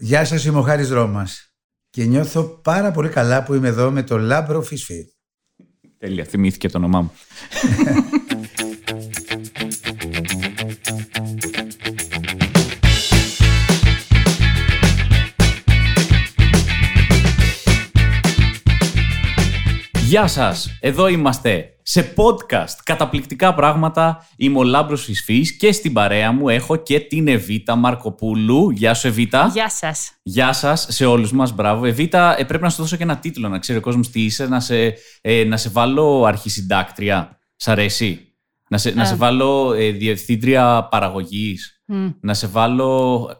Γεια 0.00 0.24
σας, 0.24 0.44
είμαι 0.44 0.58
ο 0.58 0.62
Χάρης 0.62 0.90
Ρώμας 0.90 1.52
και 1.90 2.04
νιώθω 2.04 2.42
πάρα 2.42 2.90
πολύ 2.90 3.08
καλά 3.08 3.42
που 3.42 3.54
είμαι 3.54 3.68
εδώ 3.68 3.90
με 3.90 4.02
το 4.02 4.18
Λάμπρο 4.18 4.62
Φισφή. 4.62 5.04
Τέλεια, 5.98 6.24
θυμήθηκε 6.24 6.68
το 6.68 6.78
όνομά 6.78 7.00
μου. 7.00 7.12
Γεια 20.08 20.26
σας, 20.26 20.78
εδώ 20.80 21.08
είμαστε 21.08 21.78
σε 21.82 22.14
podcast 22.16 22.74
καταπληκτικά 22.84 23.54
πράγματα. 23.54 24.26
Είμαι 24.36 24.58
ο 24.58 24.62
Λάμπρος 24.62 25.04
Φισφής 25.04 25.56
και 25.56 25.72
στην 25.72 25.92
παρέα 25.92 26.32
μου 26.32 26.48
έχω 26.48 26.76
και 26.76 27.00
την 27.00 27.28
Εβίτα 27.28 27.76
Μαρκοπούλου. 27.76 28.70
Γεια 28.70 28.94
σου 28.94 29.06
Εβίτα. 29.06 29.50
Γεια 29.52 29.68
σας. 29.68 30.12
Γεια 30.22 30.52
σας 30.52 30.86
σε 30.90 31.04
όλους 31.04 31.32
μας, 31.32 31.52
μπράβο. 31.52 31.84
Εβίτα, 31.84 32.38
ε, 32.38 32.44
πρέπει 32.44 32.62
να 32.62 32.70
σου 32.70 32.82
δώσω 32.82 32.96
και 32.96 33.02
ένα 33.02 33.18
τίτλο 33.18 33.48
να 33.48 33.58
ξέρει 33.58 33.78
ο 33.78 33.80
κόσμος 33.80 34.10
τι 34.10 34.24
είσαι, 34.24 34.46
να 34.46 34.60
σε, 34.60 34.94
ε, 35.20 35.44
να 35.44 35.56
σε 35.56 35.68
βάλω 35.68 36.24
αρχισυντάκτρια. 36.24 37.38
Σ' 37.56 37.68
αρέσει; 37.68 38.36
Να 38.68 38.78
σε, 38.78 38.90
να 38.90 39.04
σε 39.04 39.14
βάλω 39.14 39.72
ε, 39.72 39.90
διευθύντρια 39.90 40.88
παραγωγής. 40.90 41.82
Να 42.20 42.34
σε 42.34 42.46
βάλω 42.46 43.30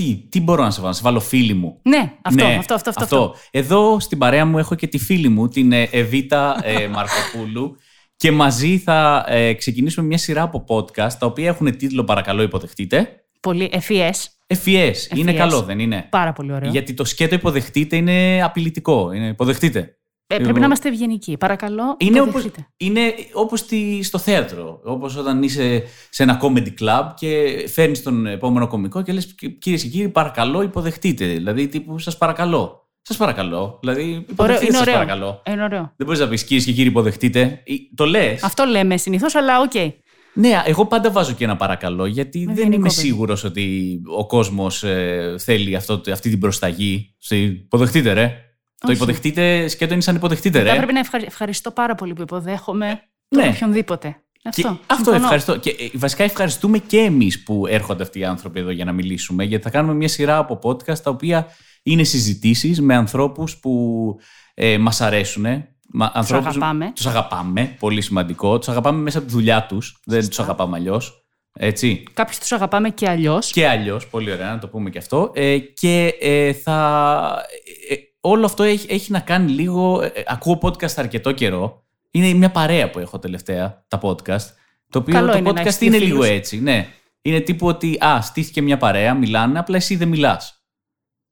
τι, 0.00 0.26
τι 0.28 0.40
μπορώ 0.40 0.62
να 0.62 0.70
σε 0.70 0.80
βάλω, 0.80 0.90
να 0.90 0.96
σε 0.96 1.02
βάλω 1.02 1.20
φίλη 1.20 1.54
μου. 1.54 1.80
Ναι, 1.82 2.12
αυτό, 2.22 2.44
αυτό, 2.44 2.74
αυτό, 2.74 2.90
αυτό, 2.90 3.02
αυτό. 3.02 3.34
Εδώ 3.50 4.00
στην 4.00 4.18
παρέα 4.18 4.44
μου 4.44 4.58
έχω 4.58 4.74
και 4.74 4.86
τη 4.86 4.98
φίλη 4.98 5.28
μου, 5.28 5.48
την 5.48 5.72
ε, 5.72 5.82
Εβίτα 5.82 6.60
ε, 6.62 6.86
Μαρκοπούλου. 6.94 7.76
Και 8.16 8.32
μαζί 8.32 8.78
θα 8.78 9.24
ε, 9.28 9.52
ξεκινήσουμε 9.52 10.06
μια 10.06 10.18
σειρά 10.18 10.42
από 10.42 10.64
podcast, 10.68 11.12
τα 11.18 11.26
οποία 11.26 11.48
έχουν 11.48 11.76
τίτλο 11.76 12.04
«Παρακαλώ 12.04 12.42
υποδεχτείτε». 12.42 13.24
Πολύ 13.40 13.68
ευφυές. 13.72 14.30
Ευφυές. 14.46 15.10
Είναι 15.14 15.32
καλό, 15.32 15.62
δεν 15.62 15.78
είναι; 15.78 16.06
Πάρα 16.10 16.32
πολύ 16.32 16.52
ωραίο. 16.52 16.70
Γιατί 16.70 16.94
το 16.94 17.04
σκέτο 17.04 17.34
υποδεχτείτε 17.34 17.96
είναι 17.96 18.42
απειλητικό. 18.42 19.12
Είναι 19.12 19.26
υποδεχτείτε. 19.26 19.99
Ε, 20.32 20.38
πρέπει 20.38 20.58
να 20.60 20.64
είμαστε 20.64 20.88
ευγενικοί. 20.88 21.36
Παρακαλώ, 21.36 21.96
είναι 21.98 22.20
όπως, 22.20 22.46
είναι 22.76 23.14
όπως 23.32 23.64
στο 24.00 24.18
θέατρο. 24.18 24.80
Όπως 24.84 25.16
όταν 25.16 25.42
είσαι 25.42 25.82
σε 26.10 26.22
ένα 26.22 26.40
comedy 26.42 26.68
club 26.80 27.04
και 27.16 27.64
φέρνεις 27.68 28.02
τον 28.02 28.26
επόμενο 28.26 28.66
κομικό 28.66 29.02
και 29.02 29.12
λες 29.12 29.34
κυρίες 29.58 29.82
και 29.82 29.88
κύριοι 29.88 30.08
παρακαλώ 30.08 30.62
υποδεχτείτε. 30.62 31.26
Δηλαδή 31.26 31.68
τύπου 31.68 31.98
σας 31.98 32.18
παρακαλώ. 32.18 32.88
Σας 33.02 33.16
παρακαλώ. 33.16 33.78
Δηλαδή, 33.80 34.24
υποδεχτείτε 34.30 34.72
σας 34.72 34.84
παρακαλώ. 34.84 35.42
Είναι 35.46 35.62
ωραίο. 35.62 35.92
Δεν 35.96 36.06
μπορείς 36.06 36.20
να 36.20 36.28
πεις 36.28 36.44
κυρίες 36.44 36.64
και 36.64 36.72
κύριοι, 36.72 36.88
υποδεχτείτε. 36.88 37.62
Το 37.94 38.04
λες. 38.04 38.42
Αυτό 38.42 38.64
λέμε 38.64 38.96
συνήθως, 38.96 39.34
αλλά 39.34 39.60
OK. 39.60 39.70
Okay. 39.74 39.92
Ναι, 40.34 40.62
εγώ 40.64 40.86
πάντα 40.86 41.10
βάζω 41.10 41.32
και 41.32 41.44
ένα 41.44 41.56
παρακαλώ, 41.56 42.06
γιατί 42.06 42.48
δεν 42.50 42.72
είμαι 42.72 42.88
σίγουρος 42.88 43.44
ότι 43.44 43.96
ο 44.16 44.26
κόσμος 44.26 44.82
ε, 44.82 45.34
θέλει 45.38 45.76
αυτό, 45.76 46.00
αυτή 46.12 46.30
την 46.30 46.38
προσταγή. 46.38 47.14
Υποδεχτείτε, 47.28 48.12
ρε. 48.12 48.49
Το 48.86 48.92
υποδεχτείτε, 48.92 49.68
σκέτο 49.68 49.92
είναι 49.92 50.02
σαν 50.02 50.16
υποδεχτείτε, 50.16 50.62
ρε. 50.62 50.74
Πρέπει 50.74 50.92
να 50.92 51.02
ευχαριστώ 51.26 51.70
πάρα 51.70 51.94
πολύ 51.94 52.12
που 52.12 52.22
υποδέχομαι 52.22 53.02
τον 53.28 53.42
ναι. 53.42 53.48
οποιονδήποτε. 53.48 54.22
Αυτό, 54.44 54.78
αυτό 54.86 55.12
ευχαριστώ. 55.12 55.56
Και 55.56 55.70
ε, 55.70 55.90
βασικά 55.94 56.24
ευχαριστούμε 56.24 56.78
και 56.78 56.98
εμείς 56.98 57.42
που 57.42 57.66
έρχονται 57.66 58.02
αυτοί 58.02 58.18
οι 58.18 58.24
άνθρωποι 58.24 58.60
εδώ 58.60 58.70
για 58.70 58.84
να 58.84 58.92
μιλήσουμε, 58.92 59.44
γιατί 59.44 59.62
θα 59.62 59.70
κάνουμε 59.70 59.94
μια 59.94 60.08
σειρά 60.08 60.38
από 60.38 60.58
podcast 60.62 60.98
τα 60.98 61.10
οποία 61.10 61.46
είναι 61.82 62.04
συζητήσεις 62.04 62.80
με 62.80 62.94
ανθρώπους 62.94 63.56
που 63.56 64.16
ε, 64.54 64.78
μας 64.78 65.00
αρέσουν. 65.00 65.44
Τους 66.20 66.32
αγαπάμε. 66.32 66.92
Τους 66.94 67.06
αγαπάμε, 67.06 67.76
πολύ 67.78 68.00
σημαντικό. 68.00 68.58
Τους 68.58 68.68
αγαπάμε 68.68 69.02
μέσα 69.02 69.18
από 69.18 69.26
τη 69.26 69.32
δουλειά 69.32 69.66
τους. 69.66 70.00
Δεν 70.04 70.28
τους 70.28 70.40
αγαπάμε 70.40 70.76
αλλιώς. 70.76 71.24
Έτσι. 71.52 72.02
Κάποιους 72.12 72.38
τους 72.38 72.52
αγαπάμε 72.52 72.90
και 72.90 73.08
αλλιώς. 73.08 73.50
Και 73.50 73.68
αλλιώς, 73.68 74.08
πολύ 74.08 74.32
ωραία, 74.32 74.50
να 74.50 74.58
το 74.58 74.68
πούμε 74.68 74.90
και 74.90 74.98
αυτό. 74.98 75.30
Ε, 75.34 75.58
και 75.58 76.14
ε, 76.20 76.52
θα. 76.52 77.46
Ε, 78.20 78.28
όλο 78.28 78.44
αυτό 78.44 78.62
έχει, 78.62 78.86
έχει 78.90 79.12
να 79.12 79.20
κάνει 79.20 79.50
λίγο. 79.50 80.02
Ε, 80.02 80.06
ε, 80.06 80.22
ακούω 80.26 80.58
podcast 80.62 80.92
αρκετό 80.96 81.32
καιρό. 81.32 81.84
Είναι 82.10 82.32
μια 82.32 82.50
παρέα 82.50 82.90
που 82.90 82.98
έχω 82.98 83.18
τελευταία, 83.18 83.84
τα 83.88 84.00
podcast. 84.02 84.46
Το 84.88 84.98
οποίο 84.98 85.14
Καλό 85.14 85.32
το 85.32 85.38
είναι 85.38 85.50
podcast 85.50 85.80
είναι 85.80 85.98
λίγο 85.98 86.22
έτσι. 86.22 86.60
Ναι. 86.60 86.88
Είναι 87.22 87.40
τύπου 87.40 87.66
ότι, 87.66 87.98
α, 88.04 88.20
στήθηκε 88.22 88.62
μια 88.62 88.76
παρέα, 88.76 89.14
μιλάνε, 89.14 89.58
απλά 89.58 89.76
εσύ 89.76 89.96
δεν 89.96 90.08
μιλάς. 90.08 90.64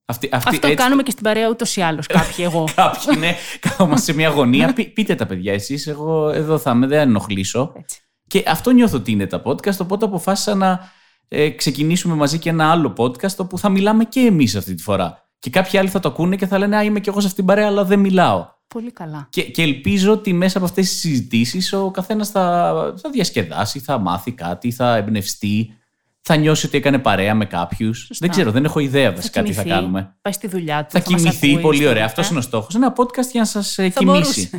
Αυτή, 0.05 0.29
αυτή, 0.33 0.49
Αυτό 0.49 0.67
έτσι... 0.67 0.83
κάνουμε 0.83 1.03
και 1.03 1.11
στην 1.11 1.23
παρέα 1.23 1.49
ούτως 1.49 1.77
ή 1.77 1.81
άλλως. 1.81 2.07
Κάποιοι, 2.07 2.45
εγώ. 2.49 2.69
Κάποιοι, 2.75 3.17
ναι. 3.19 3.35
Κάθομαστε 3.61 4.13
σε 4.13 4.19
μια 4.19 4.29
γωνία. 4.29 4.73
πείτε 4.95 5.15
τα 5.15 5.27
παιδιά, 5.27 5.53
εσείς. 5.53 5.87
Εγώ 5.87 6.29
εδώ 6.29 6.59
θα 6.59 6.71
είμαι, 6.71 6.87
δεν 6.87 6.99
ενοχλήσω. 6.99 7.73
Έτσι. 7.77 8.01
Και 8.27 8.43
αυτό 8.47 8.71
νιώθω 8.71 8.97
ότι 8.97 9.11
είναι 9.11 9.27
τα 9.27 9.43
podcast. 9.45 9.77
Οπότε 9.79 10.05
αποφάσισα 10.05 10.55
να 10.55 10.93
ε, 11.29 11.51
ξεκινήσουμε 11.51 12.15
μαζί 12.15 12.39
και 12.39 12.49
ένα 12.49 12.71
άλλο 12.71 12.95
podcast 12.99 13.37
όπου 13.37 13.59
θα 13.59 13.69
μιλάμε 13.69 14.05
και 14.05 14.21
εμείς 14.21 14.57
αυτή 14.57 14.75
τη 14.75 14.83
φορά. 14.83 15.28
Και 15.39 15.51
κάποιοι 15.51 15.79
άλλοι 15.79 15.89
θα 15.89 16.01
το 16.01 16.09
ακούνε 16.09 16.37
και 16.37 16.47
θα 16.47 16.59
λένε 16.59 16.77
Α, 16.77 16.83
είμαι 16.83 17.01
κι 17.01 17.09
εγώ 17.09 17.21
σε 17.21 17.27
αυτήν 17.27 17.45
την 17.45 17.55
παρέα, 17.55 17.69
αλλά 17.69 17.85
δεν 17.85 17.99
μιλάω. 17.99 18.57
Πολύ 18.69 18.93
καλά. 18.93 19.29
Και, 19.31 19.43
και 19.43 19.63
ελπίζω 19.63 20.13
ότι 20.13 20.33
μέσα 20.33 20.59
από 20.59 20.67
αυτές 20.67 20.89
τις 20.89 20.99
συζητήσεις 20.99 21.73
ο 21.73 21.91
καθένας 21.91 22.31
θα, 22.31 22.73
θα 23.03 23.11
διασκεδάσει, 23.11 23.79
θα 23.79 23.99
μάθει 23.99 24.33
κάτι, 24.33 24.71
θα 24.71 24.97
εμπνευστεί, 24.97 25.73
θα 26.21 26.37
νιώσει 26.37 26.67
ότι 26.67 26.77
έκανε 26.77 26.99
παρέα 26.99 27.35
με 27.35 27.45
κάποιους. 27.45 28.11
Δεν 28.19 28.31
ξέρω, 28.31 28.51
δεν 28.51 28.65
έχω 28.65 28.79
ιδέα 28.79 29.13
βασικά 29.13 29.43
τι 29.43 29.53
θα 29.53 29.65
κάνουμε. 29.65 30.17
Πάει 30.23 30.33
στη 30.33 30.49
δουλειά 30.49 30.85
του. 30.85 30.91
Θα, 30.91 31.01
θα 31.01 31.15
κοιμηθεί, 31.15 31.61
πολύ 31.61 31.87
ωραία. 31.87 32.05
Αυτός 32.05 32.29
είναι 32.29 32.39
ο 32.39 32.43
στόχος. 32.43 32.75
Ένα 32.75 32.93
podcast 32.97 33.31
για 33.33 33.41
να 33.41 33.47
σας 33.47 33.79
ε, 33.79 33.89
κοιμήσει. 33.89 34.51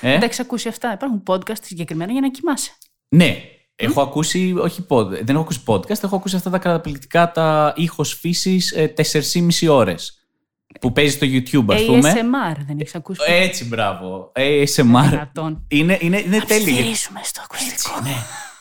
Ε; 0.00 0.10
Δεν 0.10 0.18
τα 0.18 0.24
έχεις 0.24 0.40
ακούσει 0.40 0.68
αυτά. 0.68 0.92
Υπάρχουν 0.92 1.22
podcast 1.26 1.62
συγκεκριμένα 1.62 2.12
για 2.12 2.20
να 2.20 2.30
κοιμάσαι. 2.30 2.70
Ναι, 3.08 3.36
Έχω 3.76 4.00
ακούσει, 4.00 4.54
όχι 4.58 4.86
δεν 5.22 5.28
έχω 5.28 5.40
ακούσει 5.40 5.62
podcast, 5.66 6.02
έχω 6.02 6.16
ακούσει 6.16 6.36
αυτά 6.36 6.50
τα 6.50 6.58
καταπληκτικά 6.58 7.32
τα 7.32 7.72
ήχος 7.76 8.14
φύσης 8.14 8.72
ε, 8.72 8.94
4,5 9.12 9.68
ώρες 9.68 10.23
που 10.80 10.92
παίζει 10.92 11.14
στο 11.14 11.26
YouTube, 11.26 11.74
ας 11.74 11.84
πούμε. 11.84 12.12
ASMR, 12.14 12.56
δεν 12.66 12.76
έχεις 12.80 12.94
ακούσει. 12.94 13.20
Έτσι, 13.26 13.64
μπράβο. 13.64 14.32
ASMR. 14.36 15.26
Είναι, 15.68 15.98
είναι, 16.00 16.18
είναι 16.26 16.40
τέλειο. 16.46 16.84
Να 17.14 17.22
στο 17.22 17.40
ακουστικό. 17.44 18.00
ναι. 18.02 18.14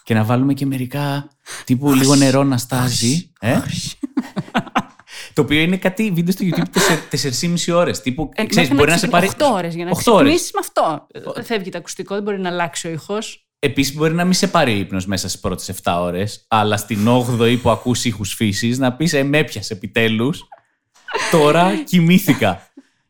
Και 0.03 0.13
να 0.13 0.23
βάλουμε 0.23 0.53
και 0.53 0.65
μερικά 0.65 1.27
τύπου 1.63 1.93
λίγο 1.93 2.15
νερό 2.15 2.43
να 2.43 2.57
στάζει. 2.57 3.31
Ε; 3.39 3.59
Το 5.33 5.41
οποίο 5.41 5.59
είναι 5.59 5.77
κάτι 5.77 6.11
βίντεο 6.11 6.33
στο 6.33 6.45
YouTube 6.45 6.79
4,5 7.09 7.73
ώρες. 7.75 8.01
Τύπου, 8.01 8.29
ε, 8.33 8.45
ξέρεις, 8.45 8.69
μπορεί 8.73 8.89
να 8.91 8.97
σε 8.97 9.07
πάρει. 9.07 9.27
8 9.37 9.45
ώρες 9.53 9.75
για 9.75 9.85
να 9.85 9.91
ξεκινήσεις 9.91 10.51
με 10.53 10.59
αυτό. 10.59 11.07
Δεν 11.33 11.43
φεύγει 11.43 11.69
το 11.69 11.77
ακουστικό, 11.77 12.13
δεν 12.13 12.23
μπορεί 12.23 12.39
να 12.39 12.49
αλλάξει 12.49 12.87
ο 12.87 12.91
ήχος. 12.91 13.47
Επίσης, 13.59 13.95
μπορεί 13.95 14.13
να 14.13 14.23
μην 14.23 14.33
σε 14.33 14.47
πάρει 14.47 14.77
ύπνος 14.77 15.05
μέσα 15.05 15.29
στις 15.29 15.41
πρώτες 15.41 15.69
7 15.69 15.99
ώρες, 16.01 16.45
αλλά 16.47 16.77
στην 16.77 17.07
8η 17.07 17.57
που 17.61 17.69
ακούς 17.69 18.05
ήχους 18.05 18.33
φύσης 18.33 18.77
να 18.77 18.93
πεις 18.93 19.13
Ε, 19.13 19.23
με 19.23 19.37
έπιασε 19.37 19.73
επιτέλους. 19.73 20.43
Τώρα 21.31 21.75
κοιμήθηκα. 21.75 22.67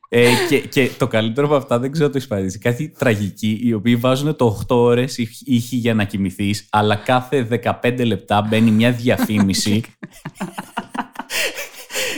Ε, 0.10 0.30
και, 0.50 0.60
και 0.60 0.90
το 0.98 1.08
καλύτερο 1.08 1.48
από 1.48 1.56
αυτά 1.56 1.80
δεν 1.80 1.92
ξέρω 1.92 2.10
το 2.10 2.14
έχεις 2.16 2.28
παρατηρήσει. 2.28 2.60
Κάτι 2.60 2.94
τραγική, 2.98 3.60
οι 3.64 3.74
οποίοι 3.74 3.96
βάζουν 3.96 4.36
το 4.36 4.62
8 4.68 4.76
ώρες 4.76 5.18
ήχη 5.46 5.76
για 5.76 5.94
να 5.94 6.04
κοιμηθείς, 6.04 6.68
αλλά 6.72 6.96
κάθε 6.96 7.48
15 7.82 8.06
λεπτά 8.06 8.42
μπαίνει 8.42 8.72
μια 8.72 8.92
διαφήμιση. 8.92 9.82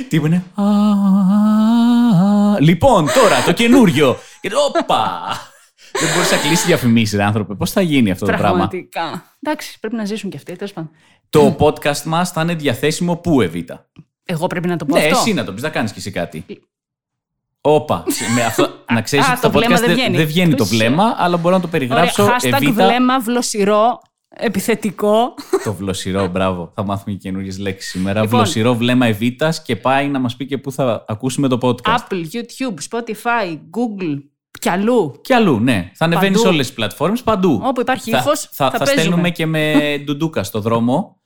Τι 0.10 0.18
είναι. 0.18 0.44
Λοιπόν, 2.60 3.06
τώρα 3.06 3.44
το 3.46 3.54
καινούριο. 3.54 4.18
Όπα! 4.68 5.22
Δεν 6.00 6.10
μπορείς 6.14 6.32
να 6.32 6.38
κλείσεις 6.38 6.66
διαφημίσεις, 6.66 7.20
άνθρωπε. 7.20 7.56
Πώς 7.56 7.72
θα 7.72 7.82
γίνει 7.82 8.12
αυτό 8.12 8.26
το 8.26 8.32
πράγμα; 8.32 8.58
Πραγματικά. 8.58 9.24
Εντάξει, 9.42 9.80
πρέπει 9.80 9.96
να 9.96 10.06
ζήσουν 10.06 10.30
κι 10.30 10.38
αυτοί. 10.38 10.56
Το 11.30 11.56
podcast 11.60 12.04
μας 12.04 12.32
θα 12.32 12.42
είναι 12.42 12.56
διαθέσιμο 12.56 13.16
πού, 13.16 13.42
Εβίτα; 13.42 13.90
Εγώ 14.26 14.48
πρέπει 14.48 14.68
να 14.68 14.78
το 14.78 14.86
πω 14.86 14.98
ναι, 14.98 15.04
αυτό. 15.04 15.18
εσύ 15.18 15.34
να 15.34 15.44
το 15.44 15.54
πεις, 15.54 15.64
να 15.64 15.70
κάνεις 15.70 15.92
κι 15.92 16.00
εσύ 16.00 16.12
κάτι. 16.12 16.46
Όπα. 17.62 18.04
με 18.36 18.44
αυτό, 18.44 18.70
να 18.94 19.02
ξέρεις 19.02 19.30
ότι 19.30 19.40
το, 19.40 19.52
podcast 19.54 19.80
δεν 19.80 19.94
βγαίνει, 19.94 20.18
δεν 20.18 20.26
βγαίνει 20.26 20.56
το 20.56 20.66
βλέμμα, 20.66 21.16
αλλά 21.18 21.38
μπορώ 21.38 21.56
να 21.56 21.62
το 21.62 21.68
περιγράψω. 21.68 22.24
Ωραία, 22.24 22.38
hashtag 22.42 22.72
βλέμμα, 22.74 23.20
βλοσιρό, 23.20 24.00
επιθετικό. 24.30 25.34
το 25.64 25.74
βλοσιρό, 25.74 26.28
μπράβο. 26.28 26.72
Θα 26.76 26.84
μάθουμε 26.84 27.16
και 27.16 27.20
καινούργιες 27.22 27.58
λέξεις 27.60 27.92
σήμερα. 27.92 28.22
Λοιπόν, 28.22 28.40
βλοσιρό 28.40 28.76
βλέμμα 28.76 29.06
Εβίτα 29.06 29.54
και 29.64 29.76
πάει 29.76 30.08
να 30.08 30.20
μας 30.20 30.36
πει 30.36 30.46
και 30.46 30.58
πού 30.58 30.72
θα 30.72 31.06
ακούσουμε 31.08 31.48
το 31.48 31.58
podcast. 31.62 31.96
Apple, 31.96 32.24
YouTube, 32.34 32.76
Spotify, 32.90 33.54
Google, 33.54 34.18
κι 34.60 34.70
αλλού. 34.70 35.20
Κι 35.22 35.34
αλλού, 35.34 35.60
ναι. 35.60 35.92
Θα 35.94 36.06
ανεβαίνεις 36.06 36.40
σε 36.40 36.48
όλες 36.48 36.66
τις 36.66 36.76
πλατφόρμες 36.76 37.24
παντού. 37.24 37.62
Όπου 37.64 37.82
υπάρχει 37.82 38.10
ήχος. 38.10 38.50
Θα, 38.52 38.72
θα, 38.72 38.78
θα, 38.78 38.86
στέλνουμε 38.86 39.30
και 39.30 39.46
με 39.46 39.74
ντουντούκα 40.04 40.44
στο 40.44 40.60
δρόμο 40.60 41.20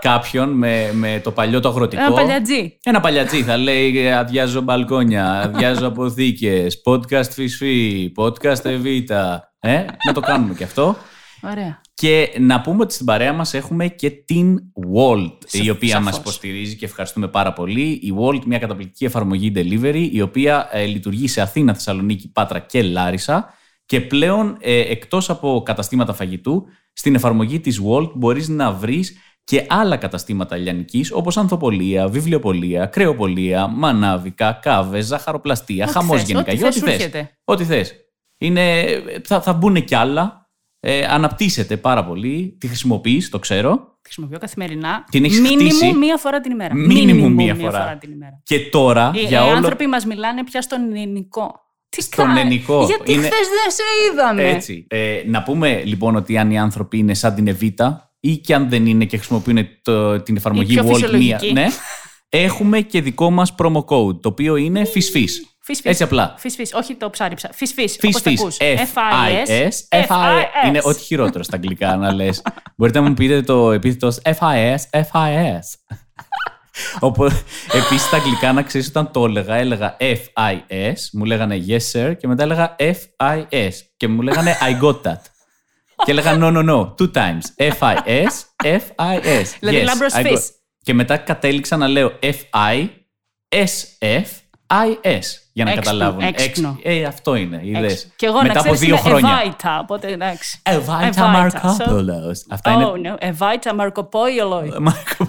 κάποιον 0.00 0.50
με, 0.50 0.90
με 0.92 1.20
το 1.24 1.30
παλιό 1.30 1.60
το 1.60 1.68
αγροτικό. 1.68 2.02
Ένα 2.02 2.12
παλιατζή. 2.12 2.78
Ένα 2.82 3.00
παλιατζή. 3.00 3.42
Θα 3.42 3.56
λέει 3.56 4.10
αδειάζω 4.10 4.60
μπαλκόνια, 4.60 5.40
αδειάζω 5.40 5.86
αποθήκες, 5.86 6.82
podcast 6.84 7.30
φυσφή, 7.30 8.12
podcast 8.16 8.64
εβίτα. 8.64 9.52
Ε, 9.60 9.84
να 10.06 10.12
το 10.12 10.20
κάνουμε 10.20 10.54
και 10.54 10.64
αυτό. 10.64 10.96
Ωραία. 11.44 11.80
Και 11.94 12.36
να 12.38 12.60
πούμε 12.60 12.82
ότι 12.82 12.94
στην 12.94 13.06
παρέα 13.06 13.32
μας 13.32 13.54
έχουμε 13.54 13.88
και 13.88 14.10
την 14.10 14.58
Walt, 14.94 15.36
η 15.50 15.70
οποία 15.70 16.00
μας 16.00 16.16
υποστηρίζει 16.16 16.76
και 16.76 16.84
ευχαριστούμε 16.84 17.28
πάρα 17.28 17.52
πολύ. 17.52 17.82
Η 17.82 18.14
Walt, 18.18 18.44
μια 18.44 18.58
καταπληκτική 18.58 19.04
εφαρμογή 19.04 19.52
delivery, 19.54 20.08
η 20.12 20.20
οποία 20.20 20.68
ε, 20.72 20.84
λειτουργεί 20.84 21.28
σε 21.28 21.40
Αθήνα, 21.40 21.74
Θεσσαλονίκη, 21.74 22.32
Πάτρα 22.32 22.58
και 22.58 22.82
Λάρισα. 22.82 23.54
Και 23.86 24.00
πλέον, 24.00 24.56
ε, 24.60 24.80
εκτός 24.80 25.30
από 25.30 25.62
καταστήματα 25.64 26.12
φαγητού, 26.12 26.66
στην 26.92 27.14
εφαρμογή 27.14 27.60
της 27.60 27.80
Walt 27.88 28.10
μπορείς 28.14 28.48
να 28.48 28.72
βρεις 28.72 29.16
και 29.44 29.66
άλλα 29.68 29.96
καταστήματα 29.96 30.56
λιανικής 30.56 31.12
όπως 31.12 31.36
ανθοπολία, 31.36 32.08
βιβλιοπολία, 32.08 32.86
κρεοπολία, 32.86 33.66
μανάβικα, 33.66 34.52
κάβες, 34.62 35.04
ζαχαροπλαστεία, 35.06 35.84
Ό,τι 35.84 35.92
χαμός 35.92 36.18
θες, 36.18 36.28
γενικά. 36.28 36.50
ό,τι 36.52 36.56
Για 36.58 36.66
θες 36.66 36.76
ό,τι 36.76 36.78
σου 36.78 36.92
θες. 36.92 36.94
έρχεται. 37.06 37.30
Ό,τι 37.44 37.64
θες. 37.64 37.94
Είναι, 38.38 38.84
θα, 39.24 39.40
θα 39.40 39.52
μπουν 39.52 39.84
κι 39.84 39.94
άλλα. 39.94 40.40
Ε, 40.80 41.04
αναπτύσσεται 41.06 41.76
πάρα 41.76 42.04
πολύ. 42.04 42.56
Τη 42.60 42.66
χρησιμοποιείς, 42.66 43.28
το 43.28 43.38
ξέρω. 43.38 43.96
Χρησιμοποιώ 44.04 44.38
καθημερινά. 44.38 45.04
Την 45.10 45.24
έχεις 45.24 45.40
Minimum 45.40 45.54
χτίσει. 45.60 45.92
μία 45.92 46.16
φορά 46.16 46.40
την 46.40 46.50
ημέρα. 46.52 46.74
Minimum 46.74 47.24
Minimum 47.24 47.30
μία 47.30 47.54
φορά. 47.54 47.96
την 48.00 48.12
ημέρα. 48.12 48.40
Και 48.44 48.58
τώρα 48.60 49.10
Οι, 49.14 49.20
για 49.20 49.40
οι 49.40 49.46
όλο. 49.46 49.56
άνθρωποι 49.56 49.86
μας 49.86 50.04
μιλάνε 50.06 50.44
πια 50.44 50.62
στον 50.62 50.90
ελληνικό. 50.90 51.60
Τι 51.88 52.02
Στον 52.02 52.26
κα- 52.34 52.40
ελληνικό. 52.40 52.84
Γιατί 52.84 53.12
Είναι- 53.12 53.22
χθες 53.26 53.38
δεν 53.48 53.70
σε 53.70 53.82
είδαμε. 54.12 54.48
Έτσι. 54.50 54.86
Ε, 54.90 55.22
να 55.26 55.42
πούμε 55.42 55.82
λοιπόν 55.84 56.16
ότι 56.16 56.38
αν 56.38 56.50
οι 56.50 56.58
άνθρωποι 56.58 56.98
είναι 56.98 57.14
σαν 57.14 57.34
την 57.34 57.48
Εβίτα 57.48 58.11
ή 58.24 58.36
και 58.36 58.54
αν 58.54 58.68
δεν 58.68 58.86
είναι 58.86 59.04
και 59.04 59.16
χρησιμοποιούν 59.16 59.66
το, 59.82 60.20
την 60.20 60.36
εφαρμογή 60.36 60.74
πιο 60.74 60.82
Walt 60.82 60.86
μία, 60.86 60.94
φυσιολογική. 60.94 61.52
ναι, 61.52 61.66
έχουμε 62.28 62.80
και 62.80 63.00
δικό 63.00 63.30
μας 63.30 63.54
promo 63.62 63.84
code, 63.84 64.20
το 64.20 64.28
οποίο 64.28 64.56
είναι 64.56 64.82
FISFIS. 64.94 65.30
Φυσ, 65.64 65.80
φυσ. 65.80 65.84
Έτσι 65.84 66.02
απλά. 66.02 66.34
Φυσ, 66.38 66.54
φυσ. 66.54 66.72
Όχι 66.72 66.94
το 66.94 67.10
ψάρι 67.10 67.34
ψάρι. 67.34 67.54
Φυσ, 67.54 67.72
φυσ. 67.72 67.96
FISFIS. 68.00 68.08
Όπως 68.08 68.22
τα 68.22 68.30
ακούς. 68.30 68.56
F-I-S. 68.60 69.98
F-I-S. 70.04 70.06
F-I- 70.06 70.66
Είναι 70.68 70.80
ό,τι 70.82 71.00
χειρότερο 71.00 71.44
στα 71.44 71.56
αγγλικά 71.56 71.96
να 71.96 72.12
λες. 72.12 72.42
Μπορείτε 72.76 73.00
να 73.00 73.08
μου 73.08 73.14
πείτε 73.14 73.42
το 73.42 73.72
επίθετος 73.72 74.18
FIS. 74.24 75.00
FIS. 75.12 75.94
Οπότε, 77.00 77.34
επίσης 77.72 78.02
στα 78.06 78.16
αγγλικά 78.16 78.52
να 78.52 78.62
ξέρεις 78.62 78.88
όταν 78.88 79.10
το 79.12 79.24
έλεγα, 79.24 79.54
έλεγα 79.56 79.96
FIS, 80.00 80.94
μου 81.12 81.24
λέγανε 81.24 81.64
yes 81.68 81.90
sir 81.92 82.14
και 82.18 82.26
μετά 82.26 82.42
έλεγα 82.42 82.76
FIS 82.78 83.70
και 83.96 84.08
μου 84.08 84.22
λέγανε 84.22 84.56
I 84.60 84.84
got 84.84 85.00
that. 85.02 85.20
Και 86.04 86.10
έλεγα 86.10 86.36
no, 86.40 86.52
no, 86.56 86.68
no, 86.70 86.94
two 86.94 87.10
times. 87.12 87.72
F-I-S, 87.78 88.32
F-I-S. 88.64 89.44
Δηλαδή, 89.60 89.78
yes, 89.80 89.84
Λάμπρος 89.84 90.12
I 90.14 90.18
got- 90.18 90.22
Φις. 90.28 90.50
Και 90.82 90.94
μετά 90.94 91.16
κατέληξα 91.16 91.76
να 91.76 91.88
λέω 91.88 92.12
F-I-S-F-I-S 92.22 92.88
για 95.52 95.64
να 95.64 95.70
Έξυπνο, 95.70 95.98
καταλάβουν. 95.98 96.20
έξυπνο. 96.22 96.68
Έξι- 96.82 97.00
Ε, 97.02 97.04
αυτό 97.04 97.34
είναι, 97.34 97.60
είδες. 97.64 98.12
Και 98.16 98.26
εγώ 98.26 98.34
μετά 98.42 98.54
να 98.54 98.60
από 98.60 98.62
ξέρεις 98.62 98.80
δύο 98.80 98.88
είναι 98.88 98.98
χρόνια. 99.08 99.30
Εβάιτα, 99.42 99.78
οπότε 99.80 100.12
εντάξει. 100.12 100.60
Εβάιτα 100.62 101.06
Εβάιτα, 101.06 101.26
Μαρκόπουλος. 101.28 102.44
Αυτά 102.48 102.70
είναι 102.72 102.84
Oh, 102.86 103.12
no. 103.12 103.16
Εβάιτα 103.18 103.74
Μαρκοπόιλο. 103.74 104.76
Μάρκο. 104.80 105.26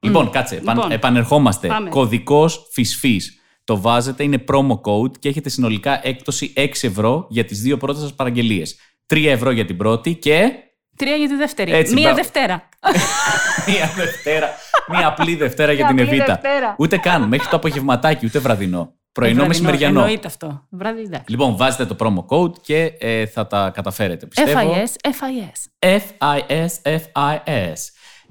Λοιπόν, 0.00 0.30
κάτσε. 0.30 0.54
επαν- 0.56 0.76
Λοιπόν, 0.76 0.92
επανερχόμαστε. 0.92 1.68
πάμε. 1.68 1.88
Κωδικός 1.88 2.68
φυσφής. 2.72 3.36
Το 3.64 3.80
βάζετε, 3.80 4.22
είναι 4.22 4.44
promo 4.48 4.80
code 4.80 5.18
και 5.18 5.28
έχετε 5.28 5.48
συνολικά 5.48 6.00
έκπτωση 6.06 6.52
6 6.56 6.86
ευρώ 6.86 7.26
για 7.30 7.44
τις 7.44 7.60
δύο 7.60 7.76
πρώτες 7.76 8.02
σας 8.02 8.14
παραγγελίες. 8.14 8.76
3 9.06 9.24
ευρώ 9.26 9.50
για 9.50 9.64
την 9.64 9.76
πρώτη 9.76 10.14
και 10.14 10.52
Τρία 10.96 11.16
για 11.16 11.28
τη 11.28 11.34
δεύτερη. 11.34 11.72
Έτσι, 11.72 11.94
Μία 11.94 12.02
μπράβο. 12.02 12.16
Δευτέρα. 12.16 12.68
μία 13.68 13.92
Δευτέρα. 13.96 14.48
μία 14.90 15.06
απλή 15.06 15.34
Δευτέρα 15.34 15.72
για 15.72 15.84
Μία 15.84 15.94
την 15.94 16.04
απλή 16.04 16.16
Εβίτα. 16.16 16.38
Δευτέρα. 16.42 16.74
Ούτε 16.78 16.98
καν, 16.98 17.22
μέχρι 17.22 17.48
το 17.48 17.56
απογευματάκι, 17.56 18.26
ούτε 18.26 18.38
βραδινό. 18.38 18.94
Πρωινό 19.12 19.34
Βραδινό, 19.34 19.46
μεσημεριανό. 19.46 20.00
Εννοείται 20.00 20.26
αυτό. 20.26 20.66
Βράδυ 20.70 21.02
εντάξει. 21.02 21.24
Λοιπόν, 21.28 21.56
βάζετε 21.56 21.86
το 21.86 21.96
promo 21.98 22.36
code 22.36 22.58
και 22.60 22.92
ε, 22.98 23.26
θα 23.26 23.46
τα 23.46 23.70
καταφέρετε, 23.74 24.26
πιστεύω. 24.26 24.74
FIS, 24.74 25.10
FIS. 25.10 25.98
FIS, 26.08 26.96
FIS. 26.98 27.74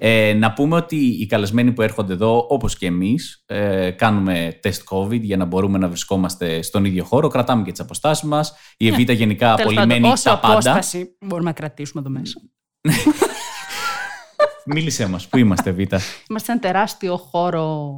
Ε, 0.04 0.34
να 0.34 0.54
πούμε 0.54 0.76
ότι 0.76 0.96
οι 0.96 1.26
καλεσμένοι 1.26 1.72
που 1.72 1.82
έρχονται 1.82 2.14
εδώ, 2.14 2.46
όπως 2.50 2.78
και 2.78 2.86
εμείς, 2.86 3.44
ε, 3.46 3.92
κάνουμε 3.92 4.58
τεστ 4.62 4.82
COVID 4.90 5.20
για 5.22 5.38
να 5.38 5.46
μπορούμε 5.46 5.78
να 5.78 5.88
βρισκόμαστε 5.88 6.62
στον 6.62 6.86
ίδιο 6.86 7.04
χώρο. 7.04 7.28
Κρατάμε 7.28 7.64
και 7.64 7.72
τις 7.72 7.80
αποστάσεις 7.80 8.24
μας. 8.28 8.54
Η 8.78 8.88
Εβίτα 8.88 9.14
γενικά 9.14 9.50
Ναι. 9.50 9.56
Τέλος 9.56 9.74
πάντων, 9.74 9.84
απολυμμένει 9.92 10.14
όσο 10.14 10.30
τα 10.30 10.38
πάντα. 10.40 10.54
απόσταση 10.54 11.18
μπορούμε 11.22 11.48
να 11.50 11.56
κρατήσουμε 11.56 12.02
εδώ 12.02 12.10
μέσα. 12.20 12.40
Μίλησέ 14.66 15.08
μας. 15.08 15.28
Πού 15.28 15.38
είμαστε, 15.38 15.70
Εβίτα; 15.70 16.00
Είμαστε 16.30 16.52
σε 16.52 16.52
ένα 16.52 16.62
τεράστιο 16.74 17.18
χώρο. 17.18 17.92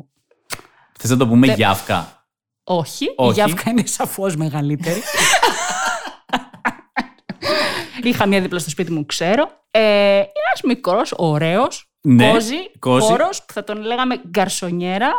Θες 1.00 1.10
να 1.10 1.18
το 1.18 1.28
πούμε 1.28 1.48
Τε- 1.48 1.56
Γιάφκα. 1.56 2.28
Όχι, 2.64 3.04
η 3.06 3.14
Όχι. 3.16 3.34
Γιάφκα 3.34 3.70
είναι 3.70 3.86
σαφώς 3.86 4.36
μεγαλύτερη. 4.36 5.02
Είχα 8.04 8.26
μία 8.28 8.42
δίπλα 8.42 8.60
στο 8.60 8.70
σπίτι 8.70 8.92
μου, 8.92 9.06
ξέρω. 9.06 9.48
Ε, 9.72 9.80
Ένας 10.18 10.62
μικρός, 10.64 11.14
ωραίος, 11.18 11.93
Ναι, 12.08 12.32
κόζι, 12.32 12.56
κόζι. 12.80 13.06
χώρος 13.06 13.44
που 13.46 13.54
θα 13.54 13.64
τον 13.64 13.82
λέγαμε 13.82 14.22
γκαρσονιέρα. 14.30 15.10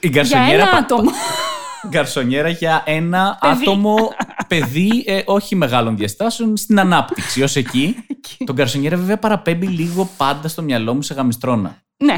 Η 0.00 0.08
Για 0.08 0.10
γκαρσονιέρα, 0.10 0.62
ένα 0.62 0.70
πα- 0.70 0.76
άτομο. 0.76 1.10
γκαρσονιέρα 1.88 2.48
για 2.48 2.82
ένα 2.86 3.38
Παιδί. 3.40 3.62
άτομο 3.62 3.96
παιδί 4.48 5.04
ε, 5.06 5.22
όχι 5.26 5.54
μεγάλων 5.56 5.96
διαστάσεων 5.96 6.56
στην 6.56 6.80
ανάπτυξη. 6.80 7.42
Ως 7.42 7.56
εκεί. 7.56 7.96
το 8.46 8.52
γκαρσονιέρα 8.52 8.96
βέβαια 8.96 9.18
παραπέμπει 9.18 9.66
λίγο 9.66 10.08
πάντα 10.16 10.48
στο 10.48 10.62
μυαλό 10.62 10.94
μου 10.94 11.02
σε 11.02 11.14
γαμιστρώνα. 11.14 11.82
ναι, 11.96 12.14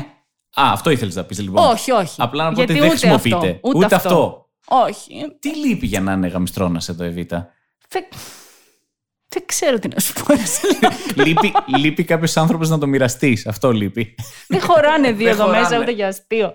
Α, 0.54 0.62
αυτό 0.72 0.90
ήθελες 0.90 1.14
να 1.14 1.24
πεις 1.24 1.40
λοιπόν. 1.40 1.64
όχι, 1.70 1.90
όχι. 1.90 2.14
Απλά 2.18 2.44
να 2.44 2.48
πω 2.52 2.54
Γιατί 2.56 2.72
ότι 2.72 2.80
δεν 2.80 2.88
ούτε 2.90 2.98
χρησιμοποιείτε. 2.98 3.48
Αυτό, 3.64 3.78
ούτε, 3.78 3.94
αυτό. 3.94 4.46
Όχι. 4.64 5.36
Τι 5.40 5.56
λείπει 5.56 5.86
για 5.86 6.00
να 6.00 6.12
είναι 6.12 6.26
γαμιστρώνας 6.26 6.88
εδώ, 6.88 7.04
Εβίτα; 7.04 7.48
Δεν, 7.88 8.04
δεν 9.32 9.42
ξέρω 9.46 9.78
τι 9.78 9.88
να 9.88 10.00
σου 10.00 10.12
πω. 10.12 10.34
ρε 10.34 10.42
Σελήνη. 10.44 11.28
λείπει 11.28 11.52
λείπει 11.78 12.04
κάποιος 12.04 12.36
άνθρωπος 12.36 12.68
να 12.68 12.78
το 12.78 12.86
μοιραστείς. 12.86 13.46
Αυτό 13.46 13.72
λείπει. 13.72 14.14
δεν 14.48 14.60
χωράνε 14.60 15.12
δύο 15.12 15.24
Δεν 15.24 15.34
εδώ 15.34 15.46
μέσα 15.48 15.62
χωράνε. 15.64 15.82
ούτε 15.82 15.92
για 15.92 16.08
αστείο. 16.08 16.54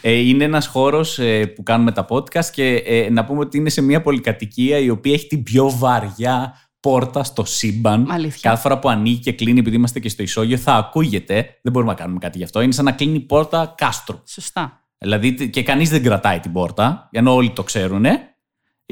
Ε, 0.00 0.12
είναι 0.12 0.44
ένας 0.44 0.66
χώρος 0.66 1.18
που 1.54 1.62
κάνουμε 1.62 1.92
τα 1.92 2.06
podcast 2.08 2.44
και 2.52 2.74
ε, 2.74 3.10
να 3.10 3.24
πούμε 3.24 3.40
ότι 3.40 3.58
είναι 3.58 3.70
σε 3.70 3.80
μια 3.82 4.00
πολυκατοικία 4.02 4.78
η 4.78 4.90
οποία 4.90 5.12
έχει 5.12 5.26
την 5.26 5.42
πιο 5.42 5.70
βαριά 5.70 6.58
πόρτα 6.80 7.24
στο 7.24 7.44
σύμπαν. 7.44 8.06
Αλήθεια. 8.10 8.50
Κάθε 8.50 8.62
φορά 8.62 8.78
που 8.78 8.88
ανοίγει 8.88 9.18
και 9.18 9.32
κλείνει, 9.32 9.58
επειδή 9.58 9.76
είμαστε 9.76 10.00
και 10.00 10.08
στο 10.08 10.22
ισόγειο, 10.22 10.56
θα 10.56 10.74
ακούγεται. 10.74 11.34
Δεν 11.62 11.72
μπορούμε 11.72 11.92
να 11.92 11.98
κάνουμε 11.98 12.18
κάτι 12.18 12.38
γι' 12.38 12.44
αυτό. 12.44 12.60
Είναι 12.60 12.72
σαν 12.72 12.84
να 12.84 12.92
κλείνει 12.92 13.16
η 13.16 13.20
πόρτα 13.20 13.74
κάστρου. 13.76 14.22
Σωστά. 14.26 14.84
Δηλαδή 14.98 15.50
και 15.50 15.62
κανείς 15.62 15.90
δεν 15.90 16.02
κρατάει 16.02 16.40
την 16.40 16.52
πόρτα, 16.52 17.08
ενώ 17.12 17.34
όλοι 17.34 17.50
το 17.50 17.62
ξέρουν. 17.62 18.04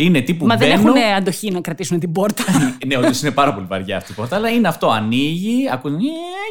Είναι 0.02 0.20
τύπου 0.20 0.46
Μα 0.46 0.56
δεν 0.56 0.69
μπαίνω- 0.69 0.96
έχουν 0.96 1.14
αντοχή 1.16 1.50
να 1.50 1.60
κρατήσουν 1.60 1.99
την 1.99 2.12
πόρτα. 2.12 2.43
ναι, 2.87 2.96
όντως 2.96 3.20
είναι 3.22 3.31
πάρα 3.31 3.54
πολύ 3.54 3.66
βαριά 3.66 3.96
αυτή 3.96 4.12
η 4.12 4.14
πόρτα, 4.14 4.37
αλλά 4.37 4.49
είναι 4.49 4.69
αυτό. 4.69 4.88
Ανοίγει, 4.90 5.69
ακούνε 5.72 5.99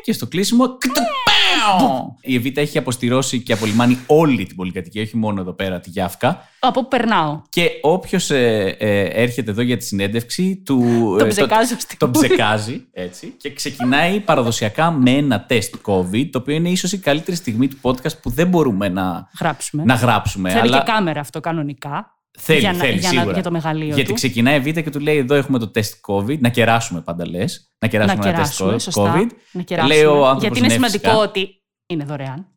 και 0.03 0.13
στο 0.13 0.27
κλείσιμο. 0.27 0.77
κτουπάου. 0.77 2.15
Η 2.21 2.35
Εβίτα 2.35 2.61
έχει 2.61 2.77
αποστηρώσει 2.77 3.41
και 3.41 3.53
απολυμάνει 3.53 3.97
όλη 4.05 4.45
την 4.45 4.55
πολυκατοικία, 4.55 5.01
όχι 5.01 5.17
μόνο 5.17 5.41
εδώ 5.41 5.53
πέρα 5.53 5.79
τη 5.79 5.89
Γιάφκα. 5.89 6.49
Από 6.59 6.81
που 6.81 6.87
περνάω. 6.87 7.41
Και 7.49 7.69
όποιος 7.81 8.29
έρχεται 8.29 9.51
εδώ 9.51 9.61
για 9.61 9.77
τη 9.77 9.85
συνέντευξη, 9.85 10.61
του. 10.65 10.79
Τον 11.17 11.27
ε, 11.27 11.29
ψεκάζω 11.29 11.75
στην 11.79 11.97
Τον 11.97 12.11
κούρη. 12.11 12.27
ψεκάζει, 12.27 12.85
έτσι. 12.91 13.33
Και 13.37 13.53
ξεκινάει 13.53 14.19
παραδοσιακά 14.19 14.91
με 14.91 15.11
ένα 15.11 15.45
τεστ 15.45 15.75
COVID, 15.85 16.29
το 16.31 16.37
οποίο 16.37 16.55
είναι 16.55 16.69
ίσως 16.69 16.91
η 16.91 16.97
καλύτερη 16.97 17.37
στιγμή 17.37 17.67
του 17.67 17.77
podcast 17.81 18.17
που 18.21 18.29
δεν 18.29 18.47
μπορούμε 18.47 18.89
να, 18.89 19.27
Γράψουμε. 19.39 19.83
να 19.83 19.93
γράψουμε. 19.93 20.49
Θέλει 20.49 20.61
αλλά... 20.61 20.77
και 20.77 20.91
κάμερα 20.91 21.19
αυτό 21.19 21.39
κανονικά. 21.39 22.15
Θέλει, 22.39 22.59
για, 22.59 22.71
να- 22.71 22.77
θέλει, 22.77 22.97
για, 22.99 23.01
να- 23.01 23.13
σίγουρα. 23.15 23.33
για 23.33 23.43
το 23.43 23.51
μεγαλείο 23.51 23.93
Γιατί 23.95 24.09
του. 24.09 24.13
ξεκινάει 24.13 24.55
η 24.55 24.59
Β' 24.59 24.79
και 24.79 24.89
του 24.89 24.99
λέει: 24.99 25.17
Εδώ 25.17 25.35
έχουμε 25.35 25.59
το 25.59 25.67
τεστ 25.67 25.93
COVID. 26.07 26.39
Να 26.39 26.49
κεράσουμε 26.49 27.01
πάντα 27.01 27.27
λες. 27.29 27.73
Να 27.79 27.87
κεράσουμε 27.87 28.23
να 28.23 28.29
ένα 28.29 28.37
τεστ 28.37 28.57
κεράσουμε, 28.57 28.79
σωστά. 28.79 29.13
COVID. 29.15 29.27
Να 29.51 29.61
κεράσουμε. 29.61 29.93
Λέει 29.95 30.03
ο 30.05 30.13
άνθρωπος 30.27 30.41
Γιατί 30.41 30.57
είναι 30.57 30.67
ναι, 30.67 30.73
σημαντικό 30.73 31.07
φυσικά. 31.09 31.23
ότι 31.23 31.61
είναι 31.85 32.03
δωρεάν. 32.03 32.47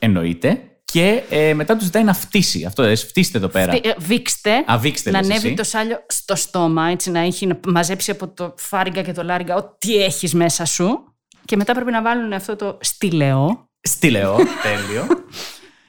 Εννοείται. 0.00 0.62
Και 0.84 1.22
ε, 1.30 1.54
μετά 1.54 1.74
τους 1.76 1.84
ζητάει 1.84 2.02
να 2.04 2.14
φτύσει. 2.14 2.64
Αυτό 2.64 2.82
λες, 2.82 3.04
φτύστε 3.04 3.38
εδώ 3.38 3.48
πέρα. 3.48 3.72
Φτι- 3.72 3.86
ε, 3.86 3.94
Βήξτε. 3.98 4.64
Α, 4.72 4.78
βήξτε, 4.78 5.10
να 5.10 5.18
λες 5.20 5.30
ανέβει 5.30 5.46
εσύ. 5.46 5.56
το 5.56 5.64
σάλιο 5.64 5.96
στο 6.08 6.34
στόμα, 6.34 6.88
έτσι 6.88 7.10
να 7.10 7.18
έχει 7.20 7.46
να 7.46 7.58
μαζέψει 7.66 8.10
από 8.10 8.28
το 8.28 8.54
φάριγγα 8.56 9.02
και 9.02 9.12
το 9.12 9.22
λάριγγα 9.22 9.54
ό,τι 9.56 10.02
έχεις 10.02 10.34
μέσα 10.34 10.64
σου. 10.64 11.14
Και 11.44 11.56
μετά 11.56 11.72
πρέπει 11.74 11.90
να 11.90 12.02
βάλουν 12.02 12.32
αυτό 12.32 12.56
το 12.56 12.78
στυλαιό. 12.80 13.64
Στείλεω. 13.88 14.36
τέλειο. 14.62 15.06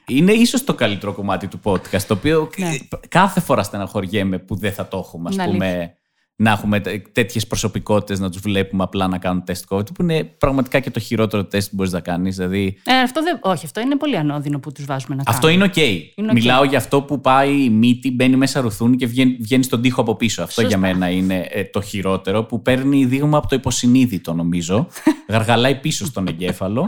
Είναι 0.08 0.32
ίσως 0.32 0.64
το 0.64 0.74
καλύτερο 0.74 1.14
κομμάτι 1.14 1.48
του 1.48 1.60
podcast, 1.64 2.02
το 2.08 2.14
οποίο 2.14 2.50
Ναι. 2.58 2.70
κάθε 3.10 3.40
φορά 3.40 3.64
στεναχωριέμαι 3.64 4.38
που 4.40 4.56
δεν 4.56 4.74
θα 4.74 4.88
το 4.88 4.98
έχουμε, 4.98 5.30
ας 5.30 5.36
Είναι 5.36 5.46
πούμε, 5.46 5.98
να 6.36 6.52
έχουμε 6.52 6.80
τέτοιες 7.12 7.48
προσωπικότητες 7.48 8.20
να 8.20 8.30
τους 8.30 8.42
βλέπουμε 8.42 8.84
απλά 8.84 9.08
να 9.08 9.18
κάνουν 9.18 9.44
τεστ 9.44 9.66
COVID, 9.70 9.94
που 9.94 10.02
είναι 10.02 10.24
πραγματικά 10.24 10.80
και 10.80 10.92
το 10.92 11.00
χειρότερο 11.00 11.46
τεστ 11.46 11.70
που 11.70 11.76
μπορείς 11.76 11.92
να 11.92 12.00
κάνεις. 12.00 12.36
Δηλαδή, 12.36 12.78
Ε, 12.86 13.00
αυτό 13.00 13.24
δεν, 13.24 13.40
όχι, 13.42 13.66
αυτό 13.66 13.82
είναι 13.82 13.96
πολύ 13.98 14.18
ανώδυνο 14.18 14.60
που 14.60 14.72
τους 14.72 14.86
βάζουμε 14.86 15.16
να 15.16 15.24
Αυτό 15.26 15.48
κάνουν. 15.48 15.56
είναι 15.56 15.66
οκ. 15.66 15.78
Είναι 16.16 16.28
οκ. 16.28 16.34
Μιλάω 16.34 16.64
για 16.64 16.78
αυτό 16.78 17.02
που 17.02 17.22
πάει 17.22 17.64
η 17.64 17.70
μύτη, 17.70 18.12
μπαίνει 18.12 18.36
μέσα 18.36 18.62
ρουθούνι 18.62 18.96
και 18.96 19.06
βγαίνει, 19.06 19.38
βγαίνει 19.40 19.64
στον 19.64 19.82
τοίχο 19.82 20.02
από 20.02 20.16
πίσω. 20.16 20.42
Αυτό 20.44 20.62
Σωστά. 20.62 20.78
για 20.78 20.88
μένα 20.88 21.10
είναι 21.10 21.48
ε, 21.50 21.64
το 21.64 21.82
χειρότερο 21.82 22.44
που 22.44 22.62
παίρνει 22.62 23.06
δείγμα 23.06 23.38
από 23.38 23.48
το 23.48 23.56
υποσυνείδητο, 23.56 24.34
νομίζω. 24.34 24.88
Γαργαλάει 25.30 25.76
πίσω 25.76 26.06
στον 26.06 26.28
εγκέφαλο. 26.28 26.88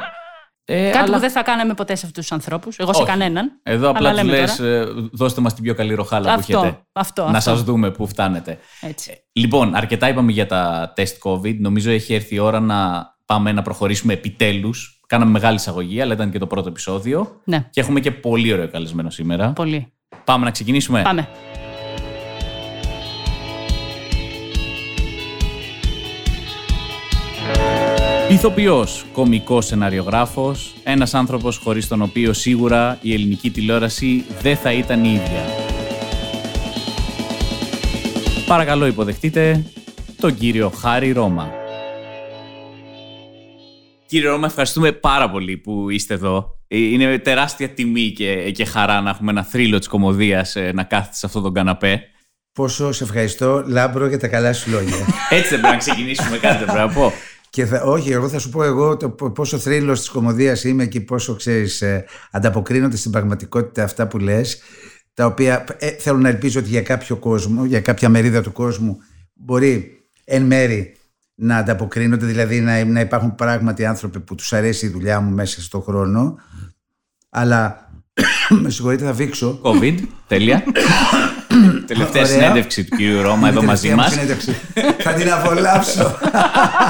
Ε, 0.68 0.86
Κάτι 0.86 0.98
αλλά 0.98 1.14
που 1.14 1.20
δεν 1.20 1.30
θα 1.32 1.44
κάναμε 1.44 1.74
ποτέ 1.74 1.96
σε 1.96 2.06
αυτούς 2.06 2.22
τους 2.28 2.32
ανθρώπους. 2.32 2.78
Εγώ 2.78 2.94
σε 2.94 3.02
Όχι. 3.02 3.10
κανέναν. 3.12 3.60
Εδώ 3.64 3.90
απλά 3.90 4.10
Αλλά 4.10 4.20
τους 4.22 4.30
λέμε 4.32 4.42
λες: 4.42 4.56
τώρα. 4.56 4.86
δώστε 5.12 5.42
μας 5.42 5.54
την 5.54 5.64
πιο 5.64 5.74
καλή 5.74 5.94
ροχάλα 5.94 6.34
που 6.34 6.40
Αυτό, 6.40 6.58
έχετε. 6.60 6.80
αυτό, 6.94 7.24
Να 7.24 7.38
αυτό. 7.38 7.50
σας 7.50 7.64
δούμε 7.64 7.92
πού 7.92 8.08
φτάνετε. 8.08 8.58
Έτσι. 8.82 9.24
Λοιπόν, 9.34 9.76
αρκετά 9.76 10.10
είπαμε 10.10 10.32
για 10.32 10.46
τα 10.46 10.92
τεστ 10.96 11.18
COVID. 11.24 11.56
Νομίζω 11.60 11.92
έχει 11.92 12.14
έρθει 12.14 12.36
η 12.36 12.40
ώρα 12.40 12.60
να 12.60 13.08
πάμε 13.26 13.52
να 13.52 13.62
προχωρήσουμε 13.62 14.14
επιτέλους. 14.14 15.00
Κάναμε 15.08 15.32
μεγάλη 15.32 15.56
εισαγωγή, 15.56 16.02
αλλά 16.02 16.14
ήταν 16.14 16.32
και 16.32 16.40
το 16.40 16.48
πρώτο 16.48 16.70
επεισόδιο. 16.70 17.40
Ναι, 17.44 17.68
Και 17.70 17.82
έχουμε 17.82 18.00
και 18.00 18.12
πολύ 18.12 18.54
ωραίο 18.54 18.68
καλεσμένο 18.70 19.10
σήμερα. 19.10 19.52
πολύ. 19.52 19.94
Πάμε 20.24 20.46
να 20.46 20.52
ξεκινήσουμε. 20.52 21.02
Πάμε. 21.02 21.28
Ηθοποιός, 28.36 29.06
κομικός 29.12 29.66
σεναριογράφος, 29.66 30.76
ένας 30.84 31.14
άνθρωπος 31.14 31.58
χωρίς 31.58 31.88
τον 31.88 32.02
οποίο 32.02 32.34
σίγουρα 32.34 32.98
η 33.02 33.14
ελληνική 33.14 33.52
τηλεόραση 33.52 34.26
δεν 34.42 34.58
θα 34.58 34.72
ήταν 34.72 35.04
η 35.04 35.10
ίδια. 35.10 35.44
Παρακαλώ 38.48 38.86
υποδεχτείτε 38.86 39.66
τον 40.20 40.36
κύριο 40.36 40.70
Χάρη 40.70 41.12
Ρώμα. 41.12 41.52
Κύριε 44.06 44.30
Ρώμα, 44.30 44.46
ευχαριστούμε 44.46 44.92
πάρα 44.92 45.30
πολύ 45.30 45.58
που 45.58 45.90
είστε 45.90 46.14
εδώ. 46.14 46.60
Είναι 46.68 47.20
τεράστια 47.20 47.70
τιμή 47.70 48.12
και, 48.12 48.52
και 48.52 48.66
χαρά 48.66 49.02
να 49.02 49.10
έχουμε 49.10 49.32
ένα 49.32 49.44
θρύλο 49.44 49.78
της 49.78 49.88
κωμωδίας 49.88 50.56
ε, 50.56 50.72
να 50.74 50.84
κάθεται 50.84 51.16
σε 51.16 51.26
αυτόν 51.26 51.44
τον 51.44 51.54
καναπέ. 51.54 52.02
Πόσο 52.54 52.92
σε 52.92 53.04
ευχαριστώ, 53.04 53.64
Λάμπρο, 53.68 54.08
για 54.08 54.20
τα 54.20 54.28
καλά 54.28 54.54
σου 54.54 54.70
λόγια. 54.70 55.06
Έτσι 55.30 55.50
δεν 55.50 55.60
πρέπει 55.60 55.74
να 55.74 55.78
ξεκινήσουμε, 55.78 56.38
κάτι 56.38 56.58
δεν 56.58 56.74
πρέπει 56.74 56.88
να 56.88 56.94
πω. 56.94 57.14
Και 57.56 57.66
θα, 57.66 57.82
όχι, 57.82 58.12
εγώ 58.12 58.30
θα 58.30 58.40
σου 58.40 58.50
πω 58.50 58.64
εγώ 58.64 58.98
το 58.98 59.10
πόσο 59.10 59.58
θρύλος 59.58 60.00
της 60.00 60.10
κομμωδίας 60.10 60.64
είμαι 60.64 60.86
και 60.86 61.02
πόσο, 61.02 61.36
ξέρεις, 61.36 61.82
ε, 61.82 62.06
ανταποκρίνονται 62.32 62.98
στην 62.98 63.12
πραγματικότητα 63.12 63.84
αυτά 63.84 64.08
που 64.08 64.18
λες, 64.18 64.62
τα 65.14 65.26
οποία 65.26 65.66
ε, 65.78 65.90
θέλω 65.90 66.18
να 66.18 66.30
ελπίζω 66.30 66.60
ότι 66.60 66.70
για 66.70 66.82
κάποιο 66.82 67.16
κόσμο, 67.16 67.66
για 67.66 67.82
κάποια 67.82 68.10
μερίδα 68.10 68.42
του 68.42 68.52
κόσμου, 68.52 68.98
μπορεί 69.34 70.04
εν 70.24 70.44
μέρη 70.44 70.96
να 71.36 71.58
ανταποκρίνονται, 71.58 72.26
δηλαδή 72.26 72.62
να, 72.62 72.86
να 72.86 73.00
υπάρχουν 73.00 73.36
πράγματι 73.36 73.86
άνθρωποι 73.86 74.20
που 74.20 74.36
τους 74.36 74.54
αρέσει 74.54 74.86
η 74.86 74.90
δουλειά 74.90 75.20
μου 75.20 75.36
μέσα 75.36 75.62
στον 75.62 75.82
χρόνο, 75.82 76.36
αλλά 77.30 77.92
με 78.62 78.70
συγχωρείτε 78.70 79.06
θα 79.06 79.14
βήξω. 79.14 79.62
COVID, 79.64 79.98
τέλεια. 80.28 80.64
Τελευταία 81.88 82.26
συνέντευξη 82.26 82.84
του 82.84 82.96
κύριου 82.96 83.22
Ρώμα 83.22 83.48
εδώ 83.48 83.64
μαζί 83.64 83.94
μας. 83.94 84.14
θα 85.00 85.14
την 85.14 85.32
απολαύσω. 85.32 86.18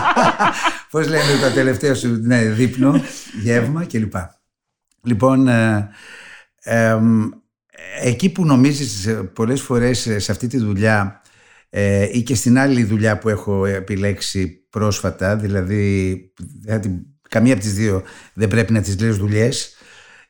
Πώς 0.91 1.07
λένε 1.07 1.39
τα 1.41 1.51
τελευταία 1.51 1.95
σου, 1.95 2.19
ναι, 2.21 2.41
δείπνο, 2.41 3.01
γεύμα 3.41 3.85
κλπ. 3.85 4.15
Λοιπόν, 5.01 5.47
ε, 5.47 5.89
εκεί 8.01 8.29
που 8.29 8.45
νομίζεις 8.45 9.09
πολλές 9.33 9.61
φορές 9.61 10.09
σε 10.17 10.31
αυτή 10.31 10.47
τη 10.47 10.57
δουλειά 10.57 11.21
ε, 11.69 12.07
ή 12.11 12.23
και 12.23 12.35
στην 12.35 12.59
άλλη 12.59 12.83
δουλειά 12.83 13.17
που 13.17 13.29
έχω 13.29 13.65
επιλέξει 13.65 14.67
πρόσφατα, 14.69 15.35
δηλαδή 15.35 16.19
καμία 17.29 17.53
από 17.53 17.61
τις 17.61 17.73
δύο 17.73 18.03
δεν 18.33 18.47
πρέπει 18.47 18.73
να 18.73 18.81
τις 18.81 18.99
λες 18.99 19.17
δουλειές, 19.17 19.74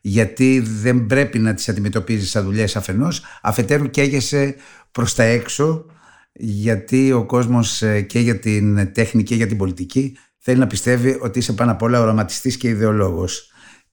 γιατί 0.07 0.59
δεν 0.59 1.05
πρέπει 1.05 1.39
να 1.39 1.53
τις 1.53 1.69
αντιμετωπίζεις 1.69 2.29
σαν 2.29 2.43
δουλειές 2.43 2.75
αφενός, 2.75 3.23
αφετέρου 3.41 3.89
καίγεσαι 3.89 4.55
προς 4.91 5.15
τα 5.15 5.23
έξω, 5.23 5.85
γιατί 6.33 7.11
ο 7.11 7.25
κόσμος 7.25 7.81
ε, 7.81 8.01
και 8.01 8.19
για 8.19 8.39
την 8.39 8.93
τέχνη 8.93 9.23
και 9.23 9.35
για 9.35 9.47
την 9.47 9.57
πολιτική 9.57 10.17
θέλει 10.37 10.59
να 10.59 10.67
πιστεύει 10.67 11.17
ότι 11.21 11.39
είσαι 11.39 11.53
πάνω 11.53 11.71
απ' 11.71 11.81
όλα 11.81 12.01
οραματιστής 12.01 12.57
και 12.57 12.67
ιδεολόγος. 12.67 13.51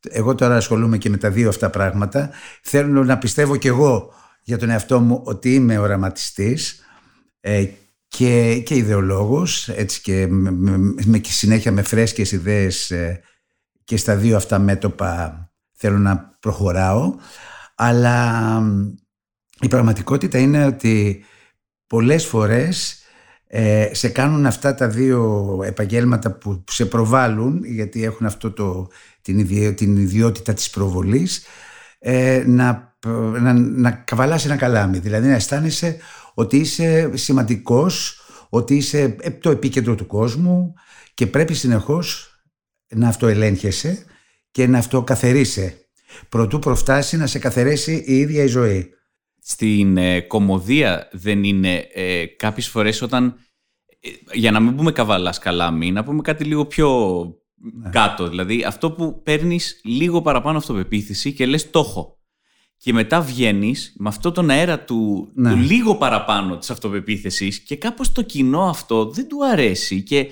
Εγώ 0.09 0.35
τώρα 0.35 0.57
ασχολούμαι 0.57 0.99
και 0.99 1.11
με 1.11 1.17
τα 1.17 1.31
δύο 1.31 1.49
αυτά 1.49 1.71
πράγματα. 1.71 2.31
Θέλω 2.63 3.05
να 3.05 3.19
πιστεύω 3.19 3.57
κι 3.57 3.67
εγώ 3.67 4.15
για 4.43 4.59
τον 4.59 4.71
εαυτό 4.71 5.01
μου 5.01 5.23
ότι 5.25 5.55
είμαι 5.55 5.79
οραματιστής 5.79 6.81
ε, 7.41 7.67
και, 8.09 8.63
και 8.65 8.75
ιδεολόγος, 8.75 9.69
έτσι 9.69 10.01
και 10.01 10.27
με, 10.27 10.51
με, 11.05 11.21
συνέχεια 11.25 11.73
με 11.73 11.83
φρέσκες 11.83 12.33
ιδέες 12.33 12.91
ε, 12.91 13.21
και 13.85 13.97
στα 13.97 14.17
δύο 14.17 14.37
αυτά 14.37 14.59
μέτωπα 14.59 15.52
θέλω 15.83 15.99
να 15.99 16.37
προχωράω, 16.41 17.15
αλλά 17.75 18.63
η 19.61 19.69
πραγματικότητα 19.69 20.39
είναι 20.39 20.65
ότι 20.65 21.25
πολλές 21.87 22.27
φορές 22.27 23.03
ε, 23.47 23.89
σε 23.93 24.09
κάνουν 24.09 24.47
αυτά 24.47 24.75
τα 24.75 24.89
δύο 24.89 25.61
επαγγέλματα 25.65 26.33
που 26.33 26.65
σε 26.71 26.87
προβάλλουν, 26.87 27.65
γιατί 27.65 28.05
έχουν 28.05 28.27
αυτό 28.27 28.51
το, 28.53 28.89
την, 29.23 29.39
ιδιο, 29.39 29.75
την 29.75 29.97
ιδιότητα 29.97 30.53
της 30.53 30.71
προβολής, 30.71 31.45
ε, 31.99 32.43
να, 32.47 32.97
να, 33.41 33.53
να 33.53 33.91
καβαλάς 33.91 34.45
ένα 34.45 34.57
καλάμι, 34.57 34.99
δηλαδή 34.99 35.29
να 35.29 35.35
αισθάνεσαι 35.35 35.97
ότι 36.35 36.57
είσαι 36.57 37.11
σημαντικός, 37.15 38.21
ότι 38.49 38.77
είσαι 38.77 39.17
το 39.41 39.51
επίκεντρο 39.51 39.95
του 39.95 40.07
κόσμου 40.07 40.75
και 41.15 41.27
πρέπει 41.27 41.55
συνεχώς 41.55 42.37
να 42.89 43.09
αυτοελέγχεσαι 43.09 44.07
και 44.53 44.67
να 44.67 44.79
αυτό 44.79 45.03
καθαρίσε. 45.03 45.77
Προτού 46.29 46.59
προφτάσει 46.59 47.17
να 47.17 47.27
σε 47.27 47.39
καθαρίσει 47.39 48.05
η 48.07 48.17
ίδια 48.19 48.43
η 48.43 48.47
ζωή. 48.47 48.91
Στην 49.41 49.97
ε, 49.97 50.21
κομμωδία 50.21 51.09
δεν 51.13 51.45
είναι 51.45 51.89
ε, 51.93 52.27
κάποιες 52.27 52.69
φορές 52.69 53.03
όταν, 53.03 53.35
ε, 54.01 54.09
για 54.33 54.51
να 54.51 54.61
μην 54.61 54.77
πούμε 54.77 54.93
καβαλά 54.93 55.35
καλάμι, 55.41 55.93
να 55.93 56.05
πούμε 56.05 56.23
κάτι 56.23 56.45
λίγο 56.45 56.67
πιο 56.67 57.21
ναι. 57.55 57.91
κάτω. 57.91 58.29
Δηλαδή 58.29 58.65
αυτό 58.65 58.93
που 58.93 59.23
παίρνεις 59.23 59.81
λίγο 59.85 60.23
παραπάνω 60.23 60.59
αυτοπεποίθηση 60.59 61.33
και 61.33 61.47
λες 61.47 61.71
το 61.71 61.79
έχω 61.79 62.22
και 62.85 62.93
μετά 62.93 63.21
βγαίνεις 63.21 63.93
με 63.97 64.09
αυτό 64.09 64.33
τον 64.33 64.51
αέρα 64.51 64.81
του, 64.81 65.31
ναι. 65.35 65.51
του 65.51 65.57
λίγο 65.57 65.95
παραπάνω 65.95 66.59
της 66.59 66.71
αυτοπεποίθησης 66.71 67.59
και 67.59 67.77
κάπως 67.77 68.13
το 68.13 68.23
κοινό 68.23 68.63
αυτό 68.69 69.11
δεν 69.11 69.29
του 69.29 69.47
αρέσει. 69.53 70.01
Και 70.01 70.27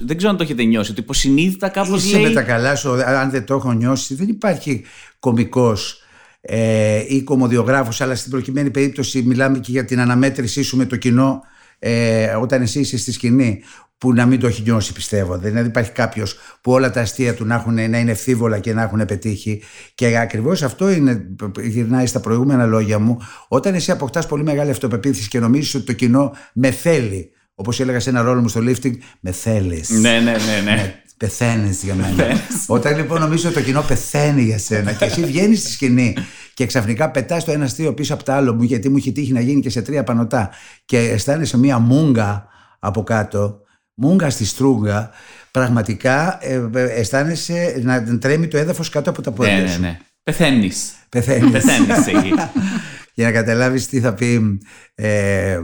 δεν 0.00 0.16
ξέρω 0.16 0.30
αν 0.30 0.36
το 0.36 0.42
έχετε 0.42 0.62
νιώσει, 0.62 0.90
ότι 0.90 1.00
υποσυνείδητα 1.00 1.68
κάπως. 1.68 2.04
Είσαι 2.04 2.16
λέει... 2.16 2.26
με 2.26 2.34
τα 2.34 2.42
καλά 2.42 2.76
σου, 2.76 2.92
αν 2.92 3.30
δεν 3.30 3.44
το 3.44 3.54
έχω 3.54 3.72
νιώσει, 3.72 4.14
δεν 4.14 4.28
υπάρχει 4.28 4.84
κωμικός 5.18 6.00
ε, 6.40 7.04
ή 7.08 7.22
κομμοδιογράφο, 7.22 8.04
αλλά 8.04 8.14
στην 8.14 8.30
προκειμένη 8.30 8.70
περίπτωση 8.70 9.22
μιλάμε 9.22 9.58
και 9.58 9.70
για 9.70 9.84
την 9.84 10.00
αναμέτρησή 10.00 10.62
σου 10.62 10.76
με 10.76 10.86
το 10.86 10.96
κοινό 10.96 11.42
ε, 11.78 12.26
όταν 12.26 12.62
εσύ 12.62 12.80
είσαι 12.80 12.98
στη 12.98 13.12
σκηνή 13.12 13.62
που 13.98 14.12
να 14.12 14.26
μην 14.26 14.40
το 14.40 14.46
έχει 14.46 14.62
νιώσει 14.62 14.92
πιστεύω. 14.92 15.38
Δηλαδή 15.38 15.68
υπάρχει 15.68 15.90
κάποιος 15.90 16.36
που 16.60 16.72
όλα 16.72 16.90
τα 16.90 17.00
αστεία 17.00 17.34
του 17.34 17.44
να, 17.44 17.54
έχουν, 17.54 17.74
να 17.74 17.98
είναι 17.98 18.10
ευθύβολα 18.10 18.58
και 18.58 18.74
να 18.74 18.82
έχουν 18.82 19.04
πετύχει. 19.04 19.62
Και 19.94 20.18
ακριβώς 20.18 20.62
αυτό 20.62 20.90
είναι, 20.90 21.26
γυρνάει 21.62 22.06
στα 22.06 22.20
προηγούμενα 22.20 22.66
λόγια 22.66 22.98
μου. 22.98 23.18
Όταν 23.48 23.74
εσύ 23.74 23.90
αποκτάς 23.90 24.26
πολύ 24.26 24.42
μεγάλη 24.42 24.70
αυτοπεποίθηση 24.70 25.28
και 25.28 25.38
νομίζεις 25.38 25.74
ότι 25.74 25.84
το 25.84 25.92
κοινό 25.92 26.32
με 26.52 26.70
θέλει. 26.70 27.30
Όπως 27.54 27.80
έλεγα 27.80 28.00
σε 28.00 28.10
ένα 28.10 28.22
ρόλο 28.22 28.40
μου 28.40 28.48
στο 28.48 28.60
lifting, 28.60 28.92
με 29.20 29.30
θέλεις. 29.30 29.90
Ναι, 29.90 30.10
ναι, 30.10 30.20
ναι. 30.20 30.60
ναι. 30.64 30.98
Πεθαίνεις 31.16 31.82
για 31.82 31.94
μένα. 31.94 32.26
Όταν 32.66 32.96
λοιπόν 32.96 33.20
νομίζω 33.20 33.48
ότι 33.48 33.56
το 33.56 33.64
κοινό 33.64 33.82
πεθαίνει 33.82 34.42
για 34.42 34.58
σένα 34.58 34.92
και 34.92 35.04
εσύ 35.04 35.24
βγαίνεις 35.24 35.60
στη 35.60 35.70
σκηνή 35.70 36.16
και 36.54 36.66
ξαφνικά 36.66 37.10
πετάς 37.10 37.44
το 37.44 37.52
ένα 37.52 37.64
αστείο 37.64 37.94
πίσω 37.94 38.14
από 38.14 38.24
το 38.24 38.32
άλλο 38.32 38.54
μου, 38.54 38.62
γιατί 38.62 38.88
μου 38.88 38.96
έχει 38.96 39.12
τύχει 39.12 39.32
να 39.32 39.40
γίνει 39.40 39.60
και 39.60 39.70
σε 39.70 39.82
τρία 39.82 40.04
πανωτά 40.04 40.50
και 40.84 40.98
αισθάνεσαι 40.98 41.58
μία 41.58 41.78
μούγκα 41.78 42.46
από 42.78 43.02
κάτω 43.02 43.63
μούγκα 43.94 44.30
στη 44.30 44.44
στρούγκα, 44.44 45.10
πραγματικά 45.50 46.38
ε, 46.40 46.68
ε, 46.74 46.82
αισθάνεσαι 46.82 47.80
να 47.82 48.18
τρέμει 48.18 48.48
το 48.48 48.56
έδαφος 48.56 48.88
κάτω 48.88 49.10
από 49.10 49.22
τα 49.22 49.30
πόδια 49.30 49.60
ναι, 49.60 49.68
σου. 49.68 49.80
Ναι, 49.80 49.86
ναι, 49.86 49.98
Πεθαίνεις. 50.22 50.92
Πεθαίνεις. 51.08 51.50
Πεθαίνεις 51.50 52.34
Για 53.14 53.26
να 53.26 53.32
καταλάβεις 53.32 53.88
τι 53.88 54.00
θα 54.00 54.14
πει... 54.14 54.58
Ε, 54.94 55.60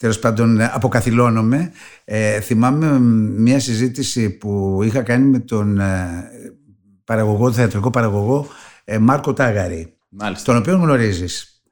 Τέλος 0.00 0.18
πάντων, 0.18 0.60
αποκαθιλώνομαι. 0.60 1.72
Ε, 2.04 2.40
θυμάμαι 2.40 2.98
μια 3.38 3.60
συζήτηση 3.60 4.30
που 4.30 4.80
είχα 4.82 5.02
κάνει 5.02 5.24
με 5.24 5.38
τον 5.38 5.78
ε, 5.78 6.30
παραγωγό, 7.04 7.44
τον 7.44 7.54
θεατρικό 7.54 7.90
παραγωγό 7.90 8.46
ε, 8.84 8.98
Μάρκο 8.98 9.32
Τάγαρη. 9.32 9.96
Μάλιστα. 10.08 10.44
Τον 10.44 10.56
οποίο 10.56 10.76
γνωρίζεις. 10.76 11.62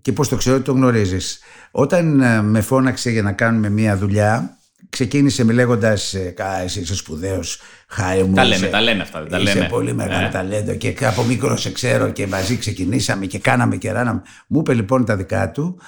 Και 0.00 0.12
πώς 0.12 0.28
το 0.28 0.36
ξέρω 0.36 0.56
ότι 0.56 0.64
τον 0.64 0.76
γνωρίζεις. 0.76 1.40
Όταν 1.70 2.20
ε, 2.20 2.42
με 2.42 2.60
φώναξε 2.60 3.10
για 3.10 3.22
να 3.22 3.32
κάνουμε 3.32 3.68
μια 3.68 3.96
δουλειά, 3.96 4.58
ξεκίνησε 4.94 5.44
με 5.44 5.52
λέγοντας 5.52 6.14
ε, 6.14 6.34
Εσύ 6.64 6.80
είσαι 6.80 6.94
σπουδαίος, 6.94 7.60
χάρη 7.88 8.22
μου. 8.22 8.34
Τα 8.34 8.44
λέμε, 8.44 8.66
τα 8.66 8.80
λέμε 8.80 9.02
αυτά. 9.02 9.26
Τα 9.26 9.38
είσαι 9.38 9.54
λέμε. 9.54 9.66
πολύ 9.66 9.94
μεγάλο 9.94 10.26
ε. 10.26 10.30
ταλέντο 10.30 10.74
και 10.74 10.94
από 11.00 11.22
μικρός 11.24 11.60
σε 11.60 11.72
ξέρω 11.72 12.10
και 12.10 12.26
μαζί 12.26 12.56
ξεκινήσαμε 12.56 13.26
και 13.26 13.38
κάναμε 13.38 13.76
και 13.76 13.92
ράναμε. 13.92 14.22
Μου 14.46 14.58
είπε 14.58 14.74
λοιπόν 14.74 15.04
τα 15.04 15.16
δικά 15.16 15.50
του. 15.50 15.78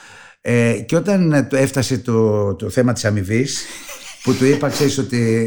Ε, 0.40 0.72
και 0.72 0.96
όταν 0.96 1.32
ε, 1.32 1.48
έφτασε 1.50 1.98
το, 1.98 2.54
το 2.54 2.70
θέμα 2.70 2.92
της 2.92 3.04
αμοιβής, 3.04 3.64
που 4.22 4.34
του 4.34 4.44
είπα, 4.44 4.68
ξέρεις 4.68 4.98
ότι 4.98 5.38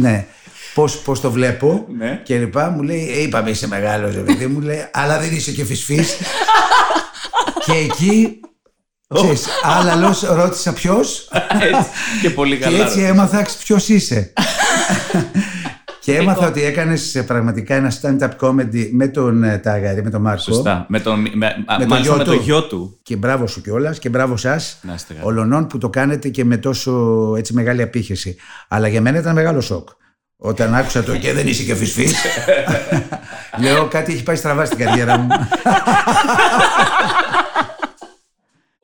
ναι, 0.00 0.26
πώς, 0.74 0.98
πώς 0.98 1.20
το 1.20 1.30
βλέπω 1.30 1.86
ναι. 1.96 2.20
και 2.24 2.38
λοιπά, 2.38 2.70
μου 2.70 2.82
λέει, 2.82 3.10
ε, 3.10 3.22
είπαμε 3.22 3.50
είσαι 3.50 3.68
μεγάλος, 3.68 4.14
παιδί 4.14 4.46
μου, 4.46 4.60
λέει, 4.60 4.88
αλλά 4.92 5.18
δεν 5.18 5.34
είσαι 5.34 5.50
και 5.50 5.64
φυσφής. 5.64 6.16
και 7.66 7.72
εκεί 7.72 8.40
Ξέρεις, 9.14 9.46
άλλα 9.62 10.14
ρώτησα 10.34 10.72
ποιος. 10.72 11.28
και 12.22 12.30
πολύ 12.30 12.56
καλά. 12.56 12.76
Και 12.76 12.82
έτσι 12.82 13.00
έμαθα 13.00 13.46
ποιος 13.64 13.88
είσαι. 13.88 14.32
και 16.04 16.16
έμαθα 16.16 16.46
ότι 16.46 16.64
έκανες 16.64 17.22
πραγματικά 17.26 17.74
ένα 17.74 17.92
stand-up 18.00 18.30
comedy 18.40 18.88
με 18.92 19.08
τον 19.08 19.42
ε, 19.42 19.58
Τάγαρη, 19.58 20.02
με 20.02 20.10
τον 20.10 20.20
Μάρκο. 20.20 20.42
Σωστά. 20.42 20.86
Με 20.88 21.00
τον, 21.00 21.20
με, 21.20 21.64
με 21.78 21.86
τον 21.86 22.00
γιο, 22.00 22.16
με 22.16 22.24
το 22.24 22.32
γιο 22.32 22.62
του. 22.62 22.98
Και 23.02 23.16
μπράβο 23.16 23.46
σου 23.46 23.60
κιόλας 23.60 23.98
και 23.98 24.08
μπράβο 24.08 24.36
σας. 24.36 24.80
Ολονών 25.22 25.66
που 25.66 25.78
το 25.78 25.90
κάνετε 25.90 26.28
και 26.28 26.44
με 26.44 26.56
τόσο 26.56 26.92
έτσι, 27.36 27.52
μεγάλη 27.52 27.82
απήχηση. 27.82 28.36
Αλλά 28.68 28.88
για 28.88 29.00
μένα 29.00 29.18
ήταν 29.18 29.34
μεγάλο 29.34 29.60
σοκ. 29.60 29.88
Όταν 30.36 30.74
άκουσα 30.74 31.02
το 31.02 31.16
και 31.16 31.32
δεν 31.32 31.46
είσαι 31.46 31.62
και 31.62 31.74
φυσφής. 31.74 32.14
Λέω 33.62 33.86
κάτι 33.86 34.12
έχει 34.12 34.22
πάει 34.22 34.36
στραβά 34.36 34.64
στην 34.64 34.78
καριέρα 34.78 35.18
μου. 35.18 35.28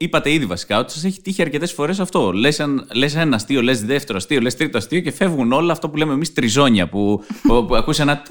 είπατε 0.04 0.32
ήδη 0.32 0.46
βασικά 0.46 0.78
ότι 0.78 0.92
σας 0.92 1.04
έχει 1.04 1.20
τύχει 1.20 1.42
αρκετές 1.42 1.72
φορές 1.72 2.00
αυτό. 2.00 2.32
Λες 2.32 2.64
λες 2.92 3.14
ένα 3.14 3.36
αστείο, 3.36 3.62
λες 3.62 3.84
δεύτερο 3.84 4.18
αστείο, 4.18 4.40
λες 4.40 4.56
τρίτο 4.56 4.78
αστείο 4.78 5.00
και 5.00 5.12
φεύγουν 5.12 5.52
όλα 5.52 5.72
αυτό 5.72 5.88
που 5.88 5.96
λέμε 5.96 6.12
εμείς 6.12 6.32
τριζόνια. 6.32 6.88
Που, 6.88 7.24
που, 7.42 7.64
που 7.66 7.76
ακούς 7.76 7.98
ένα. 7.98 8.22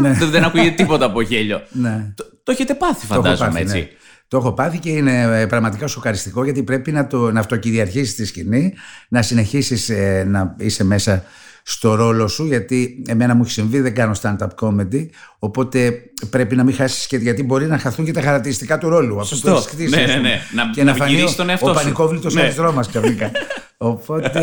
Ναι. 0.00 0.12
δεν 0.12 0.44
ακούγεται 0.44 0.70
τίποτα 0.70 1.04
από 1.04 1.20
γέλιο. 1.20 1.62
Ναι. 1.70 2.12
Το, 2.16 2.24
το 2.42 2.52
έχετε 2.52 2.74
πάθει, 2.74 3.06
φαντάζομαι 3.06 3.50
πάθει, 3.50 3.62
έτσι. 3.62 3.78
Ναι. 3.78 3.88
Το 4.28 4.36
έχω 4.36 4.52
πάθει 4.52 4.78
και 4.78 4.90
είναι 4.90 5.40
ε, 5.40 5.46
πραγματικά 5.46 5.86
σοκαριστικό 5.86 6.44
γιατί 6.44 6.62
πρέπει 6.62 6.92
να, 6.92 7.06
το, 7.06 7.30
να 7.30 7.40
αυτοκυριαρχήσεις 7.40 8.14
τη 8.14 8.24
σκηνή, 8.24 8.74
να 9.08 9.22
συνεχίσεις 9.22 9.88
ε, 9.88 10.24
να 10.28 10.54
είσαι 10.58 10.84
μέσα 10.84 11.24
στο 11.70 11.94
ρόλο 11.94 12.28
σου, 12.28 12.46
γιατί 12.46 13.02
εμένα 13.06 13.34
μου 13.34 13.42
έχει 13.42 13.52
συμβεί, 13.52 13.80
δεν 13.80 13.94
κάνω 13.94 14.12
stand-up 14.22 14.48
comedy, 14.60 15.06
οπότε 15.38 16.02
πρέπει 16.30 16.56
να 16.56 16.64
μην 16.64 16.74
χάσεις 16.74 17.06
και 17.06 17.16
γιατί 17.16 17.42
μπορεί 17.42 17.66
να 17.66 17.78
χαθούν 17.78 18.04
και 18.04 18.12
τα 18.12 18.20
χαρακτηριστικά 18.20 18.78
του 18.78 18.88
ρόλου. 18.88 19.24
Σωστό. 19.24 19.54
Αυτό 19.54 19.76
που 19.76 19.82
ναι, 19.88 19.96
ναι, 19.96 20.14
ναι. 20.14 20.40
Να, 20.54 20.70
και 20.74 20.84
να, 20.84 20.90
να 20.90 20.96
φανεί 20.96 21.34
τον 21.36 21.50
εαυτό 21.50 21.70
ο 21.70 21.74
πανικόβλητος 21.74 22.34
ναι. 22.34 22.40
αριθρό 22.40 22.72
μα 22.72 22.82
ξαφνικά. 22.82 23.30
Οπότε, 23.82 24.40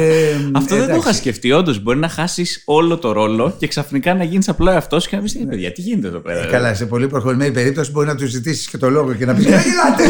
Αυτό 0.52 0.76
δεν 0.76 0.88
το 0.88 0.96
είχα 0.96 1.14
σκεφτεί. 1.14 1.52
Όντως, 1.52 1.82
μπορεί 1.82 2.00
να 2.00 2.10
χάσεις 2.10 2.64
όλο 2.66 2.98
το 2.98 3.12
ρόλο 3.12 3.56
και 3.58 3.68
ξαφνικά 3.68 4.14
να 4.14 4.24
γίνεις 4.24 4.50
απλά 4.50 4.74
εαυτός 4.74 5.08
και 5.08 5.16
να 5.16 5.22
πεις: 5.22 5.36
«Ε, 5.36 5.46
Παιδιά, 5.50 5.72
τι 5.72 5.82
γίνεται 5.82 6.08
εδώ 6.08 6.20
πέρα; 6.20 6.44
Ε, 6.44 6.46
καλά, 6.46 6.74
σε 6.74 6.86
πολύ 6.86 7.08
προχωρημένη 7.08 7.52
περίπτωση 7.52 7.92
μπορεί 7.92 8.08
να 8.08 8.16
τους 8.16 8.30
ζητήσεις 8.30 8.68
και 8.68 8.78
το 8.78 8.90
λόγο 8.90 9.14
και 9.14 9.26
να 9.26 9.34
πεις: 9.34 9.46
Δεν 9.50 9.62
γελάτε! 9.62 10.04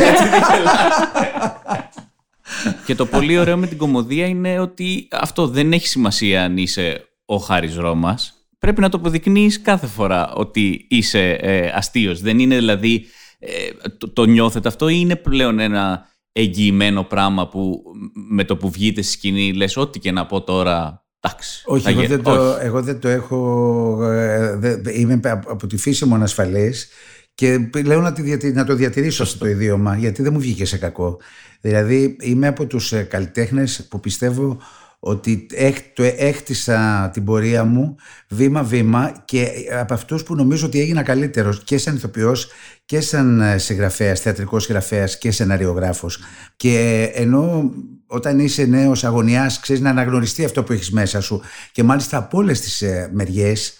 και 2.85 2.95
το 2.95 3.05
πολύ 3.05 3.39
ωραίο 3.39 3.57
με 3.57 3.67
την 3.67 3.77
κομμωδία 3.77 4.25
είναι 4.25 4.59
ότι 4.59 5.07
αυτό 5.11 5.47
δεν 5.47 5.71
έχει 5.71 5.87
σημασία 5.87 6.43
αν 6.43 6.57
είσαι 6.57 7.06
ο 7.29 7.37
Χάρης 7.37 7.75
Ρώμας. 7.75 8.31
Πρέπει 8.59 8.81
να 8.81 8.89
το 8.89 8.97
αποδεικνύεις 8.97 9.61
κάθε 9.61 9.87
φορά 9.87 10.33
ότι 10.33 10.85
είσαι 10.89 11.31
ε, 11.31 11.71
αστείος. 11.73 12.21
Δεν 12.21 12.39
είναι 12.39 12.55
δηλαδή 12.55 13.05
ε, 13.39 13.89
το, 13.97 14.09
το 14.09 14.25
νιώθετε 14.25 14.67
αυτό 14.67 14.89
ή 14.89 14.95
είναι 14.99 15.15
πλέον 15.15 15.59
ένα 15.59 16.05
εγγυημένο 16.31 17.03
πράγμα 17.03 17.47
που 17.47 17.83
με 18.13 18.43
το 18.43 18.57
που 18.57 18.69
βγείτε 18.69 19.01
στη 19.01 19.11
σκηνή 19.11 19.53
λες 19.53 19.77
ό,τι 19.77 19.99
και 19.99 20.11
να 20.11 20.25
πω 20.25 20.41
τώρα 20.41 21.01
Εντάξει, 21.19 21.63
όχι, 21.65 21.89
εγώ 21.89 22.07
δεν, 22.07 22.23
το, 22.23 22.57
εγώ 22.61 22.81
δεν 22.81 22.99
το 22.99 23.07
έχω. 23.07 24.03
Ε, 24.03 24.81
είμαι 24.93 25.19
από 25.23 25.67
τη 25.67 25.77
φύση 25.77 26.05
μου 26.05 26.15
ανασφαλής 26.15 26.89
και 27.33 27.69
λέω 27.85 28.01
να, 28.01 28.13
να 28.53 28.65
το 28.65 28.75
διατηρήσω 28.75 29.23
αυτό 29.23 29.37
το 29.37 29.47
ιδίωμα 29.47 29.97
γιατί 29.97 30.21
δεν 30.21 30.33
μου 30.33 30.39
βγήκε 30.39 30.65
σε 30.65 30.77
κακό. 30.77 31.19
Δηλαδή 31.61 32.17
είμαι 32.21 32.47
από 32.47 32.65
τους 32.65 32.91
ε, 32.91 33.03
καλλιτέχνες 33.03 33.87
που 33.89 33.99
πιστεύω 33.99 34.59
ότι 34.99 35.47
το 35.93 36.03
έκτισα 36.03 37.09
την 37.13 37.23
πορεία 37.23 37.63
μου 37.63 37.95
βήμα-βήμα 38.29 39.23
και 39.25 39.47
από 39.79 39.93
αυτούς 39.93 40.23
που 40.23 40.35
νομίζω 40.35 40.65
ότι 40.65 40.79
έγινα 40.79 41.03
καλύτερος 41.03 41.63
και 41.63 41.77
σαν 41.77 41.95
ηθοποιός 41.95 42.47
και 42.85 43.01
σαν 43.01 43.41
ε, 43.41 43.57
συγγραφέας, 43.57 44.19
θεατρικός 44.19 44.63
συγγραφέας 44.63 45.17
και 45.17 45.31
σεναριογράφος. 45.31 46.19
Και 46.55 47.03
ενώ 47.13 47.71
όταν 48.07 48.39
είσαι 48.39 48.65
νέος 48.65 49.03
αγωνιάς 49.03 49.59
ξέρεις 49.59 49.81
να 49.81 49.89
αναγνωριστεί 49.89 50.45
αυτό 50.45 50.63
που 50.63 50.73
έχεις 50.73 50.91
μέσα 50.91 51.21
σου 51.21 51.41
και 51.71 51.83
μάλιστα 51.83 52.17
από 52.17 52.37
όλες 52.37 52.61
τις 52.61 52.81
ε, 52.81 53.09
μεριές 53.13 53.77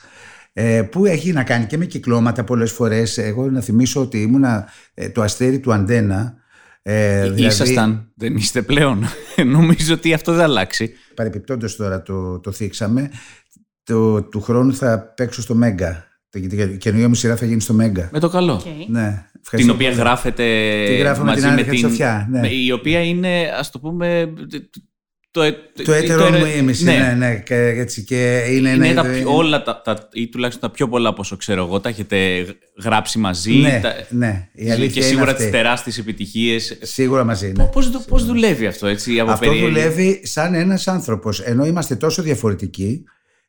ε, 0.53 0.81
που 0.81 1.05
έχει 1.05 1.31
να 1.31 1.43
κάνει 1.43 1.65
και 1.65 1.77
με 1.77 1.85
κυκλώματα 1.85 2.43
πολλές 2.43 2.71
φορές. 2.71 3.17
Εγώ 3.17 3.49
να 3.49 3.61
θυμίσω 3.61 4.01
ότι 4.01 4.21
ήμουνα 4.21 4.67
το 5.13 5.21
αστέρι 5.21 5.59
του 5.59 5.73
Αντένα 5.73 6.37
ε, 6.89 7.21
δηλαδή... 7.21 7.45
Ήσασταν, 7.45 8.11
δεν 8.15 8.35
είστε 8.35 8.61
πλέον. 8.61 9.05
Νομίζω 9.55 9.93
ότι 9.93 10.13
αυτό 10.13 10.33
δεν 10.33 10.43
αλλάξει. 10.43 10.93
Παρεπιπτόντως 11.15 11.75
τώρα 11.75 12.01
το, 12.01 12.39
το 12.39 12.51
θίξαμε. 12.51 13.11
Το, 13.83 14.23
του 14.23 14.41
χρόνου 14.41 14.75
θα 14.75 14.99
παίξω 14.99 15.41
στο 15.41 15.55
Μέγκα. 15.55 16.05
Η 16.31 16.77
καινούργια 16.77 17.07
μου 17.07 17.13
σειρά 17.13 17.35
θα 17.35 17.45
γίνει 17.45 17.61
στο 17.61 17.73
Μέγκα. 17.73 18.09
Με 18.11 18.19
το 18.19 18.29
καλό. 18.29 18.61
Okay. 18.65 18.85
Ναι, 18.87 19.25
την 19.49 19.69
οποία 19.69 19.91
γράφετε 19.91 20.43
μαζί 21.23 21.47
με, 21.47 21.53
με 21.53 21.63
την. 21.63 21.77
Σοφιά, 21.77 22.27
ναι. 22.29 22.47
Η 22.47 22.71
οποία 22.71 23.03
είναι, 23.03 23.51
ας 23.57 23.71
το 23.71 23.79
πούμε, 23.79 24.33
το, 25.37 25.43
ε, 25.43 25.57
το 25.83 25.91
έτερο 25.93 26.29
μου 26.29 26.45
ήμιση, 26.57 26.83
ναι. 26.83 26.97
ναι, 26.97 27.13
ναι, 27.13 27.35
και, 27.35 27.55
έτσι, 27.55 28.03
και 28.03 28.45
είναι, 28.49 28.69
είναι 28.69 28.93
τα, 28.93 29.05
όλα 29.25 29.63
τα, 29.63 29.81
τα, 29.81 30.07
ή 30.13 30.27
τουλάχιστον 30.27 30.69
τα 30.69 30.75
πιο 30.75 30.87
πολλά 30.87 31.09
από 31.09 31.21
όσο 31.21 31.37
ξέρω 31.37 31.63
εγώ, 31.65 31.79
τα 31.79 31.89
έχετε 31.89 32.45
γράψει 32.83 33.19
μαζί. 33.19 33.53
Ναι, 33.53 33.79
τα, 33.83 33.93
ναι. 34.09 34.47
Η 34.53 34.71
αλήθεια 34.71 35.01
και 35.01 35.07
σίγουρα 35.07 35.33
τις 35.33 35.49
τεράστιες 35.49 35.97
επιτυχίες. 35.97 36.77
Σίγουρα 36.81 37.23
μαζί. 37.23 37.51
Ναι. 37.57 37.63
Πώς, 37.65 37.89
πώς 38.07 38.25
δουλεύει 38.25 38.65
αυτό, 38.65 38.87
έτσι, 38.87 39.19
από 39.19 39.31
Αυτό 39.31 39.45
περίεργη. 39.45 39.73
δουλεύει 39.73 40.21
σαν 40.23 40.53
ένας 40.53 40.87
άνθρωπος. 40.87 41.39
Ενώ 41.39 41.65
είμαστε 41.65 41.95
τόσο 41.95 42.21
διαφορετικοί 42.21 43.03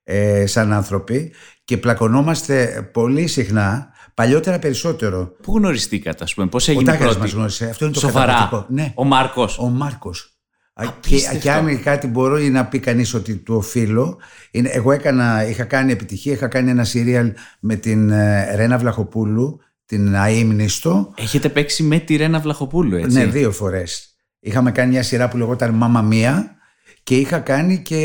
ε, 0.05 0.47
σαν 0.47 0.73
άνθρωποι 0.73 1.33
και 1.65 1.77
πλακωνόμαστε 1.77 2.89
πολύ 2.93 3.27
συχνά, 3.27 3.89
παλιότερα 4.15 4.59
περισσότερο. 4.59 5.33
Πού 5.43 5.57
γνωριστήκατε, 5.57 6.25
ας 6.25 6.35
πούμε, 6.35 6.47
πώς 6.47 6.69
έγινε 6.69 6.91
Ο 6.91 6.95
η 6.95 6.97
πρώτη. 6.99 7.19
μας 7.19 7.31
γνώρισε. 7.33 7.65
Αυτό 7.65 7.85
είναι 7.85 7.95
το 7.95 8.01
Σοβαρά. 8.01 8.33
καταπληκτικό. 8.33 8.67
Ναι. 8.75 8.93
Ο 8.95 9.05
Μάρκος. 9.05 9.59
Ο 9.59 9.67
Μάρκος. 9.69 10.38
Και, 10.83 10.87
Απίστευτο. 10.87 11.39
και 11.39 11.51
αν 11.51 11.83
κάτι 11.83 12.07
μπορεί 12.07 12.51
να 12.51 12.67
πει 12.67 12.79
κανείς 12.79 13.15
ότι 13.15 13.37
του 13.37 13.55
οφείλω 13.55 14.19
είναι, 14.51 14.69
εγώ 14.69 14.93
έκανα, 14.93 15.49
είχα 15.49 15.65
κάνει 15.65 15.93
επιτυχία 15.93 16.33
είχα 16.33 16.49
κάνει 16.49 16.71
ένα 16.71 16.85
σύριαλ 16.85 17.33
με 17.61 17.77
την 17.77 18.11
ε, 18.11 18.55
Ρένα 18.55 18.79
Βλαχοπούλου 18.79 19.61
την 19.87 20.17
αείμνηστο 20.17 21.13
Έχετε 21.17 21.49
παίξει 21.49 21.83
με 21.83 21.99
τη 21.99 22.17
Ρένα 22.17 22.41
Βλαχοπούλου, 22.41 22.97
έτσι; 22.97 23.19
ναι 23.19 23.25
δύο 23.25 23.51
φορές 23.53 24.17
είχαμε 24.41 24.73
κάνει 24.73 24.91
μια 24.91 25.03
σειρά 25.03 25.29
που 25.29 25.37
λεγόταν 25.37 25.75
Μάμα 25.75 26.03
Μία 26.03 26.57
και 27.03 27.17
είχα 27.17 27.39
κάνει 27.39 27.79
και, 27.79 27.97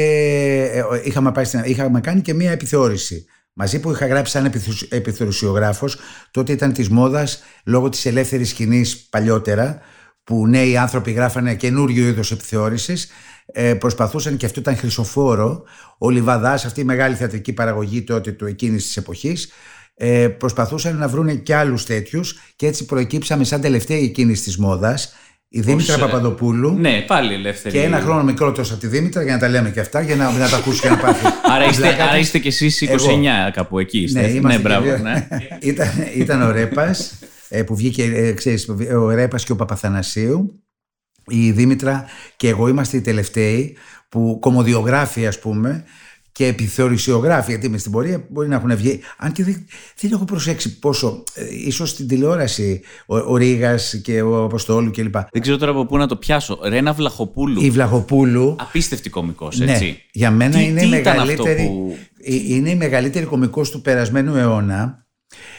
ε, 0.73 0.83
είχαμε, 1.03 1.31
πάει 1.31 1.45
στην, 1.45 1.61
είχαμε 1.65 1.99
κάνει 1.99 2.21
και 2.21 2.33
μια 2.33 2.51
επιθεώρηση 2.51 3.25
Μαζί 3.53 3.79
που 3.79 3.91
είχα 3.91 4.07
γράψει 4.07 4.31
σαν 4.31 4.51
επιθεωρησιογράφος 4.89 5.97
τότε 6.31 6.51
ήταν 6.51 6.73
της 6.73 6.89
μόδας 6.89 7.43
λόγω 7.65 7.89
της 7.89 8.05
ελεύθερης 8.05 8.49
σκηνής 8.49 8.97
παλιότερα 8.97 9.81
που 10.23 10.47
νέοι 10.47 10.77
άνθρωποι 10.77 11.11
γράφανε 11.11 11.55
καινούριο 11.55 12.07
είδος 12.07 12.31
επιθεώρησης 12.31 13.07
ε, 13.45 13.73
προσπαθούσαν 13.73 14.37
και 14.37 14.45
αυτό 14.45 14.59
ήταν 14.59 14.77
χρυσοφόρο 14.77 15.63
ο 15.97 16.09
Λιβαδάς, 16.09 16.65
αυτή 16.65 16.81
η 16.81 16.83
μεγάλη 16.83 17.15
θεατρική 17.15 17.53
παραγωγή 17.53 18.01
τότε 18.03 18.31
του 18.31 18.45
εκείνης 18.45 18.85
της 18.85 18.97
εποχής 18.97 19.51
ε, 19.95 20.27
προσπαθούσαν 20.27 20.97
να 20.97 21.07
βρουν 21.07 21.43
και 21.43 21.55
άλλους 21.55 21.85
τέτοιους 21.85 22.39
και 22.55 22.67
έτσι 22.67 22.85
προεκύψαμε 22.85 23.43
σαν 23.43 23.61
τελευταία 23.61 23.97
εκείνης 23.97 24.43
της 24.43 24.57
μόδας 24.57 25.13
η 25.49 25.59
Δήμητρα 25.59 25.93
ε, 25.95 25.97
Παπαδοπούλου 25.97 26.73
Ναι, 26.79 27.01
πάλι 27.07 27.33
ελεύθερη. 27.33 27.75
και 27.77 27.83
ένα 27.83 27.99
χρόνο 27.99 28.23
μικρότερος 28.23 28.71
από 28.71 28.79
τη 28.79 28.87
Δήμητρα 28.87 29.23
για 29.23 29.33
να 29.33 29.39
τα 29.39 29.49
λέμε 29.49 29.69
και 29.69 29.79
αυτά 29.79 30.01
για 30.01 30.15
να, 30.15 30.31
να 30.31 30.49
τα 30.49 30.57
ακούσει 30.57 30.81
και 30.81 30.89
να 30.89 30.97
πάθει 30.97 31.25
Άρα 31.55 31.65
είστε, 31.69 31.81
Βλάκα 31.81 32.03
άρα 32.03 32.11
της. 32.11 32.21
είστε 32.21 32.39
κι 32.39 32.47
εσείς 32.47 32.83
29 32.83 32.87
Εγώ. 32.89 33.19
κάπου 33.53 33.79
εκεί. 33.79 33.99
Είστε. 33.99 34.21
Ναι, 34.21 34.27
είμαστε 34.27 34.61
και 34.61 34.67
μπράβο. 34.67 34.85
δύο. 34.85 34.97
ναι. 34.97 35.27
ήταν, 35.71 35.87
ήταν 36.15 36.41
ο 36.41 36.51
Ρέπας 36.51 37.11
ε, 37.21 37.25
που 37.63 37.75
βγήκε, 37.75 38.03
ε, 38.03 38.31
ξέρεις, 38.31 38.69
ο 38.99 39.09
Ρέπας 39.09 39.43
και 39.43 39.51
ο 39.51 39.55
Παπαθανασίου 39.55 40.63
η 41.27 41.51
Δήμητρα 41.51 42.05
και 42.35 42.47
εγώ 42.49 42.67
είμαστε 42.67 42.97
οι 42.97 43.01
τελευταίοι 43.01 43.77
που 44.09 44.37
κομμοδιογράφοι 44.41 45.27
ας 45.27 45.39
πούμε 45.39 45.83
και 46.31 46.45
επιθεωρησιογράφοι 46.47 47.51
γιατί 47.51 47.69
μες 47.69 47.79
στην 47.79 47.91
πορεία 47.91 48.25
μπορεί 48.29 48.47
να 48.47 48.55
έχουν 48.55 48.75
βγει 48.75 48.99
αν 49.17 49.31
και 49.31 49.43
δεν, 49.43 49.65
δεν 49.99 50.11
έχω 50.11 50.25
προσέξει 50.25 50.79
πόσο 50.79 51.23
ε, 51.33 51.43
ίσως 51.65 51.89
στην 51.89 52.07
τηλεόραση 52.07 52.81
ο, 53.05 53.17
ο 53.17 53.35
Ρήγας 53.37 53.99
και 54.03 54.21
ο 54.21 54.43
Αποστόλου 54.43 54.91
κλπ 54.91 55.15
Δεν 55.31 55.41
ξέρω 55.41 55.57
τώρα 55.57 55.71
από 55.71 55.85
πού 55.85 55.97
να 55.97 56.07
το 56.07 56.15
πιάσω. 56.15 56.59
Ρένα 56.63 56.93
Βλαχοπούλου. 56.93 57.61
η 57.63 57.69
Βλαχοπούλου 57.69 58.55
Απίστευτη 58.59 59.09
κωμικός, 59.09 59.59
ναι, 59.59 59.71
έτσι. 59.71 59.97
για 60.11 60.31
μένα 60.31 60.57
Τι- 60.57 60.63
είναι, 60.63 60.79
τι 60.81 60.85
η 60.85 60.89
ήταν 60.89 61.19
αυτό 61.19 61.25
μεγαλύτερη, 61.25 61.67
που- 61.67 61.97
ε, 62.23 62.35
είναι 62.35 62.69
η 62.69 62.75
μεγαλύτερη 62.75 63.25
κωμικός 63.25 63.69
του 63.71 63.81
περασμένου 63.81 64.35
αιώνα 64.35 65.02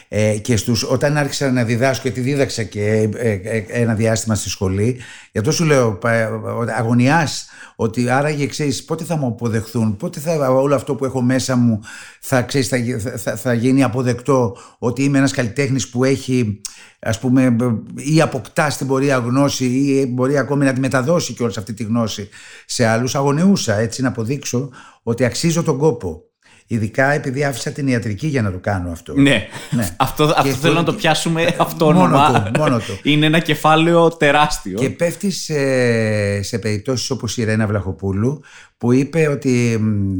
ε, 0.07 0.37
και 0.37 0.57
στους, 0.57 0.83
όταν 0.83 1.17
άρχισα 1.17 1.51
να 1.51 1.63
διδάσκω 1.63 2.01
γιατί 2.07 2.21
δίδαξα 2.21 2.63
και 2.63 3.09
ε, 3.15 3.31
ε, 3.31 3.63
ένα 3.67 3.93
διάστημα 3.93 4.35
στη 4.35 4.49
σχολή 4.49 4.97
γι' 5.31 5.39
αυτό 5.39 5.51
σου 5.51 5.63
λέω 5.65 5.91
πα- 5.91 6.29
αγωνιάς 6.77 7.47
ότι 7.75 8.09
άραγε 8.09 8.45
ξέρεις 8.47 8.83
πότε 8.85 9.03
θα 9.03 9.15
μου 9.15 9.27
αποδεχθούν 9.27 9.97
πότε 9.97 10.19
θα, 10.19 10.49
όλο 10.51 10.75
αυτό 10.75 10.95
που 10.95 11.05
έχω 11.05 11.21
μέσα 11.21 11.55
μου 11.55 11.79
θα, 12.21 12.41
ξέρεις, 12.41 12.67
θα, 12.67 12.77
γι- 12.77 12.97
θα, 12.97 13.35
θα 13.35 13.53
γίνει 13.53 13.83
αποδεκτό 13.83 14.57
ότι 14.79 15.03
είμαι 15.03 15.17
ένας 15.17 15.31
καλλιτέχνης 15.31 15.89
που 15.89 16.03
έχει 16.03 16.61
ας 16.99 17.19
πούμε 17.19 17.55
ή 17.95 18.21
αποκτά 18.21 18.69
στην 18.69 18.87
πορεία 18.87 19.17
γνώση 19.17 19.65
ή 19.65 20.05
μπορεί 20.09 20.37
ακόμη 20.37 20.65
να 20.65 20.73
τη 20.73 20.79
μεταδώσει 20.79 21.33
και 21.33 21.43
όλη 21.43 21.53
αυτή 21.57 21.73
τη 21.73 21.83
γνώση 21.83 22.29
σε 22.65 22.85
άλλους. 22.85 23.15
Αγωνιούσα 23.15 23.75
έτσι 23.75 24.01
να 24.01 24.07
αποδείξω 24.07 24.69
ότι 25.03 25.25
αξίζω 25.25 25.63
τον 25.63 25.77
κόπο 25.77 26.23
ειδικά 26.67 27.11
επειδή 27.11 27.43
άφησα 27.43 27.71
την 27.71 27.87
ιατρική 27.87 28.27
για 28.27 28.41
να 28.41 28.51
το 28.51 28.57
κάνω 28.57 28.91
αυτό 28.91 29.13
Ναι. 29.13 29.47
Ναι. 29.71 29.89
αυτό, 29.97 30.23
αυτό 30.23 30.41
Και 30.43 30.49
θέλω 30.53 30.73
να 30.73 30.83
το 30.83 30.91
το- 30.91 30.97
πιάσουμε 30.97 31.55
αυτόνομα. 31.57 32.07
Μόνο 32.07 32.43
του, 32.43 32.59
μόνο 32.59 32.77
του. 32.79 32.99
Είναι 33.09 33.25
ένα 33.25 33.39
κεφάλαιο 33.39 34.09
τεράστιο. 34.09 34.77
Και 34.79 34.89
πέφτεις 34.89 35.43
σε, 35.43 36.41
σε 36.41 36.59
περιπτώσεις 36.59 37.09
όπως 37.09 37.37
η 37.37 37.43
Ρένα 37.43 37.67
Βλαχοπούλου 37.67 38.41
που 38.77 38.91
είπε 38.91 39.27
ότι 39.27 39.77
μ, 39.81 40.13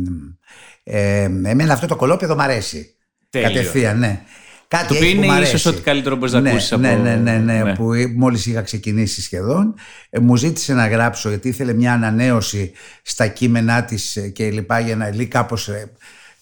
ε, 0.84 1.22
εμένα 1.24 1.74
αυτό 1.74 1.88
το 1.88 1.96
κολόπεδο 1.96 2.36
μ' 2.36 2.42
αρέσει. 2.42 2.96
Τέλειο. 3.30 3.48
Κατευθείαν, 3.50 4.00
ναι. 4.00 4.22
Κάτι 4.68 4.88
Το 4.88 4.94
οποίο 4.94 5.06
έχει 5.06 5.16
που 5.16 5.22
είναι 5.24 5.32
μ' 5.34 5.36
αρέσει. 5.36 5.56
ίσως 5.56 5.74
ό,τι 5.74 5.82
καλύτερο 5.82 6.16
μπορείς 6.16 6.34
να 6.34 6.40
ναι, 6.42 6.50
ακούσεις 6.50 6.72
από- 6.72 6.82
Ναι, 6.82 6.96
ναι, 6.96 7.16
ναι, 7.16 7.38
ναι, 7.38 7.64
Ναι. 7.64 7.74
που 7.76 7.90
μόλις 8.16 8.46
είχα 8.46 8.62
ξεκινήσει 8.62 9.22
σχεδόν. 9.22 9.74
Ε, 10.10 10.20
μου 10.20 10.36
ζήτησε 10.36 10.74
να 10.74 10.88
γράψω 10.88 11.30
γιατί 11.30 11.48
ήθελε 11.48 11.74
μια 11.74 11.94
ανανέωση 11.94 12.72
στα 13.02 13.28
κείμενά 13.28 13.84
της 13.86 14.16
ε, 14.16 14.28
και 14.30 14.50
λοιπά 14.52 14.80
για 14.80 14.96
να 14.96 15.10
λύει 15.14 15.26
κάπως... 15.26 15.70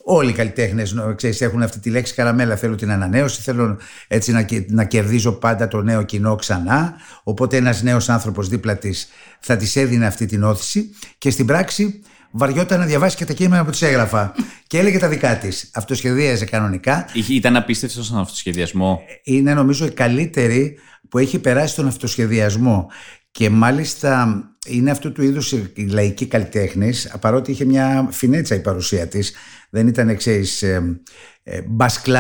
ε, 0.06 0.16
Όλοι 0.16 0.30
οι 0.30 0.34
καλλιτέχνες 0.34 0.96
έχουν 1.40 1.62
αυτή 1.62 1.80
τη 1.80 1.90
λέξη 1.90 2.14
καραμέλα. 2.14 2.56
Θέλω 2.56 2.76
την 2.76 2.92
ανανέωση, 2.92 3.42
θέλω 3.42 3.78
έτσι 4.08 4.32
να, 4.32 4.46
να 4.68 4.84
κερδίζω 4.84 5.32
πάντα 5.32 5.68
το 5.68 5.82
νέο 5.82 6.04
κοινό 6.04 6.36
ξανά. 6.36 6.94
Οπότε 7.24 7.58
ένας 7.58 7.82
νέος 7.82 8.10
άνθρωπος 8.10 8.48
δίπλα 8.48 8.76
της 8.78 9.08
θα 9.40 9.56
της 9.56 9.76
έδινε 9.76 10.06
αυτή 10.06 10.26
την 10.26 10.44
όθηση 10.44 10.90
και 11.18 11.30
στην 11.30 11.46
πράξη 11.46 12.02
βαριόταν 12.32 12.80
να 12.80 12.86
διαβάσει 12.86 13.16
και 13.16 13.26
τα 13.26 13.34
κείμενα 13.34 13.66
που 13.66 13.72
της 13.72 13.82
έγραφα. 13.82 14.34
και 14.68 14.80
έλεγε 14.80 15.00
τα 15.00 15.08
δικά 15.08 15.38
της. 15.38 15.70
Αυτοσχεδίαζε 15.74 16.46
κανονικά. 16.46 17.06
Ήταν 17.30 17.56
απίστευτος 17.56 18.06
στον 18.06 18.20
αυτοσχεδιασμό. 18.20 19.02
Είναι 19.24 19.54
νομίζω 19.54 19.86
η 19.86 19.92
καλύτερη 19.92 20.78
που 21.10 21.18
έχει 21.18 21.40
περάσει 21.40 21.76
τον 21.76 21.88
αυτοσχεδιασμό. 21.88 22.88
Και 23.32 23.50
μάλιστα 23.50 24.44
είναι 24.68 24.92
αυτού 24.92 25.12
του 25.12 25.24
είδους 25.24 25.52
η 25.52 25.86
λαϊκή 25.90 26.26
καλλιτέχνης, 26.26 27.16
παρότι 27.20 27.52
είχε 27.52 27.66
μια 27.66 28.08
φινέτσα 28.12 28.56
η 28.56 28.60
παρουσία 28.60 29.08
της, 29.08 29.34
δεν 29.70 29.88
ήταν 29.88 30.18
ξέρεις 30.18 30.62
ε, 30.64 31.02
ε, 31.44 31.62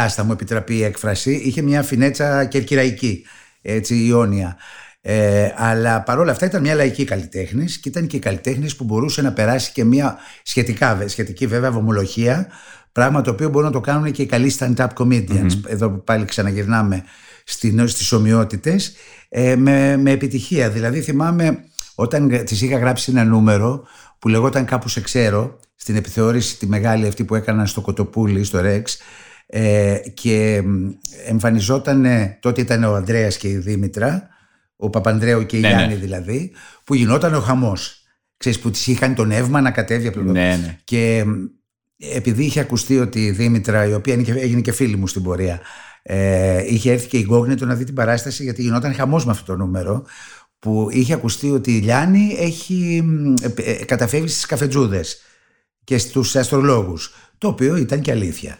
θα 0.09 0.23
μου 0.23 0.31
επιτραπεί 0.31 0.75
η 0.75 0.83
έκφραση, 0.83 1.31
είχε 1.31 1.61
μια 1.61 1.83
φινέτσα 1.83 2.45
κερκυραϊκή, 2.45 3.25
έτσι 3.61 3.95
ιόνια. 3.95 4.57
Ε, 5.05 5.51
αλλά 5.55 6.01
παρόλα 6.01 6.31
αυτά 6.31 6.45
ήταν 6.45 6.61
μια 6.61 6.75
λαϊκή 6.75 7.03
καλλιτέχνης 7.03 7.77
και 7.77 7.89
ήταν 7.89 8.07
και 8.07 8.19
καλλιτέχνης 8.19 8.75
που 8.75 8.83
μπορούσε 8.83 9.21
να 9.21 9.33
περάσει 9.33 9.71
και 9.71 9.83
μια 9.83 10.17
σχετικά, 10.43 11.03
σχετική 11.05 11.47
βέβαια 11.47 11.71
βομολογία, 11.71 12.47
πράγμα 12.91 13.21
το 13.21 13.31
οποίο 13.31 13.49
μπορούν 13.49 13.67
να 13.67 13.73
το 13.73 13.81
κάνουν 13.81 14.11
και 14.11 14.21
οι 14.21 14.25
καλοί 14.25 14.55
stand-up 14.59 14.87
comedians. 14.97 15.51
Εδώ 15.67 15.89
πάλι 15.89 16.25
ξαναγυρνάμε 16.25 17.03
στις 17.45 18.11
ομοιότητες 18.11 18.93
ε, 19.29 19.55
με, 19.55 19.97
με 19.97 20.11
επιτυχία. 20.11 20.69
Δηλαδή 20.69 21.01
θυμάμαι 21.01 21.63
όταν 21.95 22.43
της 22.45 22.61
είχα 22.61 22.77
γράψει 22.77 23.11
ένα 23.11 23.23
νούμερο 23.23 23.83
που 24.19 24.27
λεγόταν 24.27 24.65
κάπου 24.65 24.89
σε 24.89 25.01
ξέρω 25.01 25.59
στην 25.75 25.95
επιθεώρηση 25.95 26.57
τη 26.57 26.67
μεγάλη 26.67 27.07
αυτή 27.07 27.23
που 27.23 27.35
έκαναν 27.35 27.67
στο 27.67 27.81
Κοτοπούλι, 27.81 28.43
στο 28.43 28.59
Ρεξ 28.59 28.97
ε, 29.45 29.97
και 30.13 30.63
εμφανιζόταν, 31.27 32.05
τότε 32.39 32.61
ήταν 32.61 32.83
ο 32.83 32.93
Ανδρέας 32.95 33.37
και 33.37 33.47
η 33.47 33.57
Δήμητρα 33.57 34.27
ο 34.75 34.89
Παπανδρέου 34.89 35.45
και 35.45 35.57
η 35.57 35.59
ναι, 35.59 35.67
ναι. 35.67 35.75
Γιάννη 35.75 35.95
δηλαδή 35.95 36.51
που 36.83 36.93
γινόταν 36.93 37.33
ο 37.33 37.39
χαμός 37.39 38.03
ξέρεις 38.37 38.59
που 38.59 38.71
της 38.71 38.87
είχαν 38.87 39.15
το 39.15 39.25
νεύμα 39.25 39.61
να 39.61 39.71
κατέβει 39.71 40.07
από 40.07 40.19
ναι, 40.19 40.31
ναι. 40.31 40.77
και 40.83 41.25
επειδή 41.97 42.43
είχε 42.43 42.59
ακουστεί 42.59 42.99
ότι 42.99 43.25
η 43.25 43.31
Δήμητρα 43.31 43.85
η 43.85 43.93
οποία 43.93 44.13
έγινε 44.13 44.61
και 44.61 44.71
φίλη 44.71 44.95
μου 44.95 45.07
στην 45.07 45.23
πορεία 45.23 45.59
ε, 46.01 46.63
είχε 46.67 46.91
έρθει 46.91 47.07
και 47.07 47.17
η 47.17 47.25
Γκόγνετο 47.27 47.65
να 47.65 47.75
δει 47.75 47.83
την 47.83 47.93
παράσταση 47.93 48.43
γιατί 48.43 48.61
γινόταν 48.61 48.93
χαμός 48.93 49.25
με 49.25 49.31
αυτό 49.31 49.45
το 49.45 49.57
νούμερο 49.57 50.05
που 50.63 50.87
είχε 50.91 51.13
ακουστεί 51.13 51.51
ότι 51.51 51.71
η 51.71 51.79
Λιάννη 51.81 52.35
έχει 52.39 53.03
ε, 53.41 53.71
ε, 53.71 53.85
καταφεύγει 53.85 54.27
στις 54.27 54.45
καφετζούδες 54.45 55.21
και 55.83 55.97
στους 55.97 56.35
αστρολόγους 56.35 57.13
το 57.37 57.47
οποίο 57.47 57.77
ήταν 57.77 58.01
και 58.01 58.11
αλήθεια. 58.11 58.57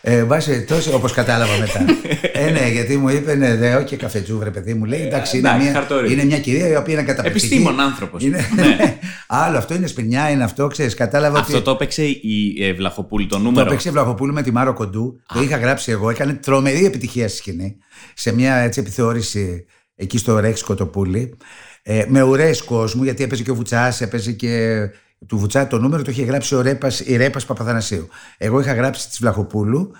Ε, 0.00 0.24
βάσει 0.24 0.64
τόσο 0.64 0.94
όπως 0.94 1.12
κατάλαβα 1.12 1.58
μετά. 1.58 1.84
ε, 2.46 2.50
ναι, 2.50 2.68
γιατί 2.68 2.96
μου 2.96 3.08
είπε 3.08 3.34
ναι, 3.34 3.56
δε, 3.56 3.74
όχι 3.74 3.96
καφετζού, 3.96 4.38
βρε 4.38 4.50
παιδί 4.50 4.74
μου. 4.74 4.84
Λέει 4.84 5.00
εντάξει, 5.00 5.38
είναι, 5.38 5.56
μια, 5.58 5.86
είναι 6.10 6.24
μια 6.24 6.38
κυρία 6.38 6.68
η 6.68 6.76
οποία 6.76 6.94
είναι 6.94 7.02
καταπληκτική. 7.02 7.46
Επιστήμον 7.46 7.80
άνθρωπος. 7.80 8.22
Ναι. 8.24 8.38
ναι. 8.54 8.98
Άλλο, 9.26 9.58
αυτό 9.58 9.74
είναι 9.74 9.86
σπινιά, 9.86 10.30
είναι 10.30 10.44
αυτό, 10.44 10.66
ξέρεις. 10.66 10.94
Κατάλαβα 10.94 11.38
αυτό 11.38 11.56
ότι... 11.56 11.64
το 11.64 11.70
έπαιξε 11.70 12.04
η 12.04 12.56
ε, 12.60 12.72
Βλαχοπούλη, 12.72 13.26
το 13.26 13.38
νούμερο. 13.38 13.64
Το 13.64 13.70
έπαιξε 13.70 13.88
η 13.88 13.92
Βλαχοπούλη 13.92 14.32
με 14.32 14.42
τη 14.42 14.52
Μάρο 14.52 14.72
Κοντού. 14.72 15.20
Το 15.34 15.42
είχα 15.42 15.56
γράψει 15.56 15.90
εγώ. 15.90 16.10
Έκανε 16.10 16.32
τρομερή 16.32 16.84
επιτυχία 16.84 17.28
στη 17.28 17.36
σκηνή. 17.36 17.76
Σε 18.14 18.34
μια 18.34 18.54
έτσι 18.54 18.80
επιθεώρηση 18.80 19.64
εκεί 19.94 20.18
στο 20.18 20.38
Ρέξ 20.38 20.62
Κοτοπούλη. 20.62 21.36
Ε, 21.82 22.04
με 22.08 22.22
ουρέ 22.22 22.50
κόσμου, 22.64 23.02
γιατί 23.02 23.22
έπαιζε 23.22 23.42
και 23.42 23.50
ο 23.50 23.54
Βουτσάς, 23.54 24.00
έπαιζε 24.00 24.32
και 24.32 24.80
του 25.26 25.38
Βουτσά 25.38 25.66
το 25.66 25.78
νούμερο 25.78 26.02
το 26.02 26.10
είχε 26.10 26.24
γράψει 26.24 26.54
ο 26.54 26.60
Ρέπας, 26.60 27.00
η 27.00 27.16
Ρέπας 27.16 27.44
Παπαθανασίου. 27.44 28.08
Εγώ 28.38 28.60
είχα 28.60 28.74
γράψει 28.74 29.08
της 29.08 29.18
Βλαχοπούλου 29.18 29.92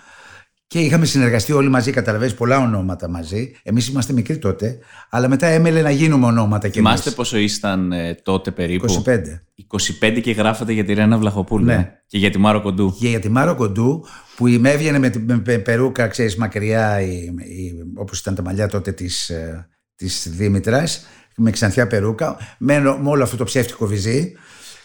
και 0.67 0.79
είχαμε 0.79 1.05
συνεργαστεί 1.05 1.51
όλοι 1.51 1.69
μαζί, 1.69 1.91
καταλαβαίνεις 1.91 2.33
πολλά 2.33 2.57
ονόματα 2.57 3.09
μαζί. 3.09 3.51
Εμείς 3.63 3.87
είμαστε 3.87 4.13
μικροί 4.13 4.37
τότε, 4.37 4.77
αλλά 5.09 5.27
μετά 5.27 5.47
έμελε 5.47 5.81
να 5.81 5.89
γίνουμε 5.89 6.25
ονόματα 6.25 6.67
κι 6.67 6.77
Θυμάστε 6.77 7.11
πόσο 7.11 7.37
ήσταν 7.37 7.91
ε, 7.91 8.13
τότε 8.23 8.51
περίπου; 8.51 9.03
25. 9.05 9.19
25 10.01 10.19
και 10.21 10.31
γράφατε 10.31 10.73
για 10.73 10.83
τη 10.83 10.93
Ρένα 10.93 11.17
Βλαχοπούλου. 11.17 11.65
Ναι. 11.65 11.91
Και 12.07 12.17
για 12.17 12.29
τη 12.29 12.37
Μάρο 12.37 12.61
Κοντού. 12.61 12.95
Και 12.99 13.07
για 13.07 13.19
τη 13.19 13.29
Μάρο 13.29 13.55
Κοντού, 13.55 14.05
που 14.35 14.47
η 14.47 14.57
με 14.57 14.71
έβγαινε 14.71 14.99
με, 14.99 15.11
με, 15.25 15.41
με 15.45 15.57
περούκα, 15.57 16.07
ξέρεις, 16.07 16.35
μακριά, 16.35 16.99
όπως 17.95 18.19
ήταν 18.19 18.35
τα 18.35 18.41
μαλλιά 18.41 18.67
τότε 18.67 18.91
της 18.91 19.31
της 19.95 20.25
ε, 20.25 20.29
Δήμητρας, 20.29 21.05
με 21.35 21.51
ξανθιά 21.51 21.87
περούκα, 21.87 22.37
με, 22.57 22.79
με 22.79 23.09
όλο 23.09 23.23
αυτό 23.23 23.37
το 23.37 23.43
ψεύτικο 23.43 23.85
βυζί. 23.85 24.33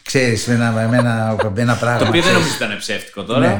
Ξέρεις, 0.03 0.47
με 0.47 0.55
ένα, 0.55 0.71
με 0.71 0.97
ένα, 0.97 1.37
με 1.55 1.61
ένα 1.61 1.75
πράγμα. 1.75 1.99
το 1.99 2.09
οποίο 2.09 2.23
δεν 2.23 2.33
νομίζω 2.33 2.55
ήταν 2.57 2.77
ψεύτικο 2.79 3.25
τώρα. 3.25 3.49
Ναι. 3.49 3.57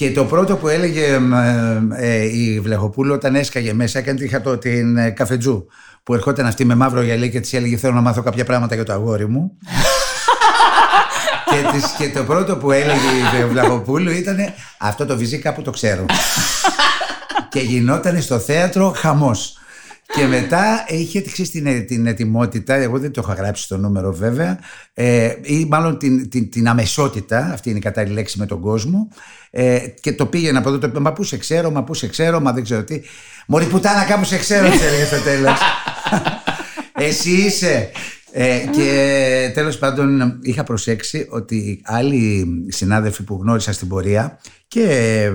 Και 0.00 0.12
το 0.12 0.24
πρώτο 0.24 0.56
που 0.56 0.68
έλεγε 0.68 1.06
ε, 1.06 2.10
ε, 2.12 2.24
η 2.24 2.60
Βλεχοπούλου 2.60 3.14
όταν 3.14 3.34
έσκαγε 3.34 3.72
μέσα 3.72 3.98
έκανε 3.98 4.24
είχα 4.24 4.40
το, 4.40 4.58
την 4.58 4.96
ε, 4.96 5.10
καφετζού 5.10 5.66
που 6.02 6.14
ερχόταν 6.14 6.46
αυτή 6.46 6.64
με 6.64 6.74
μαύρο 6.74 7.02
γυαλί 7.02 7.30
και 7.30 7.40
της 7.40 7.52
έλεγε 7.52 7.76
θέλω 7.76 7.94
να 7.94 8.00
μάθω 8.00 8.22
κάποια 8.22 8.44
πράγματα 8.44 8.74
για 8.74 8.84
το 8.84 8.92
αγόρι 8.92 9.28
μου. 9.28 9.58
και, 11.50 11.70
της, 11.72 11.84
και 11.98 12.18
το 12.18 12.24
πρώτο 12.24 12.56
που 12.56 12.70
έλεγε 12.70 13.08
η 13.40 13.44
Βλαχοπούλου 13.44 14.10
ήταν 14.10 14.36
αυτό 14.78 15.06
το 15.06 15.16
βυζί 15.16 15.38
κάπου 15.38 15.62
το 15.62 15.70
ξέρω. 15.70 16.04
και 17.50 17.60
γινόταν 17.60 18.22
στο 18.22 18.38
θέατρο 18.38 18.92
χαμός. 18.96 19.58
Και 20.14 20.26
μετά 20.26 20.84
είχε 20.88 21.20
την, 21.20 21.86
την 21.86 22.06
ετοιμότητα, 22.06 22.74
εγώ 22.74 22.98
δεν 22.98 23.12
το 23.12 23.20
είχα 23.24 23.34
γράψει 23.34 23.62
στο 23.62 23.76
νούμερο 23.76 24.12
βέβαια, 24.12 24.58
ε, 24.94 25.34
ή 25.42 25.64
μάλλον 25.64 25.98
την, 25.98 26.30
την, 26.30 26.50
την 26.50 26.68
αμεσότητα, 26.68 27.50
αυτή 27.52 27.68
είναι 27.68 27.78
η 27.78 27.82
κατάλληλη 27.82 28.14
λέξη 28.14 28.38
με 28.38 28.46
τον 28.46 28.60
κόσμο, 28.60 29.08
ε, 29.50 29.78
και 30.00 30.12
το 30.12 30.26
πήγαινε 30.26 30.58
από 30.58 30.68
εδώ, 30.68 30.78
το 30.78 30.86
είπε, 30.86 31.00
μα 31.00 31.12
πού 31.12 31.22
σε 31.22 31.36
ξέρω, 31.36 31.70
μα 31.70 31.84
πού 31.84 31.94
σε 31.94 32.08
ξέρω, 32.08 32.40
μα 32.40 32.52
δεν 32.52 32.62
ξέρω 32.62 32.84
τι. 32.84 33.00
Μωρή 33.46 33.64
πουτάνα 33.64 34.04
κάπου 34.04 34.24
σε 34.24 34.38
ξέρω, 34.38 34.66
έλεγε 34.86 35.04
στο 35.04 35.22
τέλος. 35.22 35.58
Εσύ 36.94 37.30
είσαι. 37.30 37.90
Ε, 38.32 38.58
και 38.72 39.50
τέλος 39.54 39.78
πάντων 39.78 40.38
είχα 40.42 40.64
προσέξει 40.64 41.26
ότι 41.30 41.80
άλλοι 41.84 42.46
συνάδελφοι 42.68 43.22
που 43.22 43.38
γνώρισα 43.42 43.72
στην 43.72 43.88
πορεία 43.88 44.40
και, 44.68 45.30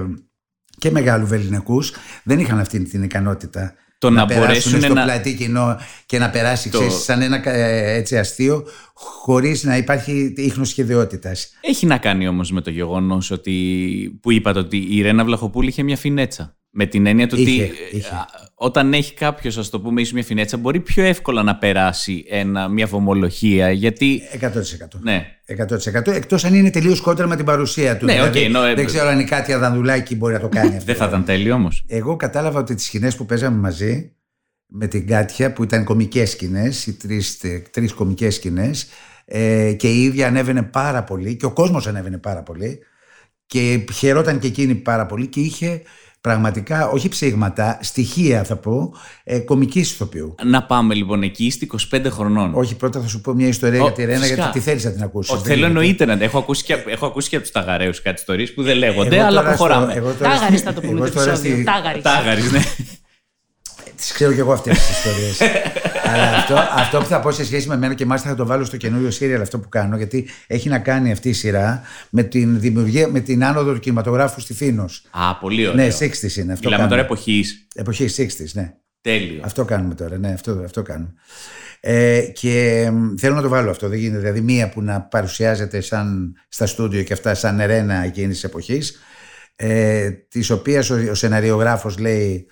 και 0.77 0.91
μεγάλου 0.91 1.27
βεληνικούς 1.27 1.93
δεν 2.23 2.39
είχαν 2.39 2.59
αυτή 2.59 2.83
την 2.83 3.03
ικανότητα 3.03 3.73
το 3.97 4.09
να, 4.09 4.25
να 4.25 4.35
μπορέσουν 4.35 4.81
στο 4.81 4.93
να... 4.93 5.03
πλατή 5.03 5.35
κοινό 5.35 5.77
και 6.05 6.19
να 6.19 6.29
περάσει 6.29 6.69
το... 6.69 6.77
ξέρεις, 6.77 7.03
σαν 7.03 7.21
ένα 7.21 7.49
ε, 7.49 7.95
έτσι 7.95 8.17
αστείο 8.17 8.65
χωρίς 8.93 9.63
να 9.63 9.77
υπάρχει 9.77 10.33
ίχνος 10.37 10.69
σχεδιότητας. 10.69 11.49
Έχει 11.61 11.85
να 11.85 11.97
κάνει 11.97 12.27
όμως 12.27 12.51
με 12.51 12.61
το 12.61 12.69
γεγονός 12.69 13.31
ότι, 13.31 14.19
που 14.21 14.31
είπατε 14.31 14.59
ότι 14.59 14.87
η 14.89 15.01
Ρένα 15.01 15.25
Βλαχοπούλη 15.25 15.69
είχε 15.69 15.83
μια 15.83 15.97
φινέτσα. 15.97 16.55
Με 16.77 16.85
την 16.85 17.05
έννοια 17.05 17.27
του 17.27 17.37
ότι 17.39 17.71
όταν 18.55 18.93
έχει 18.93 19.13
κάποιος, 19.13 19.57
ας 19.57 19.69
το 19.69 19.79
πούμε, 19.79 20.01
ίσως 20.01 20.13
μια 20.13 20.23
φινέτσα, 20.23 20.57
μπορεί 20.57 20.79
πιο 20.79 21.03
εύκολα 21.03 21.43
να 21.43 21.55
περάσει 21.55 22.25
ένα, 22.29 22.67
μια 22.67 22.85
βομολογία. 22.85 23.71
Γιατί. 23.71 24.21
100%. 24.41 24.47
Ναι. 25.01 25.25
100%. 26.05 26.07
Εκτός 26.07 26.45
αν 26.45 26.53
είναι 26.53 26.69
τελείως 26.69 27.01
κόντρα 27.01 27.27
με 27.27 27.35
την 27.35 27.45
παρουσία 27.45 27.97
του. 27.97 28.05
Ναι, 28.05 28.13
δηλαδή, 28.13 28.49
okay, 28.51 28.55
no, 28.55 28.75
δεν 28.75 28.85
ξέρω 28.85 29.07
αν 29.07 29.19
η 29.19 29.23
Κάτια 29.23 29.57
Δανδουλάκη 29.57 30.15
μπορεί 30.15 30.33
να 30.33 30.39
το 30.39 30.49
κάνει 30.49 30.75
αυτό. 30.75 30.85
δεν 30.91 30.95
θα 30.95 31.05
ήταν 31.05 31.25
τέλειο 31.25 31.53
όμως. 31.53 31.83
Εγώ 31.87 32.15
κατάλαβα 32.15 32.59
ότι 32.59 32.75
τις 32.75 32.85
σκηνές 32.85 33.15
που 33.15 33.25
παίζαμε 33.25 33.57
μαζί 33.57 34.11
με 34.65 34.87
την 34.87 35.07
Κάτια, 35.07 35.53
που 35.53 35.63
ήταν 35.63 35.83
κομικές 35.83 36.29
σκηνές, 36.29 36.85
οι 36.85 36.97
τρεις 37.71 37.93
κομικές 37.93 38.35
σκηνές, 38.35 38.87
ε, 39.25 39.73
και 39.73 39.91
η 39.91 40.03
ίδια 40.03 40.27
ανέβαινε 40.27 40.63
πάρα 40.63 41.03
πολύ 41.03 41.35
και 41.35 41.45
ο 41.45 41.51
κόσμος 41.51 41.87
ανέβαινε 41.87 42.17
πάρα 42.17 42.43
πολύ 42.43 42.79
και 43.45 43.85
χαιρόταν 43.93 44.39
και 44.39 44.47
εκείνη 44.47 44.75
πάρα 44.75 45.05
πολύ 45.05 45.27
και 45.27 45.39
είχε 45.39 45.81
πραγματικά, 46.25 46.87
όχι 46.89 47.09
ψήγματα, 47.09 47.79
στοιχεία 47.81 48.43
θα 48.43 48.55
πω, 48.55 48.93
ε, 49.23 49.39
κομική 49.39 49.79
ηθοποιού. 49.79 50.35
Να 50.43 50.63
πάμε 50.63 50.93
λοιπόν 50.93 51.23
εκεί, 51.23 51.45
είστε 51.45 51.67
25 51.93 52.05
χρονών. 52.09 52.51
Όχι, 52.55 52.75
πρώτα 52.75 53.01
θα 53.01 53.07
σου 53.07 53.21
πω 53.21 53.33
μια 53.33 53.47
ιστορία 53.47 53.81
για 53.81 53.91
τη 53.91 54.05
Ρένα, 54.05 54.25
γιατί 54.25 54.51
τη 54.51 54.59
θέλεις 54.59 54.83
να 54.83 54.91
την 54.91 55.03
ακούσεις. 55.03 55.33
Όχι, 55.33 55.43
θέλω 55.43 55.65
εννοείται 55.65 56.05
να 56.05 56.17
έχω 56.19 56.37
ακούσει 56.37 56.63
και, 56.63 56.73
έχω 56.87 57.05
ακούσει 57.05 57.29
και 57.29 57.35
από 57.35 57.43
τους 57.43 57.53
ταγαρέους 57.53 58.01
κάτι 58.01 58.19
ιστορίε 58.19 58.45
που 58.45 58.63
δεν 58.63 58.77
λέγονται, 58.77 59.23
αλλά 59.23 59.43
προχωράμε. 59.43 60.15
Τάγαρης 60.19 60.61
θα 60.61 60.73
το 60.73 60.81
πούμε 60.81 61.09
το 61.09 61.21
επεισόδιο. 61.21 61.63
Τάγαρης, 62.01 62.51
ναι. 62.51 62.61
Τις 63.95 64.11
ξέρω 64.11 64.33
κι 64.33 64.39
εγώ 64.39 64.51
αυτές 64.51 64.77
τις 64.77 64.89
ιστορίες. 64.89 65.37
Αλλά 66.05 66.37
αυτό, 66.37 66.55
αυτό 66.55 66.97
που 66.97 67.05
θα 67.05 67.19
πω 67.19 67.31
σε 67.31 67.45
σχέση 67.45 67.67
με 67.67 67.77
μένα 67.77 67.93
και 67.93 68.05
μάλιστα 68.05 68.29
θα 68.29 68.35
το 68.35 68.45
βάλω 68.45 68.65
στο 68.65 68.77
καινούριο 68.77 69.11
σύριαλ 69.11 69.41
αυτό 69.41 69.59
που 69.59 69.69
κάνω, 69.69 69.97
γιατί 69.97 70.29
έχει 70.47 70.69
να 70.69 70.79
κάνει 70.79 71.11
αυτή 71.11 71.29
η 71.29 71.33
σειρά 71.33 71.81
με 72.09 72.23
την 72.23 72.59
δημιουργία, 72.59 73.07
με 73.07 73.19
την 73.19 73.43
άνοδο 73.43 73.73
του 73.73 73.79
κινηματογράφου 73.79 74.39
στη 74.39 74.53
Φίνο. 74.53 74.85
Α, 75.11 75.35
πολύ 75.35 75.67
ωραίο. 75.67 75.85
Ναι, 75.85 75.87
60 75.99 76.35
είναι 76.35 76.53
αυτό. 76.53 76.69
Μιλάμε 76.69 76.89
τώρα 76.89 77.01
εποχής. 77.01 77.67
Εποχής 77.75 78.19
60, 78.19 78.25
ναι. 78.53 78.73
Τέλειο. 79.01 79.41
Αυτό 79.43 79.65
κάνουμε 79.65 79.95
τώρα, 79.95 80.17
ναι, 80.17 80.31
αυτό, 80.31 80.61
αυτό 80.65 80.81
κάνουμε. 80.81 81.13
Ε, 81.79 82.21
και 82.21 82.87
θέλω 83.17 83.35
να 83.35 83.41
το 83.41 83.49
βάλω 83.49 83.69
αυτό. 83.69 83.89
Δεν 83.89 83.99
γίνεται 83.99 84.19
δηλαδή 84.19 84.41
μία 84.41 84.69
που 84.69 84.81
να 84.81 85.01
παρουσιάζεται 85.01 85.81
σαν 85.81 86.35
στα 86.47 86.65
στούντιο 86.65 87.03
και 87.03 87.13
αυτά 87.13 87.33
σαν 87.33 87.59
ερένα 87.59 88.03
εκείνης 88.03 88.33
της 88.33 88.43
εποχής, 88.43 88.99
ε, 89.55 90.09
της 90.09 90.49
οποίας 90.49 90.89
ο, 90.89 90.95
ο 91.09 91.13
σεναριογράφος 91.13 91.97
λέει 91.97 92.47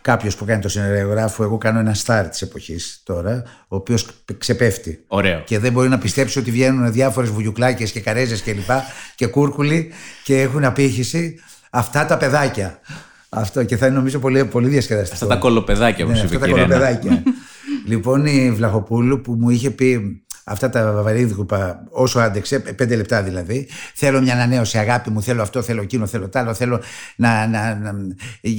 κάποιος 0.00 0.36
που 0.36 0.44
κάνει 0.44 0.62
το 0.62 0.68
σενεργογράφο, 0.68 1.42
εγώ 1.42 1.58
κάνω 1.58 1.78
ένα 1.78 1.96
star 2.04 2.24
της 2.30 2.42
εποχής 2.42 3.00
τώρα, 3.04 3.42
ο 3.68 3.76
οποίος 3.76 4.06
ξεπέφτει. 4.38 5.04
Ωραίο. 5.06 5.42
Και 5.44 5.58
δεν 5.58 5.72
μπορεί 5.72 5.88
να 5.88 5.98
πιστέψει 5.98 6.38
ότι 6.38 6.50
βγαίνουν 6.50 6.92
διάφορες 6.92 7.30
βουγιουκλάκες 7.30 7.90
και 7.90 8.00
καρέζες 8.00 8.40
και 8.40 8.52
λοιπά 8.52 8.84
και 9.14 9.26
κούρκουλοι 9.26 9.90
και 10.24 10.40
έχουν 10.40 10.64
απήχηση. 10.64 11.38
Αυτά 11.70 12.06
τα 12.06 12.16
παιδάκια. 12.16 12.80
Αυτό 13.28 13.64
και 13.64 13.76
θα 13.76 13.86
είναι 13.86 13.96
νομίζω 13.96 14.18
πολύ, 14.18 14.44
πολύ 14.44 14.68
διασκεδαστικό. 14.68 15.14
Αυτά 15.24 15.26
τα 15.34 15.40
κολοπεδάκια 15.40 16.04
που 16.04 16.10
Ναι, 16.10 16.16
σου 16.16 16.24
είπε 16.24 16.34
αυτά 16.34 16.46
τα 16.46 16.52
η 16.52 16.54
Ρένα. 16.54 16.66
κολοπεδάκια. 16.66 17.22
λοιπόν, 17.90 18.26
η 18.26 18.50
Βλαχοπούλου 18.50 19.20
που 19.20 19.32
μου 19.32 19.50
είχε 19.50 19.70
πει 19.70 20.22
αυτά 20.50 20.70
τα 20.70 20.92
βαβαρίδικουπα 20.92 21.84
όσο 21.90 22.18
άντεξε, 22.18 22.58
πέντε 22.58 22.96
λεπτά 22.96 23.22
δηλαδή. 23.22 23.68
Θέλω 23.94 24.20
μια 24.20 24.34
ανανέωση, 24.34 24.78
αγάπη 24.78 25.10
μου, 25.10 25.22
θέλω 25.22 25.42
αυτό, 25.42 25.62
θέλω 25.62 25.82
εκείνο, 25.82 26.06
θέλω 26.06 26.28
τ' 26.28 26.36
άλλο, 26.36 26.54
θέλω 26.54 26.80
να, 27.16 27.46
να, 27.46 27.74
να, 27.74 27.92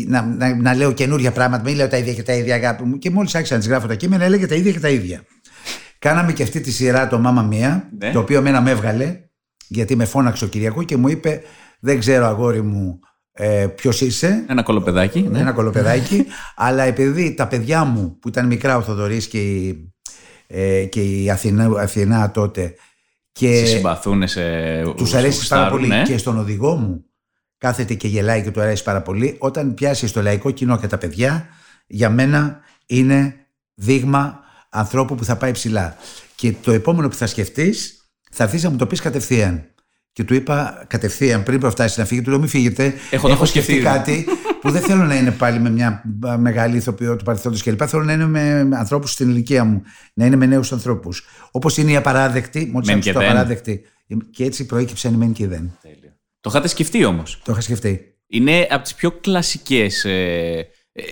να, 0.07 0.21
να, 0.21 0.55
να 0.55 0.73
λέω 0.75 0.91
καινούργια 0.91 1.31
πράγματα. 1.31 1.63
Μην 1.63 1.75
λέω 1.75 1.87
τα 1.87 1.97
ίδια 1.97 2.13
και 2.13 2.23
τα 2.23 2.33
ίδια, 2.33 2.55
αγάπη 2.55 2.83
μου. 2.83 2.97
Και 2.97 3.09
μόλις 3.09 3.35
άρχισα 3.35 3.55
να 3.55 3.61
τη 3.61 3.67
γράφω 3.67 3.87
τα 3.87 3.95
κείμενα, 3.95 4.23
έλεγε 4.23 4.47
τα 4.47 4.55
ίδια 4.55 4.71
και 4.71 4.79
τα 4.79 4.89
ίδια. 4.89 5.23
Κάναμε 5.99 6.31
και 6.33 6.43
αυτή 6.43 6.61
τη 6.61 6.71
σειρά 6.71 7.07
το 7.07 7.19
Μάμα 7.19 7.41
Μία, 7.41 7.89
Ναι. 7.97 8.11
το 8.11 8.19
οποίο 8.19 8.37
εμένα 8.37 8.61
με 8.61 8.71
έβγαλε, 8.71 9.19
γιατί 9.67 9.95
με 9.95 10.05
φώναξε 10.05 10.45
ο 10.45 10.47
Κυριακό 10.47 10.83
και 10.83 10.97
μου 10.97 11.07
είπε: 11.07 11.41
Δεν 11.79 11.99
ξέρω, 11.99 12.25
αγόρι 12.25 12.61
μου, 12.61 12.99
ε, 13.33 13.67
ποιος 13.75 14.01
είσαι. 14.01 14.43
Ένα 14.47 14.63
κολοπεδάκι. 14.63 15.21
Ναι. 15.31 15.39
Ένα 15.39 15.51
κολοπεδάκι. 15.51 16.25
αλλά 16.55 16.83
επειδή 16.83 17.33
τα 17.33 17.47
παιδιά 17.47 17.83
μου 17.83 18.17
που 18.19 18.27
ήταν 18.27 18.45
μικρά 18.45 18.77
ο 18.77 18.81
Θοδωρής 18.81 19.27
και 19.27 19.37
η, 19.37 19.91
ε, 20.51 20.85
και 20.85 21.01
η 21.01 21.29
Αθηνά, 21.29 21.69
Αθηνά 21.79 22.31
τότε 22.31 22.73
και 23.31 23.55
Σε 23.55 23.65
συμπαθούν, 23.65 24.27
σε. 24.27 24.41
τους 24.95 25.09
σε 25.09 25.17
αρέσει 25.17 25.47
πάρα 25.47 25.61
γουστάρουν, 25.63 25.69
πολύ 25.69 25.87
ναι. 25.87 26.03
και 26.03 26.17
στον 26.17 26.37
οδηγό 26.39 26.75
μου 26.75 27.05
κάθεται 27.57 27.93
και 27.93 28.07
γελάει 28.07 28.43
και 28.43 28.51
του 28.51 28.61
αρέσει 28.61 28.83
πάρα 28.83 29.01
πολύ 29.01 29.35
όταν 29.39 29.73
πιάσει 29.73 30.07
στο 30.07 30.21
λαϊκό 30.21 30.51
κοινό 30.51 30.77
και 30.79 30.87
τα 30.87 30.97
παιδιά 30.97 31.47
για 31.87 32.09
μένα 32.09 32.59
είναι 32.85 33.35
δείγμα 33.73 34.39
ανθρώπου 34.69 35.15
που 35.15 35.25
θα 35.25 35.35
πάει 35.35 35.51
ψηλά 35.51 35.95
και 36.35 36.53
το 36.63 36.71
επόμενο 36.71 37.07
που 37.07 37.15
θα 37.15 37.27
σκεφτείς 37.27 37.95
θα 38.31 38.43
έρθεις 38.43 38.63
να 38.63 38.69
μου 38.69 38.75
το 38.77 38.87
πεις 38.87 38.99
κατευθείαν 39.01 39.65
και 40.13 40.23
του 40.23 40.33
είπα 40.33 40.83
κατευθείαν 40.87 41.43
πριν 41.43 41.59
προφτάσει 41.59 41.99
να 41.99 42.05
φύγει, 42.05 42.21
του 42.21 42.29
λέω 42.29 42.39
μην 42.39 42.47
φύγετε. 42.47 42.93
Έχω- 43.11 43.27
το 43.27 43.33
έχω 43.33 43.45
σκεφτεί. 43.45 43.79
κάτι 43.79 44.25
που 44.61 44.71
δεν 44.71 44.81
θέλω 44.81 45.03
να 45.03 45.15
είναι 45.15 45.31
πάλι 45.31 45.59
με 45.59 45.69
μια 45.69 46.03
μεγάλη 46.37 46.77
ηθοποιό 46.77 47.15
του 47.15 47.23
παρελθόντος 47.23 47.63
κλπ. 47.63 47.81
Θέλω 47.87 48.03
να 48.03 48.13
είναι 48.13 48.25
με 48.25 48.69
ανθρώπους 48.73 49.11
στην 49.11 49.29
ηλικία 49.29 49.63
μου, 49.63 49.81
να 50.13 50.25
είναι 50.25 50.35
με 50.35 50.45
νέους 50.45 50.71
ανθρώπους. 50.71 51.25
Όπως 51.51 51.77
είναι 51.77 51.91
η 51.91 51.95
απαράδεκτη, 51.95 52.69
μόλις 52.71 52.87
Μεν 52.87 52.95
άκουσα 52.97 53.11
και 53.11 53.17
το 53.17 53.23
δεν. 53.23 53.29
απαράδεκτη. 53.29 53.81
Και 54.31 54.43
έτσι 54.43 54.65
προέκυψαν 54.65 55.13
οι 55.13 55.17
μεν 55.17 55.31
και 55.31 55.43
οι 55.43 55.47
δεν. 55.47 55.77
Τέλεια. 55.81 56.17
Το 56.41 56.49
είχατε 56.49 56.67
σκεφτεί 56.67 57.05
όμως; 57.05 57.41
Το 57.43 57.51
είχα 57.51 57.61
σκεφτεί. 57.61 58.15
Είναι 58.27 58.67
από 58.69 58.83
τις 58.83 58.95
πιο 58.95 59.11
κλασικές 59.11 60.05
ε, 60.05 60.67
ε, 60.91 61.03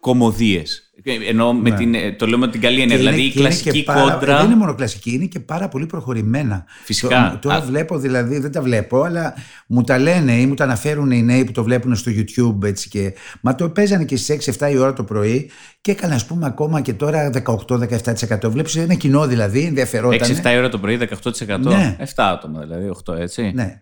κομμωδίες. 0.00 0.81
Ενώ 1.28 1.52
με 1.52 1.70
την, 1.70 1.94
ε, 1.94 2.12
το 2.12 2.26
λέω 2.26 2.38
με 2.38 2.48
την 2.48 2.60
καλή 2.60 2.80
έννοια. 2.80 2.96
Και 2.96 3.02
Δηλαδή 3.02 3.18
είναι- 3.18 3.26
η 3.26 3.30
και 3.32 3.38
είναι 3.38 3.48
κλασική 3.48 3.70
και 3.78 3.82
πάρα- 3.82 4.00
κόντρα. 4.12 4.36
Δεν 4.36 4.46
είναι 4.46 4.56
μόνο 4.56 4.74
κλασική, 4.74 5.10
είναι 5.12 5.24
και 5.24 5.40
πάρα 5.40 5.68
πολύ 5.68 5.86
προχωρημένα. 5.86 6.64
Φυσικά. 6.84 7.30
Το- 7.32 7.38
Τώρα 7.48 7.54
Α- 7.56 7.60
βλέπω 7.60 7.98
δηλαδή, 7.98 8.38
δεν 8.38 8.52
τα 8.52 8.62
βλέπω, 8.62 9.02
αλλά 9.02 9.34
μου 9.66 9.82
τα 9.82 9.98
λένε 9.98 10.32
ή 10.32 10.46
μου 10.46 10.54
τα 10.54 10.64
αναφέρουν 10.64 11.10
οι 11.10 11.22
νέοι 11.22 11.44
που 11.44 11.52
το 11.52 11.62
βλέπουν 11.62 11.96
στο 11.96 12.10
YouTube. 12.14 12.62
Έτσι 12.64 12.88
και... 12.88 13.14
Μα 13.40 13.54
το 13.54 13.68
παίζανε 13.70 14.04
και 14.04 14.16
στις 14.16 14.28
6-7 14.28 14.70
η 14.72 14.76
ώρα 14.76 14.92
το 14.92 15.04
πρωί 15.04 15.50
και 15.80 15.90
έκανε, 15.90 16.14
ας 16.14 16.26
πούμε, 16.26 16.46
ακόμα 16.46 16.80
και 16.80 16.92
τώρα 16.92 17.30
18-17%. 17.44 18.50
Βλέπεις 18.50 18.76
ένα 18.76 18.94
κοινό 18.94 19.26
δηλαδή, 19.26 19.60
ενδιαφερόταν. 19.64 20.18
6-7 20.42 20.56
ώρα 20.58 20.68
το 20.68 20.78
πρωί, 20.78 20.96
18%. 20.96 21.58
Ναι. 21.58 21.96
7 21.98 22.04
άτομα 22.16 22.60
δηλαδή, 22.60 22.88
8 22.88 23.14
έτσι. 23.18 23.52
Ναι. 23.54 23.80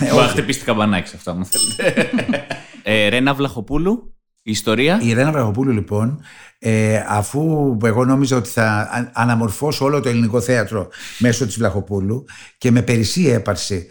Μπορεί 0.00 0.14
να 0.22 0.28
χτυπήσει 0.28 0.58
την 0.58 0.66
καμπανάκι 0.66 1.08
σε 1.08 1.16
αυτά, 1.16 1.34
μου 1.34 1.44
θέλετε. 1.46 2.08
ε, 2.82 3.08
Ρένα 3.08 3.34
Βλαχοπούλου, 3.34 4.14
η 4.50 4.52
ιστορία. 4.52 4.98
Η 5.02 5.12
Ρένα 5.12 5.32
Βραγοπούλου 5.32 5.72
λοιπόν, 5.72 6.20
ε, 6.58 7.04
αφού 7.08 7.76
εγώ 7.84 8.04
νόμιζα 8.04 8.36
ότι 8.36 8.48
θα 8.48 8.64
α- 8.64 9.10
αναμορφώσω 9.12 9.84
όλο 9.84 10.00
το 10.00 10.08
ελληνικό 10.08 10.40
θέατρο 10.40 10.88
μέσω 11.18 11.46
της 11.46 11.56
Βλαχοπούλου 11.56 12.24
και 12.58 12.70
με 12.70 12.82
περισσή 12.82 13.28
έπαρση 13.28 13.86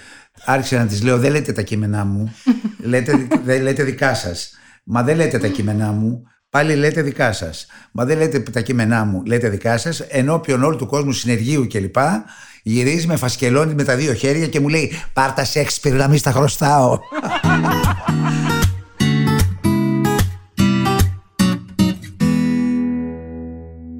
άρχισα 0.45 0.77
να 0.77 0.85
της 0.85 1.03
λέω 1.03 1.17
δεν 1.17 1.31
λέτε 1.31 1.51
τα 1.51 1.61
κείμενά 1.61 2.05
μου, 2.05 2.33
λέτε, 2.91 3.27
δεν 3.43 3.61
λέτε 3.61 3.83
δικά 3.83 4.13
σας. 4.13 4.51
Μα 4.83 5.03
δεν 5.03 5.15
λέτε 5.15 5.37
τα 5.37 5.47
κείμενά 5.47 5.91
μου, 5.91 6.23
πάλι 6.49 6.75
λέτε 6.75 7.01
δικά 7.01 7.31
σας. 7.33 7.65
Μα 7.91 8.05
δεν 8.05 8.17
λέτε 8.17 8.39
τα 8.39 8.61
κείμενά 8.61 9.05
μου, 9.05 9.23
λέτε 9.25 9.49
δικά 9.49 9.77
σας, 9.77 9.99
ενώπιον 9.99 10.63
όλου 10.63 10.75
του 10.75 10.87
κόσμου 10.87 11.11
συνεργείου 11.11 11.67
κλπ. 11.67 11.95
Γυρίζει 12.63 13.07
με 13.07 13.15
φασκελώνει 13.15 13.73
με 13.73 13.83
τα 13.83 13.95
δύο 13.95 14.13
χέρια 14.13 14.47
και 14.47 14.59
μου 14.59 14.67
λέει 14.69 14.91
Πάρτα 15.13 15.45
Σέξπιρ 15.45 15.93
να 15.93 16.07
μην 16.07 16.17
στα 16.17 16.31
χρωστάω. 16.31 16.99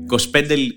25 0.09 0.17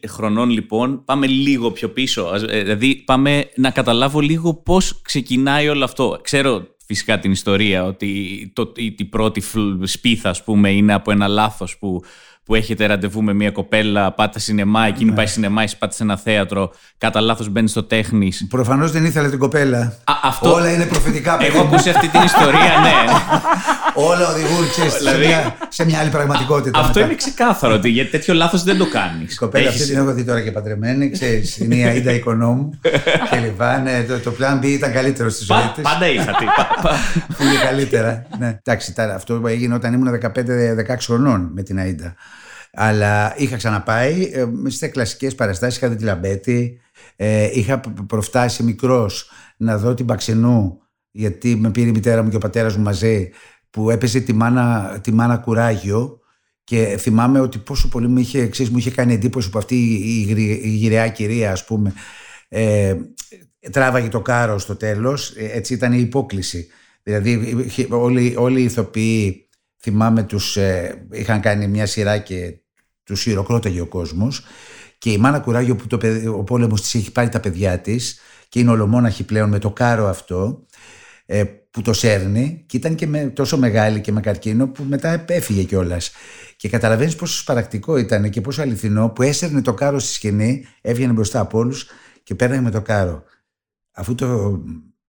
χρονών 0.09 0.51
λοιπόν, 0.51 1.05
πάμε 1.05 1.27
λίγο 1.27 1.71
πιο 1.71 1.88
πίσω. 1.88 2.23
Ας- 2.23 2.42
ε, 2.49 2.62
Δηλαδή 2.62 2.95
πάμε 2.95 3.49
να 3.57 3.71
καταλάβω 3.71 4.21
λίγο 4.21 4.55
πώς 4.55 5.01
ξεκινάει 5.03 5.68
όλο 5.68 5.85
αυτό. 5.85 6.18
Ξέρω 6.23 6.66
φυσικά 6.87 7.18
την 7.18 7.31
ιστορία 7.33 7.85
ότι 7.85 8.51
το, 8.55 8.73
η, 8.77 8.95
η 8.99 9.05
πρώτη 9.05 9.40
φλ- 9.40 9.85
σπίθα 9.85 10.31
ας 10.31 10.45
πούμε 10.45 10.71
είναι 10.73 10.92
από 10.95 11.11
ένα 11.11 11.29
λάθος 11.29 11.79
που, 11.79 12.03
που 12.44 12.55
έχετε 12.55 12.87
ραντεβού 12.87 13.22
με 13.22 13.33
μια 13.33 13.50
κοπέλα, 13.50 14.12
πάτε 14.12 14.38
σινεμά, 14.38 14.87
εκείνη 14.87 15.11
Ναι. 15.11 15.16
πάει 15.16 15.26
σινεμά, 15.26 15.62
εσύ 15.62 15.78
πάτε 15.78 15.94
σε 15.94 16.02
ένα 16.02 16.16
θέατρο, 16.16 16.72
κατά 16.98 17.20
λάθος 17.20 17.48
μπαίνει 17.48 17.68
στο 17.68 17.83
τέχνης. 17.83 18.46
Προφανώς 18.50 18.90
δεν 18.90 19.05
ήθελε 19.05 19.28
την 19.28 19.38
κοπέλα. 19.38 19.78
Α, 19.81 20.12
αυτό- 20.22 20.52
Όλα 20.52 20.72
είναι 20.72 20.87
προφητικά. 20.87 21.37
παιδί 21.37 21.48
Έχω 21.50 21.59
μου. 21.64 21.74
ακούσει 21.74 21.90
αυτή 21.90 22.09
την 22.09 22.22
ιστορία, 22.22 22.59
ναι. 22.83 22.92
Όλα 23.94 24.28
οδηγούν 24.28 24.70
ξέρεις, 24.70 24.94
Δηλαδή- 24.96 25.22
σε, 25.22 25.28
μια, 25.28 25.57
σε 25.68 25.85
μια 25.85 25.98
άλλη 25.98 26.11
πραγματικότητα. 26.11 26.78
Αυτό 26.78 26.92
μετά. 26.92 27.05
είναι 27.07 27.14
ξεκάθαρο 27.14 27.74
ότι 27.74 27.88
γιατί 27.88 28.11
τέτοιο 28.11 28.35
λάθος 28.35 28.62
δεν 28.62 28.78
το 28.78 28.87
κάνεις. 28.88 29.33
Η 29.35 29.37
κοπέλα 29.37 29.68
Έχεις- 29.68 29.81
αυτή 29.81 29.92
την 29.92 30.02
έχω 30.02 30.12
δει 30.12 30.24
τώρα 30.24 30.40
και 30.40 30.52
παντρεμένη, 30.52 31.11
ξέρεις, 31.11 31.59
είναι 31.59 31.74
η 31.74 31.85
Αΐντα 32.05 32.12
οικονόμου 32.14 32.70
και 33.31 33.38
λοιπά. 33.38 33.78
Ναι, 33.78 34.02
το, 34.09 34.18
το 34.18 34.33
plan 34.40 34.59
B 34.59 34.64
ήταν 34.64 34.92
καλύτερο 34.92 35.28
στη 35.31 35.44
ζωή 35.44 35.59
Πα- 35.59 35.72
της. 35.74 35.83
Πάντα 35.83 36.07
είχατε. 36.07 36.44
Πα- 36.57 36.78
πα- 36.83 36.96
Πήγε 37.38 37.57
καλύτερα. 37.64 38.26
ναι. 38.38 38.59
Εντάξει, 38.64 38.94
τώρα, 38.94 39.14
αυτό 39.14 39.35
που 39.40 39.46
έγινε 39.46 39.74
όταν 39.74 39.92
ήμουν 39.92 40.20
15-16 40.22 41.05
χρονών 41.07 41.50
με 41.55 41.62
την 41.62 41.78
Αΐντα. 41.81 42.12
Αλλά 42.73 43.35
είχα 43.37 43.57
ξαναπάει 43.57 44.31
ε, 44.33 44.47
στι 44.67 44.89
κλασικές 44.89 45.35
παραστάσεις. 45.35 45.77
Είχα 45.77 45.89
δει 45.89 45.97
τη 45.97 46.05
Λαμπέτη. 46.05 46.81
Ε, 47.17 47.51
είχα 47.53 47.81
π- 47.81 48.03
προφτάσει 48.07 48.63
μικρός 48.63 49.31
να 49.57 49.79
δω 49.79 49.95
την 49.95 50.07
Παξενού, 50.07 50.81
γιατί 51.11 51.57
με 51.57 51.71
πήρε 51.71 51.89
η 51.89 51.93
μητέρα 51.93 52.23
μου 52.23 52.31
και 52.31 52.37
ο 52.37 52.39
πατέρας 52.39 52.77
μου 52.77 52.83
μαζί, 52.83 53.31
που 53.71 53.91
έπαιζε 53.91 54.21
τη 54.21 54.33
μάνα, 54.33 54.99
τη 55.03 55.13
μάνα 55.13 55.37
κουράγιο. 55.37 56.21
Και 56.65 56.97
θυμάμαι 56.99 57.41
ότι 57.41 57.59
πόσο 57.59 57.89
πολύ 57.89 58.09
μου 58.09 58.19
είχε, 58.19 58.49
ξέρεις, 58.49 58.73
μου 58.73 58.79
είχε 58.79 58.91
κάνει 58.91 59.15
εντύπωση 59.15 59.51
που 59.51 59.59
αυτή 59.59 59.77
η, 59.95 60.23
γρη- 60.23 60.65
η 60.65 60.69
γυραιά 60.69 61.09
κυρία, 61.09 61.53
ας 61.53 61.65
πούμε, 61.65 61.93
ε, 62.49 62.97
τράβαγε 63.71 64.09
το 64.09 64.21
κάρο 64.21 64.59
στο 64.59 64.77
τέλος. 64.77 65.31
Ε, 65.37 65.47
Έτσι 65.53 65.75
ήταν 65.75 65.93
η 65.93 66.01
υπόκληση. 66.01 66.67
Δηλαδή 67.03 67.31
είχε- 67.67 67.93
όλοι, 67.93 68.35
όλοι 68.37 68.61
οι 68.61 68.65
ηθοποιοί, 68.65 69.49
θυμάμαι, 69.81 70.23
τους, 70.23 70.57
ε, 70.57 71.07
είχαν 71.13 71.41
κάνει 71.41 71.69
μια 71.69 71.87
σειρά 71.87 72.19
και 72.19 72.57
τους 73.05 73.23
χειροκρόταγε 73.23 73.81
ο 73.81 73.87
κόσμος. 73.87 74.45
Και 74.99 75.11
η 75.12 75.19
Μάνα 75.19 75.41
Κουράγιο 75.41 75.77
που 75.77 75.87
το, 75.87 75.99
παιδι- 75.99 76.29
ο 76.29 76.43
πόλεμος 76.45 76.81
της 76.81 76.95
έχει 76.95 77.12
πάρει 77.12 77.29
τα 77.29 77.41
παιδιά 77.41 77.79
της 77.81 78.21
και 78.49 78.59
είναι 78.59 78.71
ολομόναχη 78.71 79.25
πλέον 79.25 79.49
με 79.49 79.59
το 79.59 79.71
κάρο 79.71 80.09
αυτό 80.09 80.67
ε, 81.27 81.45
που 81.45 81.83
το 81.83 81.93
σέρνει 81.93 82.65
και 82.67 82.77
ήταν 82.77 82.95
και 82.95 83.07
με, 83.07 83.25
τόσο 83.25 83.59
μεγάλη 83.59 84.01
και 84.01 84.12
με 84.12 84.21
καρκίνο 84.21 84.69
που 84.69 84.85
μετά 84.85 85.25
έφυγε 85.29 85.62
κιόλας. 85.62 86.12
Και 86.57 86.69
καταλαβαίνεις 86.69 87.17
πόσο 87.17 87.37
σπαρακτικό 87.38 87.97
ήταν 87.97 88.31
και 88.31 88.41
πόσο 88.41 88.62
αληθινό 88.62 89.09
που 89.09 89.23
έσερνε 89.23 89.62
το 89.62 89.75
κάρο 89.75 89.99
στη 89.99 90.12
σκηνή, 90.12 90.65
έβγαινε 90.81 91.12
μπροστά 91.12 91.41
από 91.41 91.59
όλους 91.59 91.87
και 92.23 92.35
πέραγε 92.35 92.61
με 92.61 92.71
το 92.71 92.83
κάρο. 92.83 93.23
Αφού 93.93 94.15
το, 94.15 94.61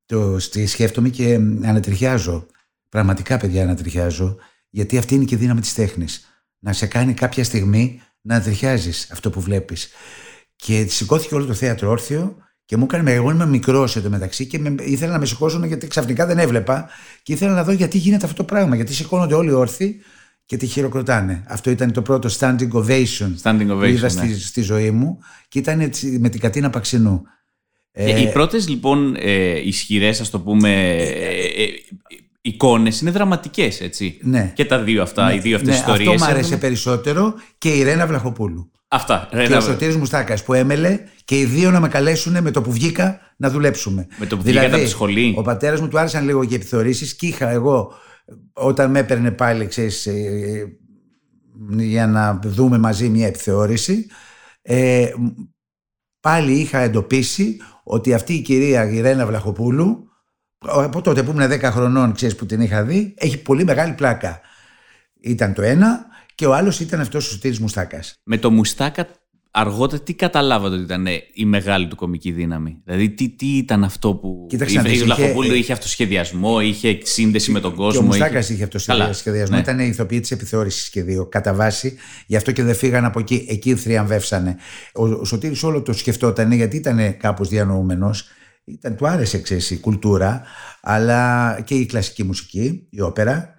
το 0.05 0.39
στη- 0.39 0.65
σκέφτομαι 0.67 1.09
και 1.09 1.33
ανατριχιάζω. 1.63 2.45
Πραγματικά, 2.89 3.37
παιδιά, 3.37 3.63
ανατριχιάζω. 3.63 4.37
Γιατί 4.69 4.97
αυτή 4.97 5.15
είναι 5.15 5.23
και 5.25 5.35
η 5.35 5.37
δύναμη 5.37 5.61
της 5.61 5.73
τέχνης. 5.73 6.32
Να 6.63 6.73
σε 6.73 6.85
κάνει 6.85 7.13
κάποια 7.13 7.43
στιγμή 7.43 8.01
να 8.21 8.35
ανατριχιάζει 8.35 8.89
αυτό 9.11 9.29
που 9.29 9.41
βλέπεις. 9.41 9.89
Και 10.55 10.85
σηκώθηκε 10.89 11.35
όλο 11.35 11.45
το 11.45 11.53
θέατρο 11.53 11.89
όρθιο 11.89 12.37
και 12.65 12.77
μου 12.77 12.83
έκανε. 12.83 13.11
Εγώ 13.11 13.31
είμαι 13.31 13.45
μικρός 13.45 13.95
εντωμεταξύ 13.95 14.45
και 14.45 14.59
με, 14.59 14.75
ήθελα 14.79 15.11
να 15.11 15.19
με 15.19 15.25
σηκώσουν 15.25 15.63
γιατί 15.63 15.87
ξαφνικά 15.87 16.25
δεν 16.25 16.37
έβλεπα 16.39 16.89
και 17.23 17.33
ήθελα 17.33 17.53
να 17.53 17.63
δω 17.63 17.71
γιατί 17.71 17.97
γίνεται 17.97 18.25
αυτό 18.25 18.37
το 18.37 18.43
πράγμα. 18.43 18.75
Γιατί 18.75 18.93
σηκώνονται 18.93 19.33
όλοι 19.33 19.51
όρθιοι 19.51 20.01
και 20.45 20.57
τη 20.57 20.65
χειροκροτάνε. 20.65 21.43
Αυτό 21.47 21.69
ήταν 21.69 21.91
το 21.91 22.01
πρώτο 22.01 22.29
standing 22.39 22.71
ovation, 22.71 23.33
Standing 23.43 23.67
που 23.67 23.79
ovation, 23.79 23.87
είδα 23.87 24.13
ναι. 24.13 24.33
στη, 24.33 24.39
στη 24.39 24.61
ζωή 24.61 24.91
μου 24.91 25.19
και 25.47 25.59
ήταν 25.59 25.79
έτσι, 25.79 26.07
με 26.19 26.29
την 26.29 26.39
Κατίνα 26.39 26.69
Παξινού. 26.69 27.23
Ε, 27.91 28.21
οι 28.21 28.31
πρώτες 28.31 28.67
λοιπόν 28.67 29.15
ε, 29.19 29.59
ισχυρές, 29.67 30.21
ας 30.21 30.29
το 30.29 30.39
πούμε, 30.39 30.95
ε, 30.97 31.63
ε, 31.63 31.67
εικόνες 32.45 33.01
είναι 33.01 33.11
δραματικές, 33.11 33.81
έτσι. 33.81 34.19
Ναι. 34.21 34.51
Και 34.55 34.65
τα 34.65 34.79
δύο 34.79 35.01
αυτά, 35.01 35.33
οι 35.33 35.39
δύο 35.39 35.55
αυτές 35.55 35.73
ναι, 35.73 35.79
ιστορίες. 35.79 36.07
Αυτό 36.07 36.25
μου 36.25 36.31
άρεσε 36.31 36.57
περισσότερο 36.57 37.33
και 37.57 37.69
η 37.69 37.83
Ρένα 37.83 38.07
Βλαχοπούλου. 38.07 38.71
Αυτά. 38.87 39.27
και 39.29 39.37
Ρένα, 39.37 39.57
ο 39.57 39.61
Σωτήρης 39.61 39.95
Μουστάκας 39.95 40.43
που 40.43 40.53
έμελε 40.53 40.99
και 41.25 41.39
οι 41.39 41.45
δύο 41.45 41.71
να 41.71 41.79
με 41.79 41.87
καλέσουν 41.87 42.41
με 42.41 42.51
το 42.51 42.61
που 42.61 42.71
βγήκα 42.71 43.19
να 43.37 43.49
δουλέψουμε. 43.49 44.07
Με 44.17 44.25
το 44.25 44.37
που 44.37 44.43
βγήκατε 44.43 44.65
από 44.65 44.83
τη 44.83 44.89
σχολή. 44.89 45.13
Δηλαδή, 45.13 45.37
Ο 45.37 45.41
πατέρας 45.41 45.81
μου 45.81 45.87
του 45.87 45.99
άρεσαν 45.99 46.25
λίγο 46.25 46.45
και 46.45 46.55
επιθεωρήσεις 46.55 47.15
και 47.15 47.27
είχα 47.27 47.49
εγώ 47.49 47.93
όταν 48.53 48.91
με 48.91 48.99
έπαιρνε 48.99 49.31
πάλι 49.31 49.65
ξέρεις, 49.65 50.05
ε, 50.05 50.77
για 51.77 52.07
να 52.07 52.39
δούμε 52.43 52.77
μαζί 52.77 53.09
μια 53.09 53.27
επιθεώρηση 53.27 54.07
ε, 54.61 55.11
πάλι 56.19 56.51
είχα 56.51 56.79
εντοπίσει 56.79 57.57
ότι 57.83 58.13
αυτή 58.13 58.33
η 58.33 58.41
κυρία 58.41 58.83
Γυρένα 58.85 59.25
Βλαχοπούλου 59.25 60.07
από 60.67 61.01
τότε 61.01 61.23
που 61.23 61.31
ήμουν 61.31 61.51
10 61.51 61.61
χρονών 61.61 62.13
ξέρεις 62.13 62.35
που 62.35 62.45
την 62.45 62.61
είχα 62.61 62.83
δει 62.83 63.13
έχει 63.17 63.37
πολύ 63.41 63.63
μεγάλη 63.63 63.93
πλάκα 63.93 64.41
ήταν 65.19 65.53
το 65.53 65.61
ένα 65.61 66.05
και 66.35 66.45
ο 66.45 66.53
άλλος 66.55 66.79
ήταν 66.79 66.99
αυτός 66.99 67.27
ο 67.27 67.29
Σωτήρης 67.31 67.59
Μουστάκας 67.59 68.19
Με 68.23 68.37
το 68.37 68.51
Μουστάκα 68.51 69.07
αργότερα 69.55 70.01
τι 70.01 70.13
καταλάβατε 70.13 70.75
ότι 70.75 70.83
ήταν 70.83 71.07
η 71.33 71.45
μεγάλη 71.45 71.87
του 71.87 71.95
κομική 71.95 72.31
δύναμη; 72.31 72.77
Δηλαδή 72.85 73.09
τι, 73.09 73.29
τι 73.29 73.57
ήταν 73.57 73.83
αυτό 73.83 74.13
που. 74.15 74.45
Κοίταξε 74.49 74.81
να 74.81 74.89
η 74.89 74.91
δεις, 74.91 75.03
Βλαχοπούλου 75.03 75.47
είχε- 75.47 75.55
είχε 75.57 75.71
αυτοσχεδιασμό, 75.73 76.59
είχε 76.59 76.97
σύνδεση 77.03 77.51
με 77.51 77.59
τον 77.59 77.71
Και 77.71 77.77
κόσμο. 77.77 78.01
ο 78.01 78.03
Μουστάκας 78.03 78.45
είχε- 78.45 78.53
είχε 78.53 78.63
αυτό 78.63 78.79
Καλά, 78.85 79.07
το 79.07 79.13
σχεδιασμό. 79.13 79.55
ναι. 79.55 79.61
Ήταν 79.61 79.79
οι 79.79 79.85
ηθοποιοί 79.87 80.19
της 80.19 80.31
επιθεώρησης 80.31 80.89
και 80.89 81.03
δύο. 81.03 81.25
Κατά 81.25 81.53
βάση, 81.53 81.97
γι' 82.27 82.35
αυτό 82.35 82.51
και 82.51 82.63
δεν 82.63 82.75
φύγαν 82.75 83.05
από 83.05 83.19
εκεί. 83.19 83.45
Εκεί 83.49 83.75
θριαμβεύσανε. 83.75 84.55
Ο, 84.93 85.07
ο 85.07 85.25
Σωτήρης 85.25 85.63
όλο 85.63 85.81
το 85.81 85.93
σκεφτόταν 85.93 86.51
γιατί 86.51 86.75
ήταν 86.77 87.17
κάπως 87.17 87.49
διανοούμενος. 87.49 88.27
Ήταν, 88.65 88.95
του 88.95 89.07
άρεσε 89.07 89.41
ξέρεις, 89.41 89.71
η 89.71 89.79
κουλτούρα, 89.79 90.41
αλλά 90.81 91.57
και 91.63 91.75
η 91.75 91.85
κλασική 91.85 92.23
μουσική, 92.23 92.87
η 92.89 93.01
όπερα. 93.01 93.53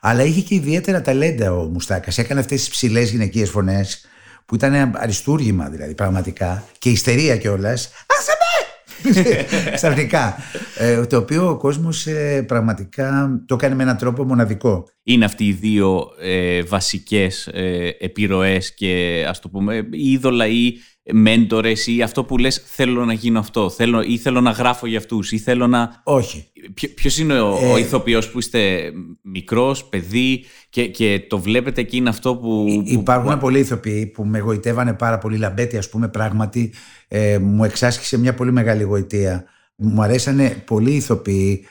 Αλλά 0.00 0.22
είχε 0.22 0.40
και 0.40 0.54
ιδιαίτερα 0.54 1.00
ταλέντα 1.00 1.52
ο 1.52 1.64
Μουστάκας. 1.64 2.18
Έκανε 2.18 2.40
αυτές 2.40 2.58
τις 2.58 2.68
ψηλές 2.68 3.10
γυναικείες 3.10 3.50
φωνές 3.50 4.06
που 4.46 4.54
ήταν 4.54 4.92
αριστούργημα 4.94 5.68
δηλαδή 5.68 5.94
πραγματικά 5.94 6.64
και 6.78 6.90
ιστερία 6.90 7.36
κιόλας. 7.36 7.90
Άσε 8.18 8.32
με! 8.40 9.70
Ξαφνικά. 9.76 10.36
Ε, 10.78 11.06
το 11.06 11.16
οποίο 11.16 11.48
ο 11.48 11.56
κόσμος 11.56 12.06
πραγματικά 12.46 13.40
το 13.46 13.54
έκανε 13.54 13.74
με 13.74 13.82
έναν 13.82 13.96
τρόπο 13.96 14.24
μοναδικό. 14.24 14.88
Είναι 15.10 15.24
αυτοί 15.24 15.44
οι 15.46 15.52
δύο 15.52 16.08
ε, 16.20 16.62
βασικές 16.62 17.46
ε, 17.46 17.96
επιρροές 17.98 18.74
και 18.74 19.24
ας 19.28 19.40
το 19.40 19.48
πούμε 19.48 19.88
είδωλα 19.90 20.46
ή 20.46 20.72
μέντορες 21.12 21.86
ή 21.86 22.02
αυτό 22.02 22.24
που 22.24 22.38
λες 22.38 22.62
θέλω 22.66 23.04
να 23.04 23.12
γίνω 23.12 23.38
αυτό 23.38 23.70
θέλω, 23.70 24.02
ή 24.02 24.16
θέλω 24.16 24.40
να 24.40 24.50
γράφω 24.50 24.86
για 24.86 24.98
αυτούς 24.98 25.32
ή 25.32 25.38
θέλω 25.38 25.66
να... 25.66 26.00
Όχι. 26.04 26.50
Ποιο- 26.74 26.90
Ποιος 26.94 27.18
είναι 27.18 27.40
ο, 27.40 27.58
Ε, 27.62 27.70
ο 27.72 27.78
ηθοποιός 27.78 28.30
που 28.30 28.38
είστε 28.38 28.92
μικρός, 29.22 29.84
παιδί 29.84 30.44
και, 30.70 30.86
και 30.88 31.20
το 31.28 31.38
βλέπετε 31.38 31.82
και 31.82 31.96
είναι 31.96 32.08
αυτό 32.08 32.36
που... 32.36 32.64
που- 32.64 32.82
Υπάρχουν 32.86 33.38
πολλοί 33.38 33.58
ηθοποιοί 33.58 34.06
που 34.06 34.24
με 34.24 34.38
γοητεύανε 34.38 34.92
πάρα 34.94 35.18
πολύ. 35.18 35.36
Λαμπέτη, 35.36 35.76
ας 35.76 35.88
πούμε, 35.88 36.08
πράγματι 36.08 36.72
ε, 37.08 37.38
μου 37.38 37.64
εξάσκησε 37.64 38.18
μια 38.18 38.34
πολύ 38.34 38.52
μεγάλη 38.52 38.82
γοητεία. 38.82 39.44
Μου 39.76 40.02
αρέσανε 40.02 40.62
πολλοί 40.66 40.92
ηθοποιοί 40.94 41.64
ε, 41.64 41.68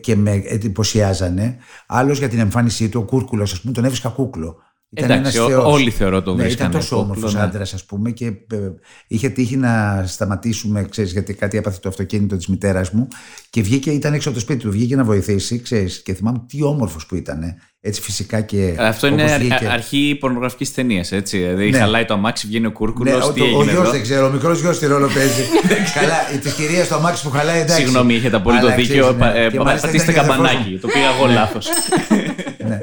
και 0.00 0.16
με 0.16 0.42
εντυπωσιάζανε. 0.46 1.56
Άλλος 1.86 2.18
για 2.18 2.28
την 2.28 2.38
εμφάνισή 2.38 2.88
του, 2.88 3.00
ο 3.00 3.04
Κούρκουλος, 3.04 3.52
ας 3.52 3.60
πούμε, 3.60 3.72
τον 3.72 3.84
έβρισκα 3.84 4.08
κούκλο. 4.08 4.56
Ήταν 4.90 5.10
Εντάξει, 5.10 5.36
ένας 5.38 5.48
ο- 5.48 5.50
θεός. 5.50 5.72
όλοι 5.74 5.90
θεωρώ 5.90 6.22
το 6.22 6.34
ναι, 6.34 6.42
βρίσκανε 6.42 6.68
Ήταν 6.68 6.80
τόσο 6.80 6.96
κούκλο, 6.96 7.12
όμορφο 7.14 7.38
ναι. 7.38 7.44
άντρας, 7.44 7.74
ας 7.74 7.84
πούμε, 7.84 8.10
και 8.10 8.26
ε, 8.26 8.58
είχε 9.06 9.28
τύχει 9.28 9.56
να 9.56 10.04
σταματήσουμε, 10.06 10.84
ξέρεις, 10.84 11.12
γιατί 11.12 11.34
κάτι 11.34 11.56
έπαθε 11.56 11.78
το 11.82 11.88
αυτοκίνητο 11.88 12.36
της 12.36 12.46
μητέρας 12.46 12.90
μου 12.90 13.08
και 13.50 13.62
βγήκε, 13.62 13.90
ήταν 13.90 14.14
έξω 14.14 14.28
από 14.28 14.38
το 14.38 14.44
σπίτι 14.44 14.60
του, 14.64 14.70
βγήκε 14.70 14.96
να 14.96 15.04
βοηθήσει, 15.04 15.60
ξέρεις, 15.60 16.02
και 16.02 16.14
θυμάμαι 16.14 16.44
τι 16.48 16.62
όμορφος 16.62 17.06
που 17.06 17.14
ήταν. 17.16 17.42
Έτσι 17.88 18.00
φυσικά 18.02 18.40
και. 18.40 18.74
Αυτό 18.78 19.06
είναι 19.06 19.20
όπως 19.22 19.32
αρ- 19.34 19.40
βγήκε. 19.40 19.66
αρχή 19.72 20.16
πορνογραφικής 20.20 20.74
ταινίας, 20.74 21.12
έτσι. 21.12 21.38
Δηλαδή, 21.38 21.70
Ναι. 21.70 21.78
χαλάει 21.78 22.04
το 22.04 22.14
αμάξι, 22.14 22.46
βγαίνει 22.46 22.66
ο 22.66 22.72
Κούρκουλος. 22.72 23.12
Ναι, 23.18 23.24
ο, 23.24 23.32
τι 23.32 23.38
το- 23.40 23.44
ο 23.44 23.48
έγινε 23.48 23.62
γιος 23.64 23.82
εδώ. 23.82 23.90
δεν 23.90 24.02
ξέρω, 24.02 24.26
ο 24.26 24.30
μικρός 24.30 24.60
γιος 24.60 24.78
τι 24.78 24.86
ρόλο 24.86 25.06
παίζει. 25.14 25.42
Καλά, 26.00 26.40
της 26.42 26.52
κυρίας 26.52 26.86
στο 26.86 26.94
αμάξι 26.94 27.22
που 27.22 27.30
χαλάει 27.30 27.60
εντάξει. 27.60 27.82
Συγγνώμη, 27.82 28.14
έχετε 28.14 28.36
απόλυτο 28.36 28.66
Αλλά 28.66 28.74
δίκιο. 28.74 28.88
ξέρεις, 29.02 29.06
ναι. 29.10 29.18
πα- 29.18 29.34
ε, 29.36 29.48
Και 29.50 29.56
πα- 29.56 29.64
μάλιστα 29.64 29.86
Πατήστε 29.86 30.12
ήταν 30.12 30.24
και 30.24 30.30
αδερφός 30.30 30.46
καμπανάκι. 30.50 30.78
Το 30.78 30.86
πήγα 30.88 31.06
εγώ 31.18 31.26
λάθος. 31.32 31.66
μου. 31.66 32.16
Ναι. 32.68 32.78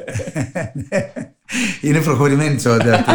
Είναι 1.88 2.00
προχωρημένη 2.00 2.54
τσόντα 2.56 2.94
αυτή. 2.94 3.12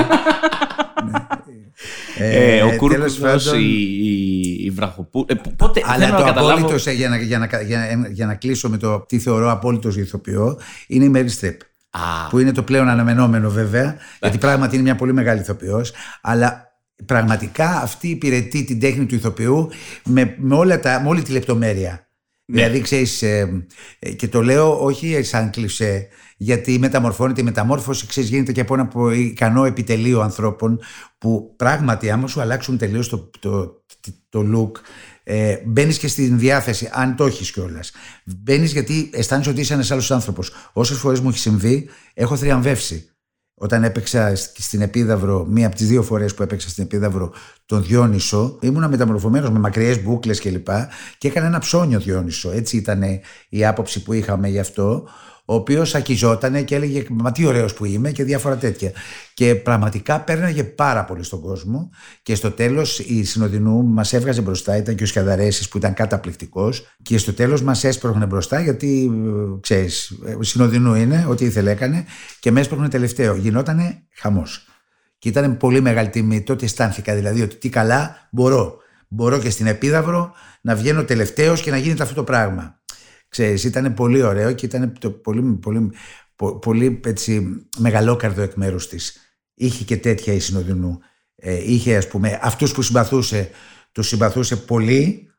Ναι. 1.11 2.25
Ε, 2.27 2.61
ο 2.61 2.65
τέλος 2.65 2.77
Κούρκουλος, 2.77 3.17
πάντων, 3.17 3.59
η, 3.59 3.97
η, 4.01 4.65
η 4.65 4.69
Βραχοπούλου. 4.69 5.25
Ε, 5.29 5.33
π- 5.33 5.47
πότε 5.55 5.81
Αλλά 5.85 6.05
θέλω 6.05 6.17
το 6.17 6.23
να 6.23 6.27
καταλάβω. 6.29 6.53
απόλυτο, 6.57 6.77
σε- 6.79 6.91
για 6.91 7.09
να, 7.09 7.17
για, 7.17 7.37
να, 7.39 7.47
για, 7.61 8.07
για 8.11 8.25
να 8.25 8.35
κλείσω 8.35 8.69
με 8.69 8.77
το 8.77 8.99
τι 9.07 9.19
θεωρώ 9.19 9.51
απόλυτος 9.51 9.97
ηθοποιό, 9.97 10.59
είναι 10.87 11.05
η 11.05 11.09
Μέρι 11.09 11.29
Στρεπ. 11.29 11.59
Α, 11.89 12.27
Που 12.29 12.39
είναι 12.39 12.51
το 12.51 12.63
πλέον 12.63 12.87
αναμενόμενο 12.87 13.49
βέβαια, 13.49 13.95
γιατί 14.21 14.37
πράγματι 14.37 14.75
είναι 14.75 14.83
μια 14.83 14.95
πολύ 14.95 15.13
μεγάλη 15.13 15.39
ηθοποιός, 15.39 15.93
αλλά 16.21 16.67
πραγματικά 17.05 17.69
αυτή 17.81 18.07
υπηρετεί 18.07 18.63
την 18.63 18.79
τέχνη 18.79 19.05
του 19.05 19.15
ηθοποιού 19.15 19.69
με, 20.05 20.35
με, 20.37 20.55
όλα 20.55 20.79
τα, 20.79 21.01
με 21.01 21.07
όλη 21.07 21.21
τη 21.21 21.31
λεπτομέρεια. 21.31 22.03
Δηλαδή, 22.45 22.81
ξέρεις, 22.81 23.21
ε, 23.21 23.65
ε, 23.99 24.11
και 24.11 24.27
το 24.27 24.41
λέω 24.41 24.83
όχι 24.83 25.23
σαν 25.23 25.49
κλισέ, 25.49 26.07
γιατί 26.37 26.79
μεταμορφώνεται 26.79 27.41
η 27.41 27.43
μεταμόρφωση, 27.43 28.07
ξέρεις, 28.07 28.29
γίνεται 28.29 28.51
και 28.51 28.61
από 28.61 28.73
ένα 28.73 28.87
πο- 28.87 29.11
ικανό 29.11 29.65
επιτελείο 29.65 30.21
ανθρώπων 30.21 30.79
που 31.17 31.53
πράγματι, 31.55 32.09
άμα 32.09 32.27
σου 32.27 32.41
αλλάξουν 32.41 32.77
τελείως 32.77 33.09
το, 33.09 33.29
το, 33.39 33.83
το 34.29 34.45
look, 34.55 34.79
ε, 35.31 35.57
μπαίνεις 35.65 35.97
και 35.97 36.07
στην 36.07 36.39
διάθεση, 36.39 36.89
αν 36.91 37.15
το 37.15 37.25
έχεις 37.25 37.51
κιόλας. 37.51 37.91
Μπαίνεις 38.25 38.71
γιατί 38.71 39.09
αισθάνεσαι 39.13 39.49
ότι 39.49 39.59
είσαι 39.59 39.73
ένας 39.73 39.91
άλλος 39.91 40.11
άνθρωπος. 40.11 40.51
Όσες 40.73 40.97
φορές 40.97 41.19
μου 41.19 41.29
έχει 41.29 41.37
συμβεί, 41.37 41.89
έχω 42.13 42.35
θριαμβεύσει. 42.37 43.09
Όταν 43.53 43.83
έπαιξα 43.83 44.35
σ- 44.35 44.61
στην 44.61 44.81
Επίδαυρο, 44.81 45.45
μία 45.45 45.67
από 45.67 45.75
τις 45.75 45.87
δύο 45.87 46.03
φορές 46.03 46.33
που 46.33 46.43
έπαιξα 46.43 46.69
στην 46.69 46.83
Επίδαυρο, 46.83 47.33
τον 47.65 47.83
Διόνυσο, 47.83 48.57
ήμουνα 48.61 48.87
μεταμορφωμένος 48.89 49.49
με 49.49 49.59
μακριές 49.59 50.03
μπουκλες 50.03 50.39
κλπ. 50.39 50.67
Και 51.17 51.27
έκανα 51.27 51.45
ένα 51.45 51.59
ψώνιο 51.59 51.99
Διόνυσο. 51.99 52.51
Έτσι 52.51 52.77
ήταν 52.77 53.03
η 53.49 53.65
άποψη 53.65 54.03
που 54.03 54.13
είχαμε 54.13 54.47
γι' 54.47 54.59
αυτό. 54.59 55.07
Ο 55.49 55.53
οποίος 55.53 55.95
ακιζόταν 55.95 56.65
και 56.65 56.75
έλεγε 56.75 57.03
Μα 57.09 57.31
τι 57.31 57.45
ωραίος 57.45 57.73
που 57.73 57.85
είμαι 57.85 58.11
και 58.11 58.23
διάφορα 58.23 58.57
τέτοια. 58.57 58.91
Και 59.33 59.55
πραγματικά 59.55 60.19
πέρναγε 60.19 60.63
πάρα 60.63 61.05
πολύ 61.05 61.23
στον 61.23 61.41
κόσμο. 61.41 61.89
Και 62.23 62.35
στο 62.35 62.51
τέλος 62.51 62.99
η 62.99 63.23
Συνοδεινού 63.23 63.83
μας 63.83 64.13
έβγαζε 64.13 64.41
μπροστά. 64.41 64.77
Ήταν 64.77 64.95
και 64.95 65.03
ο 65.03 65.05
Σκιαδαρέση 65.05 65.69
που 65.69 65.77
ήταν 65.77 65.93
καταπληκτικός. 65.93 66.95
Και 67.01 67.17
στο 67.17 67.33
τέλος 67.33 67.61
μας 67.61 67.83
έσπρωχνε 67.83 68.25
μπροστά 68.25 68.59
γιατί 68.59 69.11
ξέρεις, 69.61 70.19
Συνοδεινού 70.39 70.95
είναι, 70.95 71.25
ό,τι 71.29 71.45
ήθελε 71.45 71.71
έκανε. 71.71 72.05
Και 72.39 72.51
με 72.51 72.59
έσπρωχνε 72.59 72.89
τελευταίο. 72.89 73.35
Γινότανε 73.35 74.03
χαμός. 74.13 74.67
Και 75.17 75.29
ήταν 75.29 75.57
πολύ 75.57 75.81
μεγάλη 75.81 76.09
τιμή. 76.09 76.41
Τότε 76.41 76.65
αισθάνθηκα 76.65 77.15
δηλαδή 77.15 77.41
ότι 77.41 77.55
τι 77.55 77.69
καλά 77.69 78.27
μπορώ. 78.31 78.77
Μπορώ 79.07 79.39
και 79.39 79.49
στην 79.49 79.67
Επίδαυρο 79.67 80.31
να 80.61 80.75
βγαίνω 80.75 81.03
τελευταίος 81.03 81.61
και 81.61 81.71
να 81.71 81.77
γίνεται 81.77 82.03
αυτό 82.03 82.15
το 82.15 82.23
πράγμα. 82.23 82.78
Ξέρεις, 83.29 83.63
ήταν 83.63 83.93
πολύ 83.93 84.21
ωραίο 84.21 84.53
και 84.53 84.65
ήταν 84.65 84.93
το 84.99 85.11
πολύ, 85.11 85.53
πολύ, 85.53 85.91
πο- 86.35 86.59
πολύ 86.59 86.99
έτσι, 87.05 87.65
μεγαλόκαρδο 87.77 88.41
εκ 88.41 88.53
μέρους 88.53 88.87
της. 88.87 89.17
Είχε 89.53 89.83
και 89.83 89.97
τέτοια 89.97 90.33
η 90.33 90.39
Συνοδεινού. 90.39 90.99
Ε, 91.35 91.71
είχε 91.71 91.95
ας 91.95 92.07
πούμε 92.07 92.39
αυτούς 92.41 92.71
που 92.71 92.81
συμπαθούσε, 92.81 93.49
τους 93.91 94.07
συμπαθούσε 94.07 94.55
πολύ. 94.57 95.31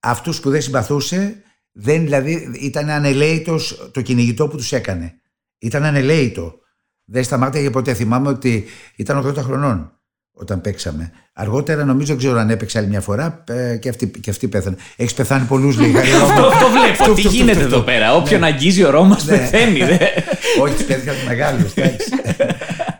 Αυτούς 0.00 0.40
που 0.40 0.50
δεν 0.50 0.62
συμπαθούσε, 0.62 1.42
δεν, 1.72 2.02
δηλαδή 2.02 2.50
ήταν 2.60 2.90
ανελαίητος 2.90 3.90
το 3.92 4.02
κυνηγητό 4.02 4.48
που 4.48 4.56
τους 4.56 4.72
έκανε. 4.72 5.20
Ήταν 5.58 5.84
ανελαίητο. 5.84 6.60
Δεν 7.04 7.24
σταμάτησε 7.24 7.70
ποτέ. 7.70 7.94
Θυμάμαι 7.94 8.28
ότι 8.28 8.64
ήταν 8.96 9.26
80 9.26 9.36
χρονών 9.36 10.01
όταν 10.32 10.60
παίξαμε. 10.60 11.10
Αργότερα 11.32 11.84
νομίζω 11.84 12.06
δεν 12.08 12.16
ξέρω 12.18 12.38
αν 12.38 12.50
έπαιξε 12.50 12.78
άλλη 12.78 12.86
μια 12.88 13.00
φορά 13.00 13.44
ε, 13.48 13.76
και 13.76 13.88
αυτή, 13.88 14.06
και 14.08 14.30
αυτή 14.30 14.48
πέθανε. 14.48 14.76
Έχεις 14.96 15.14
πεθάνει 15.14 15.44
πολλούς 15.46 15.78
λίγα. 15.78 16.00
Αυτό, 16.00 16.46
αυτό 16.46 16.66
βλέπω. 16.70 17.02
Αυτό, 17.02 17.14
Τι 17.14 17.20
αυτό, 17.20 17.30
γίνεται 17.32 17.50
αυτό, 17.52 17.64
εδώ 17.64 17.78
αυτό. 17.78 17.90
πέρα; 17.90 18.14
Όποιον 18.14 18.44
αγγίζει 18.44 18.84
ο 18.84 18.90
Ρώμας 18.90 19.24
Ναι. 19.24 19.36
πεθαίνει. 19.36 19.78
δε. 19.78 19.96
Όχι, 20.62 20.74
τι 20.74 20.84
παιδιά 20.84 21.12
τους 21.12 21.24
μεγάλους. 21.26 21.72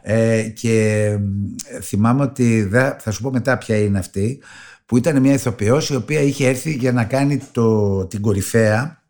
ε, 0.02 0.42
και 0.42 1.06
μ, 1.20 1.80
θυμάμαι 1.82 2.22
ότι 2.22 2.62
δεν- 2.62 2.94
θα 2.98 3.10
σου 3.10 3.22
πω 3.22 3.30
μετά 3.30 3.58
ποια 3.58 3.76
είναι 3.76 3.98
αυτή, 3.98 4.42
που 4.86 4.96
ήταν 4.96 5.20
μια 5.20 5.32
ηθοποιός 5.32 5.90
η 5.90 5.94
οποία 5.94 6.20
είχε 6.20 6.48
έρθει 6.48 6.70
για 6.72 6.92
να 6.92 7.04
κάνει 7.04 7.40
το, 7.52 8.06
την 8.06 8.20
κορυφαία 8.20 8.82
ε, 8.82 9.01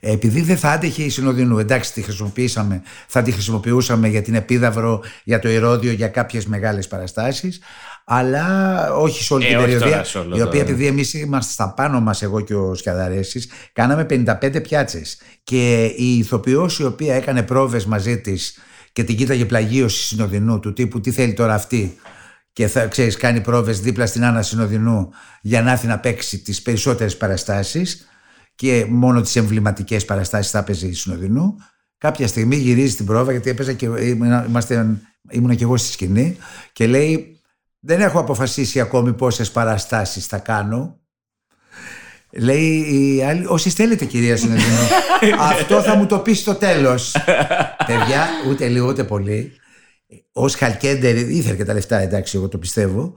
επειδή 0.00 0.40
δεν 0.40 0.56
θα 0.56 0.70
άντεχε 0.70 1.02
η 1.02 1.08
Συνοδεινού, 1.08 1.58
εντάξει, 1.58 1.92
τη 1.92 2.02
χρησιμοποιήσαμε, 2.02 2.82
θα 3.06 3.22
τη 3.22 3.30
χρησιμοποιούσαμε 3.32 4.08
για 4.08 4.22
την 4.22 4.34
Επίδαυρο, 4.34 5.02
για 5.24 5.38
το 5.38 5.48
Ηρώδιο, 5.48 5.92
για 5.92 6.08
κάποιες 6.08 6.46
μεγάλες 6.46 6.88
παραστάσεις, 6.88 7.60
αλλά 8.04 8.76
όχι 8.94 9.22
σε 9.22 9.34
όλη 9.34 9.44
Ε, 9.44 9.48
την 9.48 9.56
όχι 9.56 9.64
περιοδία, 9.66 9.90
τώρα 9.90 10.04
σε 10.04 10.18
όλο 10.18 10.36
η 10.36 10.38
το- 10.38 10.46
οποία 10.46 10.60
επειδή 10.60 10.86
εμείς 10.86 11.14
είμαστε 11.14 11.52
στα 11.52 11.74
πάνω 11.74 12.00
μας, 12.00 12.22
εγώ 12.22 12.40
και 12.40 12.54
ο 12.54 12.74
Σκιαδαρέσης, 12.74 13.48
κάναμε 13.72 14.04
55 14.04 14.60
πιάτσες. 14.62 15.20
Και 15.44 15.84
η 15.84 16.18
ηθοποιός 16.18 16.78
η 16.78 16.84
οποία 16.84 17.14
έκανε 17.14 17.42
πρόβες 17.42 17.84
μαζί 17.84 18.20
της 18.20 18.58
και 18.92 19.04
την 19.04 19.16
κοίταγε 19.16 19.44
πλαγίωση 19.44 20.06
Συνοδεινού, 20.06 20.60
του 20.60 20.72
τύπου 20.72 21.00
τι 21.00 21.10
θέλει 21.10 21.32
τώρα 21.32 21.54
αυτή, 21.54 21.96
και 22.52 22.66
θα 22.66 22.86
ξέρεις 22.86 23.16
κάνει 23.16 23.40
πρόβες 23.40 23.80
δίπλα 23.80 24.06
στην 24.06 24.24
Άννα 24.24 24.42
Συνοδεινού 24.42 25.08
για 25.42 25.62
να 25.62 25.70
έρθει 25.70 25.86
να 25.86 25.98
παίξει 25.98 26.38
τις 26.38 26.62
περισσότερες 26.62 27.16
παραστάσεις 27.16 28.08
και 28.60 28.86
μόνο 28.88 29.20
τις 29.20 29.36
εμβληματικές 29.36 30.04
παραστάσεις 30.04 30.50
θα 30.50 30.58
έπαιζε 30.58 30.86
η 30.86 30.92
Συνοδεινού. 30.92 31.56
Κάποια 31.98 32.26
στιγμή 32.26 32.56
γυρίζει 32.56 32.94
την 32.94 33.06
πρόβα 33.06 33.30
γιατί 33.30 33.50
έπαιζα 33.50 33.72
και 33.72 33.86
ήμουν, 33.86 34.44
είμαστε, 34.48 35.00
ήμουν 35.30 35.56
και 35.56 35.64
εγώ 35.64 35.76
στη 35.76 35.92
σκηνή 35.92 36.36
και 36.72 36.86
λέει 36.86 37.40
δεν 37.80 38.00
έχω 38.00 38.18
αποφασίσει 38.18 38.80
ακόμη 38.80 39.12
πόσες 39.12 39.50
παραστάσεις 39.50 40.26
θα 40.26 40.38
κάνω. 40.38 41.00
Λέει 42.30 42.78
η 42.78 43.22
άλλη, 43.22 43.46
όσοι 43.46 43.70
θέλετε 43.70 44.04
κυρία 44.04 44.36
Συνοδεινού. 44.36 44.88
Αυτό 45.52 45.82
θα 45.82 45.94
μου 45.94 46.06
το 46.06 46.18
πεις 46.18 46.38
στο 46.38 46.54
τέλος. 46.54 47.16
Παιδιά, 47.86 48.28
ούτε 48.48 48.68
λίγο 48.68 48.86
ούτε 48.86 49.04
πολύ. 49.04 49.52
ως 50.32 50.54
Χαλκέντερ, 50.54 51.16
ήθελε 51.16 51.56
και 51.56 51.64
τα 51.64 51.72
λεφτά, 51.72 51.98
εντάξει, 51.98 52.36
εγώ 52.36 52.48
το 52.48 52.58
πιστεύω. 52.58 53.14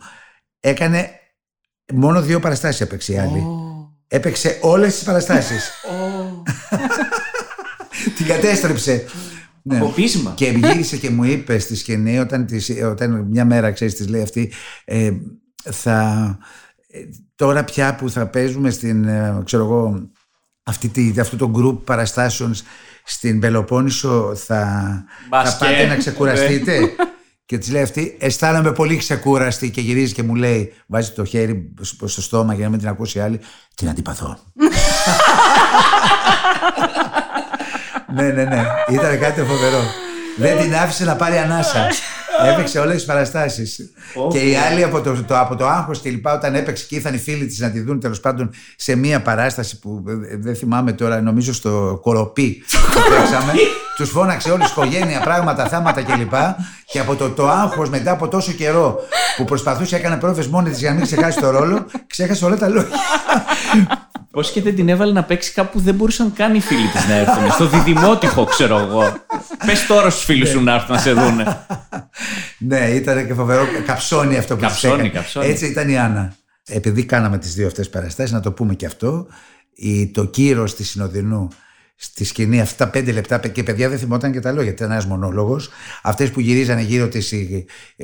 Έκανε 0.59 1.09
μόνο 1.93 2.21
δύο 2.21 2.39
παραστάσεις 2.39 2.81
έπαιξε 2.81 3.13
η 3.13 3.17
άλλη. 3.17 3.62
Έπαιξε 4.13 4.57
όλες 4.61 4.93
τις 4.93 5.03
παραστάσεις. 5.03 5.71
Την 8.15 8.25
κατέστρεψε. 8.25 9.05
Ναι. 9.61 9.77
Από 9.77 9.87
πείσμα. 9.89 10.33
Και 10.35 10.45
γύρισε 10.45 10.97
και 10.97 11.09
μου 11.09 11.23
είπε 11.23 11.59
στη 11.59 11.75
σκηνή, 11.75 12.19
όταν, 12.19 12.45
της, 12.45 12.71
όταν 12.85 13.25
μια 13.29 13.45
μέρα 13.45 13.71
ξέρεις, 13.71 13.95
της 13.95 14.07
λέει 14.07 14.21
αυτή, 14.21 14.51
ε, 14.85 15.11
θα. 15.71 16.37
ε, 16.87 16.99
Τώρα 17.35 17.63
πια 17.63 17.95
που 17.95 18.09
θα 18.09 18.27
παίζουμε 18.27 18.69
στην, 18.69 19.03
ε, 19.07 19.41
ξέρω 19.45 19.63
εγώ, 19.63 20.09
αυτή 20.63 20.87
τη, 20.87 21.13
αυτό 21.19 21.35
το 21.35 21.51
group 21.55 21.77
παραστάσεων 21.85 22.55
στην 23.03 23.39
Πελοπόννησο 23.39 24.35
θα, 24.35 24.45
θα 24.45 25.05
Μπας 25.29 25.57
και. 25.57 25.65
πάτε 25.65 25.85
να 25.85 25.95
ξεκουραστείτε; 25.95 26.79
Και 27.45 27.57
της 27.57 27.71
λέει 27.71 27.81
αυτή, 27.81 28.17
αισθάνομαι 28.19 28.71
πολύ 28.71 28.97
ξεκούραστη 28.97 29.71
και 29.71 29.81
γυρίζει 29.81 30.13
και 30.13 30.23
μου 30.23 30.35
λέει, 30.35 30.73
βάζει 30.87 31.11
το 31.11 31.25
χέρι 31.25 31.73
στο 31.81 32.07
στο 32.07 32.21
στόμα 32.21 32.53
για 32.53 32.63
να 32.63 32.69
μην 32.69 32.79
την 32.79 32.87
ακούσει 32.87 33.17
η 33.17 33.21
άλλη, 33.21 33.39
την 33.75 33.89
αντιπαθώ. 33.89 34.37
ναι, 38.15 38.31
ναι, 38.31 38.43
ναι. 38.43 38.63
Ήταν 38.89 39.19
κάτι 39.19 39.41
φοβερό. 39.41 39.81
Δεν 40.37 40.57
την 40.57 40.75
άφησε 40.75 41.05
να 41.05 41.15
πάρει 41.15 41.37
ανάσα. 41.37 41.87
Έπαιξε 42.51 42.79
όλες 42.79 42.95
τις 42.95 43.05
παραστάσεις. 43.05 43.79
και 44.31 44.39
οι 44.39 44.55
άλλοι 44.55 44.83
από 44.83 45.01
το, 45.01 45.23
το, 45.23 45.39
από 45.39 45.55
το 45.55 45.67
άγχος 45.67 45.99
και 45.99 46.09
λοιπά, 46.09 46.33
όταν 46.33 46.55
έπαιξε 46.55 46.85
και 46.85 46.95
ήρθαν 46.95 47.13
οι 47.13 47.17
φίλοι 47.17 47.45
της 47.45 47.59
να 47.59 47.71
τη 47.71 47.79
δουν 47.79 47.99
τέλος 47.99 48.19
πάντων 48.19 48.49
σε 48.75 48.95
μία 48.95 49.21
παράσταση 49.21 49.79
που 49.79 50.03
ε, 50.07 50.37
δεν 50.37 50.55
θυμάμαι 50.55 50.93
τώρα, 50.93 51.21
νομίζω 51.21 51.53
στο 51.53 51.99
Κοροπή 52.01 52.63
που 52.93 52.99
παίξαμε. 53.09 53.53
Τους 53.95 54.09
φώναξε 54.09 54.51
όλη 54.51 54.63
η 54.63 54.67
οικογένεια, 54.69 55.19
πράγματα, 55.19 55.67
θάματα 55.67 56.01
κλπ. 56.01 56.33
Και 56.85 56.99
από 56.99 57.15
το, 57.15 57.29
το 57.29 57.49
άγχος 57.49 57.89
μετά 57.89 58.11
από 58.11 58.27
τόσο 58.27 58.51
καιρό 58.51 58.99
που 59.37 59.45
προσπαθούσε, 59.45 59.95
έκανε 59.95 60.17
πρόβες 60.17 60.47
μόνη 60.47 60.69
της 60.69 60.79
για 60.79 60.89
να 60.89 60.95
μην 60.95 61.05
ξεχάσει 61.05 61.39
το 61.39 61.49
ρόλο, 61.49 61.85
ξέχασε 62.07 62.45
όλα 62.45 62.57
τα 62.57 62.69
λόγια. 62.69 62.89
Πώς 64.31 64.51
και 64.51 64.61
δεν 64.61 64.75
την 64.75 64.89
έβαλε 64.89 65.11
να 65.11 65.23
παίξει 65.23 65.51
κάπου 65.51 65.71
που 65.71 65.79
δεν 65.79 65.95
μπορούσαν 65.95 66.33
καν 66.33 66.55
οι 66.55 66.59
φίλοι 66.59 66.87
της 66.87 67.07
να 67.07 67.13
έρθουν. 67.13 67.51
Στο 67.51 67.67
διδημότυχο, 67.67 68.43
ξέρω 68.43 68.77
εγώ. 68.77 69.13
Πες 69.65 69.85
τώρα 69.87 70.09
στους 70.09 70.23
φίλους 70.23 70.49
σου 70.49 70.63
να 70.63 70.73
έρθουν 70.73 70.95
να 70.95 71.01
σε 71.01 71.13
δούνε. 71.13 71.65
ναι, 72.57 72.79
ήταν 72.79 73.27
και 73.27 73.33
φοβερό 73.33 73.63
καψόνι 73.85 74.37
αυτό 74.37 74.55
που 74.55 74.59
της 74.59 74.69
Καψόνι, 74.69 74.93
έκανε. 74.93 75.09
καψόνι. 75.09 75.47
Έτσι 75.47 75.65
ήταν 75.65 75.89
η 75.89 75.97
Άννα. 75.97 76.33
Επειδή 76.67 77.05
κάναμε 77.05 77.37
τις 77.37 77.53
δύο 77.53 77.67
αυτές 77.67 77.89
παραστάσεις, 77.89 78.31
να 78.31 78.39
το 78.39 78.51
πούμε 78.51 78.73
και 78.73 78.85
αυτό, 78.85 79.27
η, 79.73 80.07
το 80.07 80.25
κύρος 80.25 80.75
της 80.75 80.89
Συνοδεινού 80.89 81.47
στη 82.03 82.23
σκηνή 82.23 82.61
αυτά 82.61 82.85
τα 82.85 82.91
πέντε 82.91 83.11
λεπτά 83.11 83.37
και 83.37 83.63
παιδιά 83.63 83.89
δεν 83.89 83.97
θυμόταν 83.97 84.31
και 84.31 84.39
τα 84.39 84.51
λόγια. 84.51 84.71
Ήταν 84.71 84.91
ένας 84.91 85.05
μονόλογος. 85.05 85.69
Αυτές 86.03 86.31
που 86.31 86.39
γυρίζανε 86.39 86.81
γύρω 86.81 87.07
της 87.07 87.33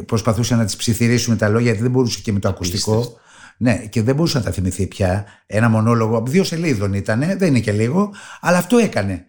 προσπαθούσαν 0.05 0.57
να 0.57 0.65
τις 0.65 0.75
ψιθυρίσουν 0.75 1.37
τα 1.37 1.47
λόγια 1.47 1.65
γιατί 1.65 1.81
δεν 1.81 1.91
μπορούσε 1.91 2.19
και 2.23 2.31
με 2.31 2.39
το 2.39 2.49
ακουστικό. 2.49 3.19
Ναι, 3.57 3.75
και 3.77 4.01
δεν 4.01 4.15
μπορούσε 4.15 4.37
να 4.37 4.43
τα 4.43 4.51
θυμηθεί 4.51 4.87
πια. 4.87 5.25
Ένα 5.45 5.69
μονόλογο, 5.69 6.23
δύο 6.27 6.43
σελίδων 6.43 6.93
ήταν, 6.93 7.19
δεν 7.37 7.47
είναι 7.47 7.59
και 7.59 7.71
λίγο, 7.71 8.13
αλλά 8.41 8.57
αυτό 8.57 8.77
έκανε. 8.77 9.25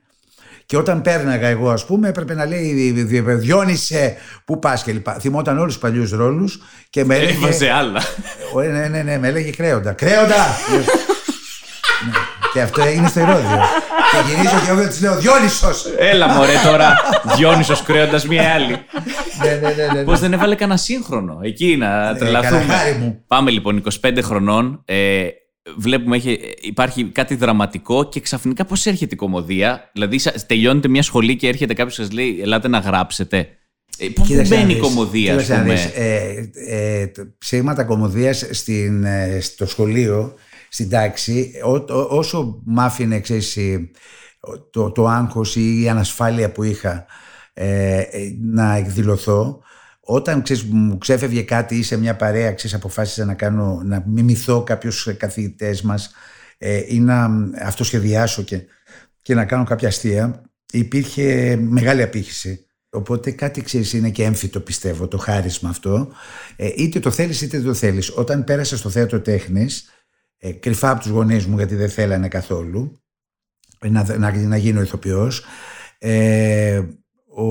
Και 0.66 0.76
όταν 0.76 1.02
πέρναγα 1.02 1.48
εγώ, 1.48 1.70
ας 1.70 1.86
πούμε, 1.86 2.08
έπρεπε 2.08 2.34
να 2.34 2.44
λέει 2.44 2.92
Διόνυσε, 3.22 4.16
πού 4.44 4.58
πας 4.58 4.82
και 4.82 4.92
λοιπά. 4.92 5.12
Θυμόταν 5.12 5.58
όλους 5.58 5.72
τους 5.72 5.82
παλιούς 5.82 6.10
ρόλους 6.10 6.60
και 6.90 7.04
με 7.04 7.16
έλεγε. 7.16 7.32
Έβαζε 7.32 7.70
άλλα. 7.70 8.02
Ε, 8.62 8.68
ναι, 8.68 8.88
ναι, 8.88 9.02
ναι, 9.02 9.18
με 9.18 9.28
έλεγε 9.28 9.50
Κρέοντα. 9.50 9.92
Κρέοντα! 9.92 10.46
Ναι, 12.06 12.29
Και 12.52 12.60
αυτό 12.60 12.82
έγινε 12.82 13.08
στο 13.08 13.20
Ηρόδιο. 13.20 13.58
Και 14.10 14.32
γυρίζω 14.34 14.54
και 14.64 14.70
εγώ 14.70 14.88
τη 14.88 15.00
λέω 15.00 15.16
Διόνυσος! 15.18 15.84
Έλα 15.98 16.28
μωρέ 16.28 16.52
τώρα, 16.64 16.94
Διόνυσος 17.36 17.82
κρέοντας 17.82 18.26
μία 18.26 18.52
άλλη. 18.54 18.66
ναι, 19.42 19.68
ναι, 19.68 19.74
ναι, 19.74 19.92
ναι. 19.92 20.02
Πώς 20.04 20.20
δεν 20.20 20.32
έβαλε 20.32 20.54
κανένα 20.54 20.78
σύγχρονο; 20.78 21.38
Εκεί 21.42 21.76
να 21.76 22.14
τρελαθούμε. 22.16 22.50
κανένα 22.58 22.74
χάρη 22.78 22.96
μου. 22.98 23.24
Πάμε 23.26 23.50
λοιπόν 23.50 23.82
25 24.04 24.18
χρονών. 24.22 24.82
Ε, 24.84 25.26
βλέπουμε 25.76 26.16
έχει, 26.16 26.38
υπάρχει 26.60 27.04
κάτι 27.04 27.34
δραματικό 27.34 28.04
και 28.08 28.20
ξαφνικά 28.20 28.64
πώς 28.64 28.86
έρχεται 28.86 29.14
η 29.14 29.18
κομμωδία. 29.18 29.90
Δηλαδή 29.92 30.18
σα- 30.18 30.32
τελειώνετε 30.32 30.88
μια 30.88 31.02
σχολή 31.02 31.36
και 31.36 31.48
έρχεται 31.48 31.74
κάποιος 31.74 31.96
και 31.96 32.02
σας 32.02 32.12
λέει 32.12 32.38
Ελάτε 32.42 32.68
να 32.68 32.78
γράψετε. 32.78 33.48
Ε, 33.98 34.06
Πού 34.14 34.22
Κοίταξε 34.22 34.54
να 34.54 34.58
μπαίνει 34.60 34.72
η 34.72 34.74
δεις, 34.74 34.82
κομμωδία, 34.82 35.34
ας 35.34 35.42
κοίταξε 35.42 35.54
να 35.54 35.60
πούμε; 35.62 35.74
δεις, 35.74 35.84
ε, 35.94 36.50
ε, 37.00 37.06
το- 37.06 37.22
ψήγματα 37.38 37.84
κομμωδίας 37.84 38.46
στην, 38.50 39.04
ε, 39.04 39.38
στο 39.40 39.66
σχολείο, 39.66 40.34
στην 40.72 40.88
τάξη, 40.88 41.52
ό, 41.64 41.70
ό- 41.70 42.06
όσο 42.10 42.62
μ' 42.64 42.80
άφηνε 42.80 43.20
ξέρεις, 43.20 43.56
η- 43.56 43.90
το, 44.70 44.90
το 44.90 45.06
άγχος 45.06 45.56
ή 45.56 45.80
η 45.82 45.88
ανασφάλεια 45.88 46.52
που 46.52 46.62
είχα 46.62 47.06
ε, 47.52 47.98
ε, 48.00 48.18
να 48.40 48.74
εκδηλωθώ, 48.76 49.62
όταν 50.00 50.42
ξέρεις, 50.42 50.64
μου 50.64 50.98
ξέφευγε 50.98 51.42
κάτι 51.42 51.76
ή 51.76 51.82
σε 51.82 51.96
μια 51.96 52.16
παρέα 52.16 52.52
ξέρεις, 52.52 52.76
αποφάσισα 52.76 53.24
να, 53.24 53.34
κάνω, 53.34 53.82
να 53.84 54.04
μιμηθώ 54.06 54.62
κάποιους 54.62 55.16
καθηγητές 55.16 55.82
μας 55.82 56.10
ε, 56.58 56.82
ή 56.86 57.00
να 57.00 57.28
αυτοσχεδιάσω 57.62 58.42
και, 58.42 58.62
και 59.22 59.34
να 59.34 59.44
κάνω 59.44 59.64
κάποια 59.64 59.88
αστεία, 59.88 60.42
υπήρχε 60.72 61.56
μεγάλη 61.60 62.02
απήχηση. 62.02 62.64
Οπότε 62.90 63.30
κάτι 63.30 63.62
ξέρεις 63.62 63.92
είναι 63.92 64.10
και 64.10 64.24
έμφυτο 64.24 64.60
πιστεύω 64.60 65.08
το 65.08 65.18
χάρισμα 65.18 65.68
αυτό. 65.68 66.12
Ε, 66.56 66.70
είτε 66.76 67.00
το 67.00 67.10
θέλεις 67.10 67.40
είτε 67.40 67.56
δεν 67.56 67.66
το 67.66 67.74
θέλεις. 67.74 68.10
Όταν 68.16 68.44
πέρασα 68.44 68.76
στο 68.76 68.90
θέατρο 68.90 69.20
τέχνης, 69.20 69.88
ε, 70.42 70.50
κρυφά 70.52 70.90
από 70.90 71.00
τους 71.00 71.10
γονείς 71.10 71.46
μου 71.46 71.56
γιατί 71.56 71.74
δεν 71.74 71.88
θέλανε 71.90 72.28
καθόλου, 72.28 72.92
ε, 73.80 73.88
να, 73.88 74.04
να, 74.18 74.32
να 74.36 74.56
γίνω 74.56 74.80
ηθοποιός, 74.80 75.44
ε, 75.98 76.80
ο, 77.36 77.44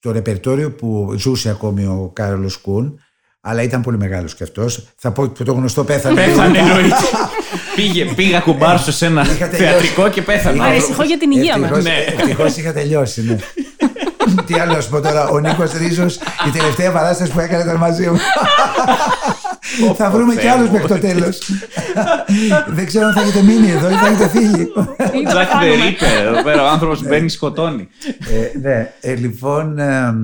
το 0.00 0.10
ρεπερτόριο 0.12 0.72
που 0.72 1.14
ζούσε 1.18 1.50
ακόμη 1.50 1.84
ο 1.84 2.10
Κάρολος 2.12 2.56
Κούν, 2.56 3.00
αλλά 3.40 3.62
ήταν 3.62 3.82
πολύ 3.82 3.96
μεγάλος 3.98 4.34
και 4.34 4.42
αυτός, 4.42 4.88
θα 4.96 5.10
πω 5.12 5.26
και 5.26 5.44
το 5.44 5.52
γνωστό 5.52 5.84
πέθανε. 5.84 6.24
Πέθανε 6.24 6.58
εννοείται. 6.58 6.94
Πήγε, 7.76 8.04
πήγα 8.04 8.40
κουμπάρσο 8.40 8.92
σε 8.92 9.06
ένα 9.06 9.22
Είχα 9.22 9.48
τελειώσει. 9.48 9.56
θεατρικό 9.72 10.08
και 10.08 10.22
πέθανε. 10.22 10.54
Είχα- 10.56 10.64
ο 10.64 10.68
άνθρωπος. 10.68 10.84
Ανησυχώ 10.98 11.02
για 11.02 11.18
την 11.18 11.30
υγεία 11.30 11.58
μας. 11.58 11.70
Ευτυχώς- 11.70 11.84
Ναι. 11.84 12.22
Ευτυχώς 12.22 12.56
είχα 12.56 12.72
τελειώσει, 12.72 13.22
ναι. 13.22 13.36
Τι 14.46 14.54
άλλο 14.58 14.72
να 14.72 14.80
σου 14.80 14.90
πω 14.90 15.00
τώρα, 15.00 15.28
ο 15.28 15.38
Νίκος 15.38 15.72
Ρίζος, 15.72 16.16
η 16.46 16.50
τελευταία 16.58 16.90
παράσταση 16.92 17.32
που 17.32 17.40
έκανε 17.40 17.62
ήταν 17.62 17.76
μαζί 17.76 18.06
μου. 18.10 18.16
θα 19.98 20.10
βρούμε 20.10 20.34
κι 20.34 20.40
Θεέ 20.40 20.50
άλλους 20.50 20.66
μου. 20.68 20.72
μέχρι 20.72 20.88
το 20.88 20.98
τέλος. 20.98 21.50
Δεν 22.76 22.86
ξέρω 22.86 23.06
αν 23.06 23.12
θα 23.12 23.20
έχετε 23.20 23.42
μείνει 23.42 23.70
εδώ 23.70 23.90
ή 23.90 23.94
θα 23.94 24.06
έχετε 24.06 24.28
φύγει. 24.28 24.62
Ο 24.76 25.28
Τζακ 25.28 25.48
the 25.50 25.64
Ripper, 25.64 26.26
εδώ 26.26 26.42
πέρα 26.42 26.62
ο 26.62 26.68
άνθρωπος 26.68 27.02
μπαίνει 27.02 27.28
σκοτώνει. 27.28 27.88
Ε, 28.54 28.58
ναι, 28.58 28.92
ε, 29.00 29.14
λοιπόν, 29.14 29.78
ε, 29.78 30.14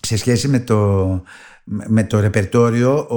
σε 0.00 0.16
σχέση 0.16 0.48
με 0.48 0.58
το, 0.60 1.22
με 1.64 2.04
το 2.04 2.20
ρεπερτόριο, 2.20 3.06
ο, 3.08 3.16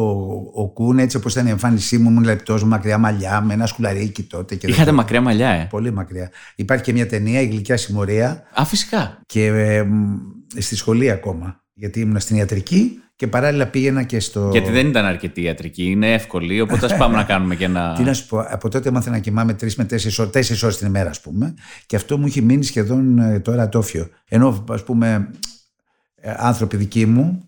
ο 0.62 0.68
Κούν, 0.70 1.00
έτσι 1.00 1.18
όπως 1.18 1.32
ήταν 1.34 1.48
η 1.48 1.50
εμφάνισή 1.50 1.98
μου, 1.98 2.10
ήμουν 2.10 2.24
λεπτός, 2.24 2.64
μακριά 2.64 2.98
μαλλιά, 2.98 3.42
με 3.42 3.54
ένα 3.54 3.66
σκουλαρίκι 3.66 4.24
τότε. 4.24 4.56
Και 4.56 4.62
δεν 4.68 4.70
Είχατε 4.76 4.90
το- 4.90 4.96
μακριά 4.96 5.22
μαλλιά, 5.22 5.50
ε; 5.50 5.68
Πολύ 5.70 5.92
μακριά. 5.94 6.32
Υπάρχει 6.56 6.84
και 6.84 6.94
μια 6.94 7.08
ταινία, 7.08 7.42
η 7.42 7.46
Γλυκιά 7.46 7.78
Συμμορία, 7.78 8.44
Α, 8.54 8.66
φυσικά. 8.66 9.22
και 9.26 9.46
ε, 9.46 9.84
μ, 9.84 10.16
στη 10.58 10.76
σχολή 10.76 11.12
ακόμα. 11.12 11.62
Γιατί 11.74 12.00
ήμουν 12.00 12.20
στην 12.20 12.36
ιατρική 12.36 13.00
και 13.18 13.28
παράλληλα 13.28 13.68
πήγαινα 13.68 14.04
και 14.04 14.20
στο. 14.20 14.50
Γιατί 14.52 14.72
δεν 14.72 14.88
ήταν 14.88 15.06
αρκετή 15.06 15.42
ιατρική, 15.42 15.84
είναι 15.84 16.14
εύκολη, 16.14 16.62
οπότε 16.62 16.86
ας 16.86 16.98
πάμε 16.98 17.16
να 17.16 17.24
κάνουμε 17.24 17.56
και 17.56 17.64
ένα. 17.64 17.94
Τι 17.98 18.04
να 18.04 18.14
σου 18.14 18.28
πω, 18.28 18.40
από 18.40 18.70
τότε 18.70 18.90
έμαθα 18.90 19.10
να 19.10 19.20
κοιμάμαι 19.20 19.54
τρεις 19.54 19.76
με 19.76 19.86
τέσσερις 19.86 20.20
ώρες 20.20 20.32
τέσσερις 20.32 20.64
ώρες 20.64 20.78
την 20.78 20.88
ημέρα, 20.88 21.10
ας 21.10 21.22
πούμε. 21.22 21.54
Και 21.86 21.96
αυτό 21.96 22.18
μου 22.18 22.26
έχει 22.26 22.42
μείνει 22.42 22.64
σχεδόν 22.64 23.20
ε, 23.20 23.40
τώρα 23.40 23.64
ατόφιο. 23.64 24.10
Ενώ, 24.28 24.66
ας 24.70 24.84
πούμε, 24.84 25.32
ε, 26.16 26.34
άνθρωποι 26.38 26.78
δικοί 26.78 27.06
μου, 27.06 27.48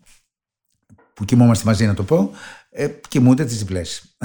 που 1.13 1.25
κοιμόμαστε 1.25 1.65
μαζί 1.65 1.85
να 1.85 1.93
το 1.93 2.03
πω, 2.03 2.31
ε, 2.69 2.87
κοιμούνται 3.07 3.45
τις 3.45 3.57
διπλές. 3.57 4.17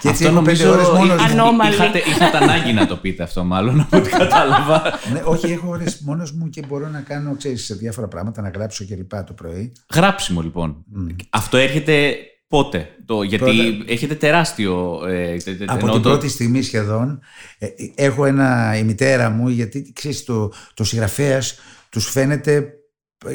Και 0.00 0.08
έτσι 0.08 0.24
Αυτό 0.24 0.36
έχω 0.36 0.42
πέντε 0.44 0.64
νομίζω 0.64 0.70
ώρες 0.72 0.88
μόνος. 1.06 1.22
εί- 1.26 1.30
Ανώμαλη. 1.30 1.74
Είχατε, 1.74 1.98
είχατε 1.98 2.36
ανάγκη 2.36 2.72
να 2.72 2.86
το 2.86 2.96
πείτε 2.96 3.22
αυτό, 3.22 3.44
μάλλον, 3.44 3.80
από 3.80 3.96
ό,τι 3.96 4.08
κατάλαβα. 4.10 4.82
ναι, 5.12 5.20
όχι, 5.24 5.46
έχω 5.52 5.68
ώρες 5.68 6.00
μόνος 6.00 6.32
μου 6.32 6.48
και 6.48 6.62
μπορώ 6.68 6.88
να 6.88 7.00
κάνω 7.00 7.34
ξέρεις, 7.36 7.76
διάφορα 7.78 8.08
πράγματα, 8.08 8.42
να 8.42 8.48
γράψω 8.48 8.84
και 8.84 8.94
λοιπά 8.94 9.24
το 9.24 9.32
πρωί. 9.32 9.72
Γράψιμο, 9.94 10.40
λοιπόν. 10.40 10.84
Αυτό 11.30 11.56
έρχεται 11.56 12.14
πότε, 12.48 12.88
το, 13.06 13.22
γιατί 13.22 13.44
Πρώτα- 13.44 13.84
έχετε 13.92 14.14
τεράστιο. 14.14 15.00
Ε, 15.08 15.36
τε- 15.36 15.58
τε- 15.58 15.70
Από 15.70 15.78
εννοώ 15.78 15.92
την 15.92 16.02
το- 16.02 16.08
πρώτη 16.08 16.28
στιγμή 16.28 16.62
σχεδόν 16.62 17.20
ε, 17.58 17.66
έχω 17.94 18.24
ένα, 18.24 18.76
η 18.78 18.82
μητέρα 18.82 19.30
μου 19.30 19.48
γιατί 19.48 19.92
ξέρεις 19.94 20.24
το, 20.24 20.52
το 20.74 20.84
συγγραφέας 20.84 21.58
τους 21.88 22.10
φαίνεται 22.10 22.72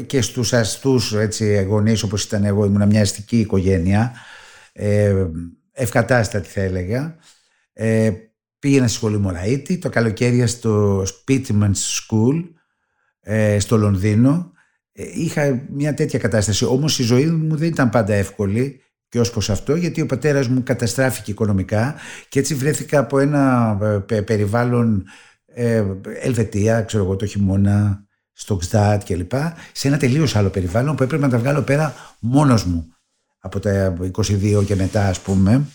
και 0.05 0.21
στους 0.21 0.53
αστούς 0.53 1.13
έτσι, 1.13 1.63
γονείς 1.63 2.03
όπως 2.03 2.23
ήταν 2.23 2.43
εγώ 2.43 2.65
ήμουν 2.65 2.87
μια 2.87 3.01
αστική 3.01 3.39
οικογένεια 3.39 4.11
ε, 4.73 5.13
ευκατάστατη 5.73 6.49
θα 6.49 6.61
έλεγα 6.61 7.15
ε, 7.73 8.11
πήγαινα 8.59 8.87
στη 8.87 8.95
σχολή 8.95 9.17
Μωραήτη 9.17 9.77
το 9.77 9.89
καλοκαίρι 9.89 10.47
στο 10.47 11.03
Spitman's 11.03 11.71
School 11.71 12.43
ε, 13.19 13.59
στο 13.59 13.77
Λονδίνο 13.77 14.51
ε, 14.91 15.03
είχα 15.13 15.65
μια 15.69 15.93
τέτοια 15.93 16.19
κατάσταση 16.19 16.65
όμως 16.65 16.99
η 16.99 17.03
ζωή 17.03 17.25
μου 17.25 17.55
δεν 17.55 17.67
ήταν 17.67 17.89
πάντα 17.89 18.13
εύκολη 18.13 18.81
και 19.09 19.19
ως 19.19 19.31
προς 19.31 19.49
αυτό 19.49 19.75
γιατί 19.75 20.01
ο 20.01 20.05
πατέρας 20.05 20.47
μου 20.47 20.63
καταστράφηκε 20.63 21.31
οικονομικά 21.31 21.95
και 22.29 22.39
έτσι 22.39 22.55
βρέθηκα 22.55 22.99
από 22.99 23.19
ένα 23.19 23.77
ε, 23.81 23.97
πε- 23.97 24.23
περιβάλλον 24.23 25.05
ε, 25.45 25.83
Ελβετία, 26.21 26.81
ξέρω 26.81 27.03
εγώ 27.03 27.15
το 27.15 27.25
χειμώνα 27.25 28.05
στο 28.31 28.59
ΞΔΑΤ 28.61 29.03
κλπ. 29.03 29.31
Σε 29.71 29.87
ένα 29.87 29.97
τελείως 29.97 30.35
άλλο 30.35 30.49
περιβάλλον 30.49 30.95
που 30.95 31.03
έπρεπε 31.03 31.23
να 31.23 31.29
τα 31.29 31.37
βγάλω 31.37 31.61
πέρα 31.61 31.93
μόνος 32.19 32.65
μου. 32.65 32.92
Από 33.45 33.59
τα 33.59 33.93
22 34.17 34.65
και 34.65 34.75
μετά, 34.75 35.07
ας 35.07 35.19
πούμε. 35.19 35.65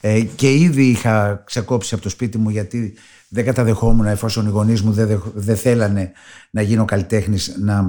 Ε, 0.00 0.20
και 0.20 0.52
ήδη 0.52 0.84
είχα 0.84 1.42
ξεκόψει 1.46 1.94
από 1.94 2.02
το 2.02 2.08
σπίτι 2.08 2.38
μου 2.38 2.48
γιατί 2.48 2.94
δεν 3.28 3.44
καταδεχόμουν 3.44 4.06
εφόσον 4.06 4.46
οι 4.46 4.50
γονείς 4.50 4.82
μου 4.82 4.92
δεν, 4.92 5.22
δεν 5.34 5.56
θέλανε 5.56 6.12
να 6.50 6.62
γίνω 6.62 6.84
καλλιτέχνης, 6.84 7.56
να 7.58 7.84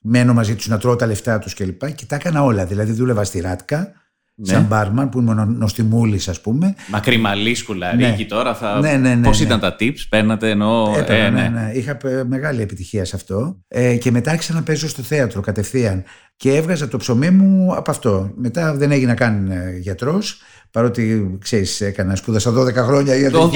μένω 0.00 0.34
μαζί 0.34 0.54
τους, 0.54 0.68
να 0.68 0.78
τρώω 0.78 0.96
τα 0.96 1.06
λεφτά 1.06 1.38
τους 1.38 1.54
κλπ. 1.54 1.86
Και, 1.86 1.92
και 1.92 2.04
τα 2.06 2.14
έκανα 2.14 2.42
όλα. 2.42 2.66
Δηλαδή 2.66 2.92
δούλευα 2.92 3.24
στη 3.24 3.40
Ράτκα, 3.40 3.92
ναι. 4.34 4.52
σαν 4.52 4.64
μπάρμαν 4.64 5.08
που 5.08 5.18
ήμουν 5.18 5.56
νοστιμούλης, 5.56 6.28
ας 6.28 6.40
πούμε. 6.40 6.74
Μακρύ 6.90 7.16
μαλλί 7.16 7.54
σκουλαρίκι 7.54 8.22
ναι. 8.22 8.28
τώρα. 8.28 8.54
Θα... 8.54 8.80
Ναι, 8.80 8.92
ναι, 8.92 9.14
ναι, 9.14 9.26
Πώς 9.26 9.38
ναι. 9.38 9.46
ήταν 9.46 9.60
τα 9.60 9.76
tips, 9.80 10.06
παίρνατε 10.08 10.50
ενώ. 10.50 10.94
Έπαιρνα, 10.98 11.40
ε, 11.40 11.48
ναι. 11.48 11.48
ναι, 11.48 11.60
ναι. 11.60 11.72
Είχα 11.72 11.96
μεγάλη 12.26 12.62
επιτυχία 12.62 13.04
σε 13.04 13.16
αυτό. 13.16 13.58
Ε, 13.68 13.96
και 13.96 14.10
μετά 14.10 14.30
άρχισα 14.30 14.54
να 14.54 14.62
παίζω 14.62 14.88
στο 14.88 15.02
θέατρο 15.02 15.40
κατευθείαν. 15.40 16.04
Και 16.40 16.54
έβγαζα 16.54 16.88
το 16.88 16.96
ψωμί 16.96 17.30
μου 17.30 17.74
από 17.74 17.90
αυτό. 17.90 18.30
Μετά 18.36 18.74
δεν 18.74 18.90
έγινα 18.90 19.14
καν 19.14 19.50
ε, 19.50 19.78
γιατρός. 19.78 20.40
Παρότι 20.70 21.36
ξέρεις, 21.40 21.80
έκανα 21.80 22.16
σπούδασα 22.16 22.52
12 22.56 22.74
χρόνια 22.74 23.14
12, 23.32 23.38
12 23.38 23.50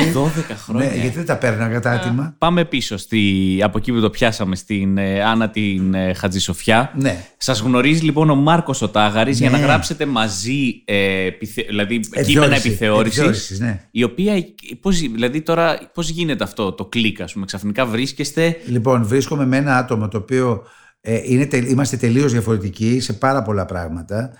χρόνια. 0.65 0.89
Ναι, 0.89 0.95
γιατί 0.95 1.17
δεν 1.17 1.27
τα 1.27 1.37
πέρναγα 1.37 1.81
τα 1.81 1.91
άτομα. 1.91 2.35
Πάμε 2.39 2.65
πίσω 2.65 2.97
στη, 2.97 3.59
από 3.63 3.79
εκεί 3.79 3.93
που 3.93 4.01
το 4.01 4.11
πιάσαμε 4.11 4.57
στην 4.57 4.99
ε, 4.99 5.23
Άννα 5.23 5.51
την 5.51 5.95
ε, 5.95 6.15
Χατζησοφιά. 6.15 6.93
Ναι. 6.97 7.25
Σας 7.37 7.61
γνωρίζει 7.61 8.05
λοιπόν 8.05 8.31
ο 8.31 8.35
Μάρκος 8.35 8.83
ο 8.83 8.89
Τάγαρη 8.89 9.33
για 9.33 9.51
να 9.51 9.59
ναι. 9.59 9.65
γράψετε 9.65 10.07
μαζί 10.07 10.83
ε, 10.85 11.29
δηλαδή, 11.69 12.01
κείμενα 12.27 12.57
επιθεώρησης. 12.57 13.61
Ναι. 13.61 13.81
Η 13.91 14.03
οποία. 14.03 14.35
Πώς, 14.81 15.01
δηλαδή 15.01 15.43
τώρα, 15.43 15.91
πώς 15.95 16.09
γίνεται 16.09 16.45
αυτό 16.45 16.73
το 16.73 16.85
κλικ, 16.85 17.21
ας 17.21 17.33
πούμε, 17.33 17.45
ξαφνικά 17.45 17.87
βρίσκεστε. 17.87 18.57
Λοιπόν, 18.67 19.07
βρίσκομαι 19.07 19.47
με 19.47 19.57
ένα 19.57 19.77
άτομο 19.77 20.09
το 20.09 20.19
οποίο 20.19 20.63
ε, 21.05 21.21
είναι, 21.25 21.49
είμαστε 21.69 21.97
τελείως 21.97 22.33
διαφορετικοί 22.33 23.01
σε 23.01 23.13
πάρα 23.13 23.43
πολλά 23.43 23.65
πράγματα. 23.65 24.33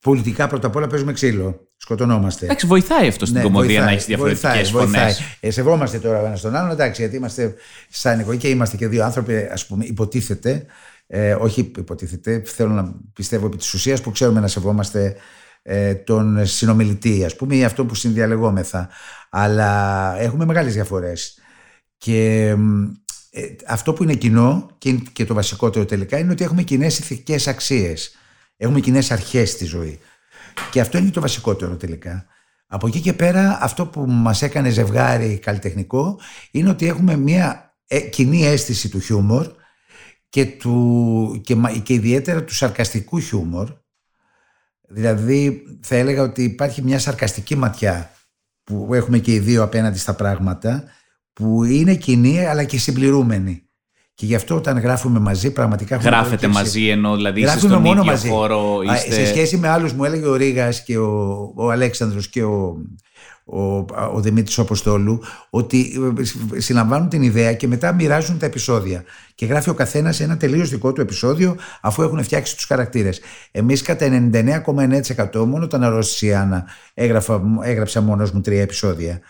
Πολιτικά 0.00 0.46
πρώτα 0.46 0.66
απ' 0.66 0.76
όλα 0.76 0.86
παίζουμε 0.86 1.12
ξύλο. 1.12 1.68
Σκοτωνόμαστε. 1.76 2.44
Εντάξει, 2.44 2.66
βοηθάει 2.66 3.08
αυτό 3.08 3.24
στην 3.26 3.38
ναι, 3.38 3.44
κομμωδία 3.44 3.80
να 3.80 3.90
έχεις 3.90 4.06
διαφορετικές 4.06 4.70
φωνές. 4.70 5.20
Ε, 5.40 5.50
σεβόμαστε 5.50 5.98
τώρα 5.98 6.22
ο 6.22 6.26
ένας 6.26 6.40
τον 6.40 6.56
άλλον, 6.56 6.70
εντάξει, 6.70 7.00
γιατί 7.00 7.16
είμαστε 7.16 7.54
σαν 7.88 8.20
εγώ 8.20 8.34
και 8.34 8.48
είμαστε 8.48 8.76
και 8.76 8.88
δύο 8.88 9.04
άνθρωποι, 9.04 9.48
ας 9.52 9.66
πούμε, 9.66 9.84
υποτίθεται. 9.84 10.66
Ε, 11.06 11.32
όχι 11.32 11.72
υποτίθεται, 11.78 12.42
θέλω 12.44 12.72
να 12.72 12.94
πιστεύω 13.12 13.46
επί 13.46 13.56
της 13.56 13.74
ουσίας 13.74 14.00
που 14.00 14.10
ξέρουμε 14.10 14.40
να 14.40 14.48
σεβόμαστε 14.48 15.16
ε, 15.62 15.94
τον 15.94 16.46
συνομιλητή, 16.46 17.24
ας 17.24 17.36
πούμε, 17.36 17.56
ή 17.56 17.64
αυτό 17.64 17.84
που 17.84 17.94
συνδιαλεγόμεθα. 17.94 18.88
Αλλά 19.30 20.14
έχουμε 20.18 20.44
μεγάλες 20.44 20.74
διαφορές. 20.74 21.38
Και 21.96 22.54
ε, 23.36 23.54
αυτό 23.66 23.92
που 23.92 24.02
είναι 24.02 24.14
κοινό 24.14 24.70
και, 24.78 24.92
και 24.92 25.24
το 25.24 25.34
βασικότερο 25.34 25.84
τελικά 25.84 26.18
είναι 26.18 26.32
ότι 26.32 26.44
έχουμε 26.44 26.62
κοινές 26.62 26.98
ηθικές 26.98 27.46
αξίες. 27.46 28.14
Έχουμε 28.56 28.80
κοινές 28.80 29.10
αρχές 29.10 29.50
στη 29.50 29.64
ζωή. 29.64 29.98
Και 30.70 30.80
αυτό 30.80 30.98
είναι 30.98 31.10
το 31.10 31.20
βασικότερο 31.20 31.76
τελικά. 31.76 32.26
Από 32.66 32.86
εκεί 32.86 33.00
και 33.00 33.12
πέρα 33.12 33.58
αυτό 33.60 33.86
που 33.86 34.06
μας 34.06 34.42
έκανε 34.42 34.70
ζευγάρι 34.70 35.38
καλλιτεχνικό 35.38 36.20
είναι 36.50 36.70
ότι 36.70 36.86
έχουμε 36.86 37.16
μια 37.16 37.76
ε, 37.86 38.00
κοινή 38.00 38.46
αίσθηση 38.46 38.88
του 38.88 39.00
χιούμορ 39.00 39.52
και, 40.28 40.46
του, 40.46 41.40
και, 41.44 41.56
και 41.82 41.92
ιδιαίτερα 41.94 42.44
του 42.44 42.54
σαρκαστικού 42.54 43.20
χιούμορ. 43.20 43.72
Δηλαδή 44.88 45.62
θα 45.82 45.96
έλεγα 45.96 46.22
ότι 46.22 46.42
υπάρχει 46.42 46.82
μια 46.82 46.98
σαρκαστική 46.98 47.56
ματιά 47.56 48.10
που 48.64 48.94
έχουμε 48.94 49.18
και 49.18 49.32
οι 49.32 49.38
δύο 49.38 49.62
απέναντι 49.62 49.98
στα 49.98 50.14
πράγματα 50.14 50.84
που 51.34 51.64
είναι 51.64 51.94
κοινή 51.94 52.46
αλλά 52.46 52.64
και 52.64 52.78
συμπληρούμενη. 52.78 53.64
Και 54.14 54.26
γι' 54.26 54.34
αυτό 54.34 54.54
όταν 54.54 54.78
γράφουμε 54.78 55.18
μαζί, 55.18 55.52
πραγματικά. 55.52 55.96
Γράφετε 55.96 56.46
μαζί, 56.46 56.88
ενώ 56.88 57.16
δηλαδή 57.16 57.40
είστε 57.40 57.58
στον 57.58 57.70
μόνο 57.70 57.88
ίδιο 57.88 58.04
μαζί. 58.04 58.28
χώρο. 58.28 58.80
Είστε... 58.94 59.12
Σε 59.12 59.26
σχέση 59.26 59.56
με 59.56 59.68
άλλους, 59.68 59.92
μου 59.92 60.04
έλεγε 60.04 60.26
ο 60.26 60.34
Ρίγα 60.34 60.70
και 60.84 60.98
ο, 60.98 61.52
ο 61.56 61.70
Αλέξανδρος 61.70 62.28
και 62.28 62.42
ο, 62.42 62.76
ο, 63.44 63.84
ο 64.14 64.20
Δημήτρης 64.20 64.58
Αποστόλου 64.58 65.22
ότι 65.50 65.92
ε, 66.52 66.60
συλλαμβάνουν 66.60 67.08
την 67.08 67.22
ιδέα 67.22 67.54
και 67.54 67.66
μετά 67.66 67.92
μοιράζουν 67.92 68.38
τα 68.38 68.46
επεισόδια 68.46 69.04
και 69.34 69.46
γράφει 69.46 69.70
ο 69.70 69.74
καθένας 69.74 70.20
ένα 70.20 70.36
τελείως 70.36 70.70
δικό 70.70 70.92
του 70.92 71.00
επεισόδιο 71.00 71.56
αφού 71.80 72.02
έχουν 72.02 72.22
φτιάξει 72.22 72.54
τους 72.56 72.64
χαρακτήρες. 72.64 73.20
Εμείς 73.50 73.82
κατά 73.82 74.30
99,9% 74.32 75.44
μόνο 75.46 75.66
τα 75.66 75.76
Αναρρώσης 75.76 76.32
έγραψα 77.62 78.00
μόνος 78.00 78.30
μου 78.30 78.40
τρία 78.40 78.62
επεισόδια 78.62 79.20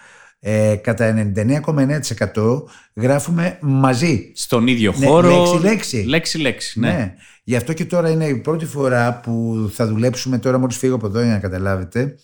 ε, 0.47 0.77
κατά 0.83 1.33
99,9% 1.35 2.63
γράφουμε 2.95 3.59
μαζί. 3.61 4.33
Στον 4.35 4.67
ίδιο 4.67 4.95
ναι, 4.99 5.07
χώρο. 5.07 5.29
Λέξη-λέξη. 5.29 6.05
Λέξη-λέξη, 6.07 6.81
ναι. 6.81 6.89
ναι. 6.89 7.15
Γι' 7.45 7.57
αυτό 7.57 7.73
και 7.73 7.85
τώρα 7.85 8.11
είναι 8.11 8.27
η 8.27 8.35
πρώτη 8.35 8.67
φορά 8.67 9.21
που 9.21 9.71
θα 9.75 9.87
δουλέψουμε 9.87 10.39
τώρα 10.39 10.59
μόλις 10.59 10.77
φύγω 10.77 10.95
από 10.95 11.07
εδώ 11.07 11.23
για 11.23 11.33
να 11.33 11.39
καταλάβετε. 11.39 12.15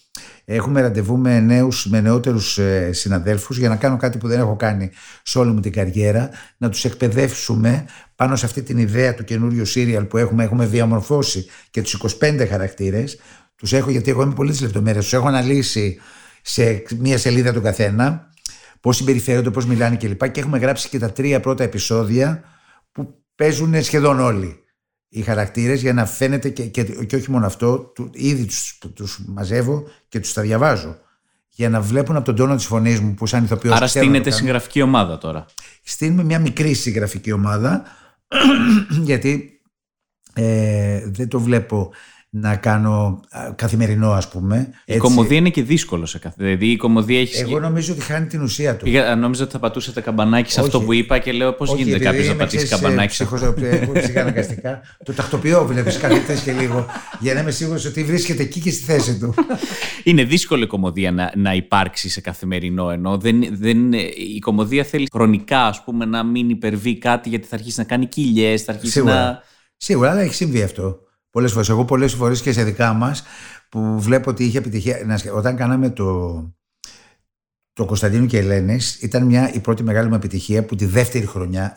Έχουμε 0.44 0.80
ραντεβού 0.80 1.16
με, 1.16 1.40
νέους, 1.40 1.86
με 1.86 2.00
νεότερους 2.00 2.58
ε, 2.58 2.92
συναδέλφους 2.92 3.58
για 3.58 3.68
να 3.68 3.76
κάνω 3.76 3.96
κάτι 3.96 4.18
που 4.18 4.28
δεν 4.28 4.40
έχω 4.40 4.56
κάνει 4.56 4.90
σε 5.22 5.38
όλη 5.38 5.52
μου 5.52 5.60
την 5.60 5.72
καριέρα. 5.72 6.30
Να 6.56 6.68
τους 6.68 6.84
εκπαιδεύσουμε 6.84 7.84
πάνω 8.16 8.36
σε 8.36 8.46
αυτή 8.46 8.62
την 8.62 8.78
ιδέα 8.78 9.14
του 9.14 9.24
καινούριου 9.24 9.64
σύριαλ 9.64 10.04
που 10.04 10.16
έχουμε. 10.16 10.44
Έχουμε 10.44 10.66
διαμορφώσει 10.66 11.46
και 11.70 11.82
τους 11.82 12.02
25 12.20 12.46
χαρακτήρες. 12.48 13.18
Τους 13.56 13.72
έχω 13.72 13.90
γιατί 13.90 14.10
εγώ 14.10 14.22
είμαι 14.22 14.34
πολύ 14.34 14.50
τις 14.50 14.60
λεπτομέρειες. 14.60 15.04
Τους 15.04 15.12
έχω 15.12 15.28
αναλύσει 15.28 15.98
σε 16.42 16.82
μία 16.98 17.18
σελίδα 17.18 17.52
του 17.52 17.60
καθένα, 17.60 18.30
πώς 18.80 18.96
συμπεριφέρονται, 18.96 19.50
πώς 19.50 19.66
μιλάνε 19.66 19.96
κλπ. 19.96 20.30
Και 20.30 20.40
έχουμε 20.40 20.58
γράψει 20.58 20.88
και 20.88 20.98
τα 20.98 21.12
τρία 21.12 21.40
πρώτα 21.40 21.64
επεισόδια 21.64 22.44
που 22.92 23.24
παίζουν 23.34 23.82
σχεδόν 23.82 24.20
όλοι 24.20 24.64
οι 25.08 25.22
χαρακτήρες 25.22 25.80
για 25.80 25.92
να 25.92 26.06
φαίνεται 26.06 26.48
και, 26.48 26.64
και, 26.66 26.84
και 26.84 27.16
όχι 27.16 27.30
μόνο 27.30 27.46
αυτό, 27.46 27.78
του, 27.78 28.10
ήδη 28.12 28.44
τους 28.44 28.78
τους 28.94 29.20
μαζεύω 29.26 29.84
και 30.08 30.20
τους 30.20 30.32
τα 30.32 30.42
διαβάζω. 30.42 30.98
Για 31.48 31.68
να 31.68 31.80
βλέπουν 31.80 32.16
από 32.16 32.24
τον 32.24 32.36
τόνο 32.36 32.56
τη 32.56 32.64
φωνή 32.64 32.98
μου 32.98 33.14
που 33.14 33.26
σαν 33.26 33.44
ηθοποιός. 33.44 33.76
Άρα 33.76 33.86
στείνεται 33.86 34.30
συγγραφική 34.30 34.82
ομάδα 34.82 35.18
τώρα. 35.18 35.46
Στείνουμε 35.82 36.22
μια 36.24 36.38
μικρή 36.38 36.74
συγγραφική 36.74 37.32
ομάδα, 37.32 37.82
γιατί 39.08 39.60
ε, 40.34 41.02
δεν 41.06 41.28
το 41.28 41.40
βλέπω 41.40 41.92
να 42.32 42.56
κάνω 42.56 43.20
καθημερινό 43.54 44.10
ας 44.12 44.28
πούμε. 44.28 44.70
Η 44.84 44.96
κομμωδία 44.96 45.36
είναι 45.36 45.50
και 45.50 45.62
δύσκολο 45.62 46.06
σε 46.06 46.18
κάθε. 46.18 46.34
Δηλαδή 46.38 46.66
η 46.66 46.76
κομμωδία 46.76 47.20
έχει. 47.20 47.40
Εγώ 47.40 47.60
νομίζω 47.60 47.92
ότι 47.92 48.02
χάνει 48.02 48.26
την 48.26 48.42
ουσία 48.42 48.76
του. 48.76 48.84
Πήγα, 48.84 49.16
νόμιζα 49.16 49.42
ότι 49.42 49.52
θα 49.52 49.58
πατούσατε 49.58 50.00
καμπανάκι 50.00 50.52
σε 50.52 50.60
αυτό 50.60 50.80
που 50.80 50.92
είπα 50.92 51.18
και 51.18 51.32
λέω 51.32 51.52
πώς 51.52 51.74
γίνεται 51.74 51.98
κάποιος 51.98 52.28
να 52.28 52.34
πατήσει 52.34 52.68
καμπανάκι. 52.68 53.14
Σε... 53.14 53.28
Εγώ 53.60 53.92
ψυχαναγκαστικά. 53.92 54.80
το 55.04 55.12
τακτοποιώ 55.12 55.66
βλέπεις 55.66 55.98
κάθε 55.98 56.36
και 56.44 56.52
λίγο 56.52 56.86
για 57.20 57.34
να 57.34 57.40
είμαι 57.40 57.50
σίγουρος 57.50 57.84
ότι 57.84 58.04
βρίσκεται 58.04 58.42
εκεί 58.42 58.60
και 58.60 58.70
στη 58.70 58.84
θέση 58.84 59.18
του. 59.18 59.34
είναι 60.04 60.24
δύσκολο 60.24 60.62
η 60.62 60.66
κομμωδία 60.66 61.12
να, 61.12 61.32
να 61.36 61.54
υπάρξει 61.54 62.08
σε 62.08 62.20
καθημερινό 62.20 62.90
ενώ 62.90 63.18
δεν, 63.18 63.48
δεν, 63.50 63.92
η 64.34 64.38
κομμωδία 64.38 64.84
θέλει 64.84 65.08
χρονικά 65.12 65.66
ας 65.66 65.84
πούμε 65.84 66.04
να 66.04 66.22
μην 66.22 66.50
υπερβεί 66.50 66.98
κάτι 66.98 67.28
γιατί 67.28 67.46
θα 67.46 67.56
αρχίσει 67.56 67.78
να 67.78 67.84
κάνει 67.84 68.06
κοιλιές, 68.06 68.62
θα 68.62 68.72
αρχίσει 68.72 68.92
Σίγουρα. 68.92 69.14
να. 69.14 69.42
Σίγουρα, 69.76 70.10
αλλά 70.10 70.20
έχει 70.20 70.34
συμβεί 70.34 70.62
αυτό. 70.62 71.00
Πολλές 71.30 71.52
φορές. 71.52 71.68
Εγώ 71.68 71.84
πολλές 71.84 72.14
φορές 72.14 72.42
και 72.42 72.52
σε 72.52 72.64
δικά 72.64 72.92
μας 72.92 73.22
που 73.68 74.00
βλέπω 74.00 74.30
ότι 74.30 74.44
είχε 74.44 74.58
επιτυχία. 74.58 75.20
Όταν 75.34 75.56
κάναμε 75.56 75.90
το, 75.90 76.34
το 77.72 77.84
Κωνσταντίνου 77.84 78.26
και 78.26 78.38
Ελένη, 78.38 78.78
ήταν 79.00 79.26
μια, 79.26 79.52
η 79.52 79.58
πρώτη 79.58 79.82
μεγάλη 79.82 80.08
μου 80.08 80.14
επιτυχία 80.14 80.64
που 80.64 80.76
τη 80.76 80.84
δεύτερη 80.84 81.26
χρονιά. 81.26 81.74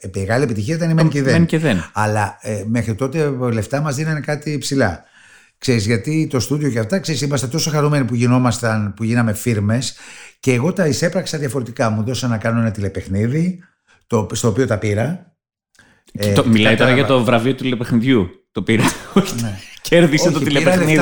Η 0.00 0.18
μεγάλη 0.18 0.44
επιτυχία 0.44 0.74
ήταν 0.74 0.90
η 0.90 0.94
Μεν 0.94 1.08
και 1.08 1.22
Δεν. 1.22 1.46
Και 1.46 1.58
δεν. 1.58 1.90
Αλλά 1.92 2.38
ε, 2.40 2.64
μέχρι 2.66 2.94
τότε 2.94 3.30
λεφτά 3.52 3.80
μας 3.80 3.94
δίνανε 3.94 4.20
κάτι 4.20 4.58
ψηλά. 4.58 5.04
Ξέρεις, 5.58 5.86
γιατί 5.86 6.26
το 6.30 6.40
στούντιο 6.40 6.70
και 6.70 6.78
αυτά, 6.78 6.98
ξέρεις, 6.98 7.20
είμαστε 7.20 7.46
τόσο 7.46 7.70
χαρούμενοι 7.70 8.04
που 8.04 8.14
γινόμασταν, 8.14 8.94
που 8.94 9.04
γίναμε 9.04 9.32
φίρμες 9.32 9.96
και 10.40 10.52
εγώ 10.52 10.72
τα 10.72 10.86
εισέπραξα 10.86 11.38
διαφορετικά. 11.38 11.90
Μου 11.90 12.02
δώσα 12.02 12.28
να 12.28 12.38
κάνω 12.38 12.60
ένα 12.60 12.70
τηλεπαιχνίδι, 12.70 13.58
το, 14.06 14.26
στο 14.32 14.48
οποίο 14.48 14.66
τα 14.66 14.78
πήρα. 14.78 15.36
Ε, 16.12 16.32
το, 16.32 16.46
μιλάει 16.46 16.76
τώρα 16.76 16.94
για 16.94 17.04
το 17.04 17.24
βραβείο 17.24 17.54
του 17.54 17.62
τηλεπαιχνιδιού. 17.62 18.41
Το 18.52 18.62
πήρε. 18.62 18.82
Ναι. 19.42 19.58
Κέρδισε 19.82 20.30
το 20.30 20.38
τηλεπαιχνίδι. 20.40 20.98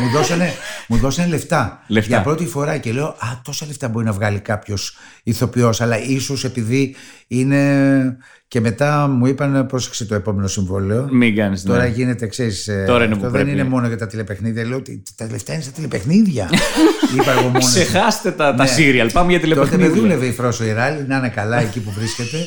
μου, 0.00 0.10
δώσανε, 0.12 0.54
μου 0.86 0.96
δώσανε 0.96 1.28
λεφτά. 1.28 1.84
λεφτά. 1.86 2.08
Για 2.08 2.22
πρώτη 2.22 2.46
φορά 2.46 2.78
και 2.78 2.92
λέω 2.92 3.06
Α, 3.06 3.40
τόσα 3.44 3.66
λεφτά 3.66 3.88
μπορεί 3.88 4.04
να 4.04 4.12
βγάλει 4.12 4.38
κάποιος 4.40 4.96
ηθοποιός. 5.22 5.80
Αλλά 5.80 5.98
ίσως 6.02 6.44
επειδή 6.44 6.96
είναι. 7.30 8.16
Και 8.48 8.60
μετά 8.60 9.06
μου 9.08 9.26
είπαν 9.26 9.66
πρόσεξε 9.66 10.04
το 10.04 10.14
επόμενο 10.14 10.46
συμβόλαιο. 10.46 11.08
Μην 11.10 11.34
κάνεις. 11.34 11.62
Τώρα 11.62 11.82
ναι. 11.82 11.88
γίνεται, 11.88 12.26
ξέρεις. 12.26 12.68
Ε, 12.68 12.84
Τώρα 12.86 13.04
είναι 13.04 13.14
αυτό 13.14 13.30
δεν 13.30 13.48
είναι 13.48 13.64
μόνο 13.64 13.86
για 13.86 13.98
τα 13.98 14.06
τηλεπαιχνίδια. 14.06 14.64
Λέω 14.64 14.76
ότι 14.76 15.02
τα 15.16 15.26
λεφτά 15.30 15.52
είναι 15.52 15.62
στα 15.62 15.72
τηλεπαιχνίδια. 15.72 16.50
Είπα 17.20 17.32
εγώ 17.32 17.42
μόνος. 17.42 17.64
Ξεχάστε 17.64 18.30
τα, 18.30 18.54
τα 18.54 18.66
σύριαλ. 18.66 19.06
Ναι. 19.06 19.12
Πάμε 19.12 19.30
για 19.30 19.40
τηλεπαιχνίδια. 19.40 19.78
Τότε 19.78 19.94
με 19.94 20.00
δούλευε 20.00 20.26
η 20.26 20.32
Φρόσο 20.32 20.64
Ιράλη 20.64 21.04
να 21.06 21.16
είναι 21.16 21.28
καλά 21.28 21.60
εκεί 21.60 21.80
που 21.80 21.90
βρίσκεται 21.90 22.38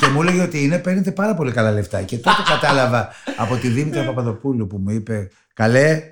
και 0.00 0.06
μου 0.06 0.22
έλεγε 0.22 0.42
ότι 0.42 0.64
είναι, 0.64 0.78
παίρνετε 0.78 1.10
πάρα 1.10 1.34
πολύ 1.34 1.52
καλά 1.52 1.70
λεφτά. 1.70 2.02
Και 2.02 2.16
τότε 2.16 2.42
κατάλαβα 2.48 3.08
από 3.36 3.56
τη 3.56 3.68
Δήμητρα 3.68 4.04
Παπαδοπούλου 4.04 4.66
που 4.66 4.76
μου 4.76 4.90
είπε 4.90 5.28
Καλέ, 5.54 6.02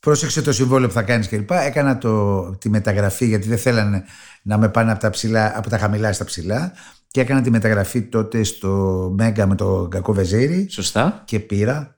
πρόσεξε 0.00 0.42
το 0.42 0.52
συμβόλαιο 0.52 0.88
που 0.88 0.94
θα 0.94 1.02
κάνεις 1.02 1.28
κλπ. 1.28 1.50
Έκανα 1.50 1.98
το, 1.98 2.42
τη 2.56 2.68
μεταγραφή 2.68 3.26
γιατί 3.26 3.48
δεν 3.48 3.58
θέλανε 3.58 4.04
να 4.42 4.58
με 4.58 4.68
πάνε 4.68 4.90
από 4.90 5.00
τα, 5.00 5.10
ψηλά, 5.10 5.52
από 5.58 5.70
τα 5.70 5.78
χαμηλά 5.78 6.12
στα 6.12 6.24
ψηλά. 6.24 6.72
Και 7.10 7.20
έκανα 7.20 7.42
τη 7.42 7.50
μεταγραφή 7.50 8.02
τότε 8.02 8.42
στο 8.42 9.12
Μέγκα 9.16 9.46
με 9.46 9.54
το 9.54 9.88
Κακό 9.90 10.12
Βεζίρι 10.12 10.66
Σωστά. 10.70 11.22
και 11.24 11.40
πήρα 11.40 11.94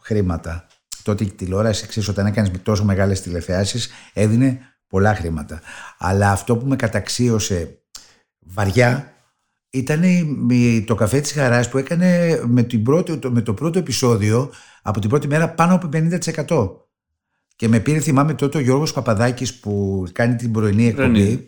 χρήματα. 0.00 0.66
Τότε 1.02 1.24
η 1.24 1.30
τηλεόραση, 1.30 1.86
ξέρεις, 1.86 2.08
όταν 2.08 2.26
έκανες 2.26 2.50
τόσο 2.62 2.84
μεγάλες 2.84 3.20
τηλεθεάσεις, 3.20 3.90
έδινε 4.12 4.58
πολλά 4.88 5.14
χρήματα. 5.14 5.60
Αλλά 5.98 6.30
αυτό 6.30 6.56
που 6.56 6.66
με 6.66 6.76
καταξίωσε 6.76 7.78
βαριά 8.38 9.12
ήταν 9.70 10.02
το 10.86 10.94
καφέ 10.94 11.20
της 11.20 11.32
χαράς 11.32 11.68
που 11.68 11.78
έκανε 11.78 12.40
με, 12.46 12.62
την 12.62 12.82
πρώτη, 12.82 13.18
με 13.30 13.40
το 13.42 13.54
πρώτο 13.54 13.78
επεισόδιο 13.78 14.50
από 14.82 15.00
την 15.00 15.08
πρώτη 15.08 15.26
μέρα 15.26 15.48
πάνω 15.48 15.74
από 15.74 15.88
50%. 16.46 16.70
Και 17.56 17.68
με 17.68 17.80
πήρε, 17.80 18.00
θυμάμαι 18.00 18.34
τότε 18.34 18.58
ο 18.58 18.60
Γιώργος 18.60 18.92
Παπαδάκης 18.92 19.54
που 19.54 20.04
κάνει 20.12 20.36
την 20.36 20.52
πρωινή 20.52 20.86
εκπομπή 20.86 21.46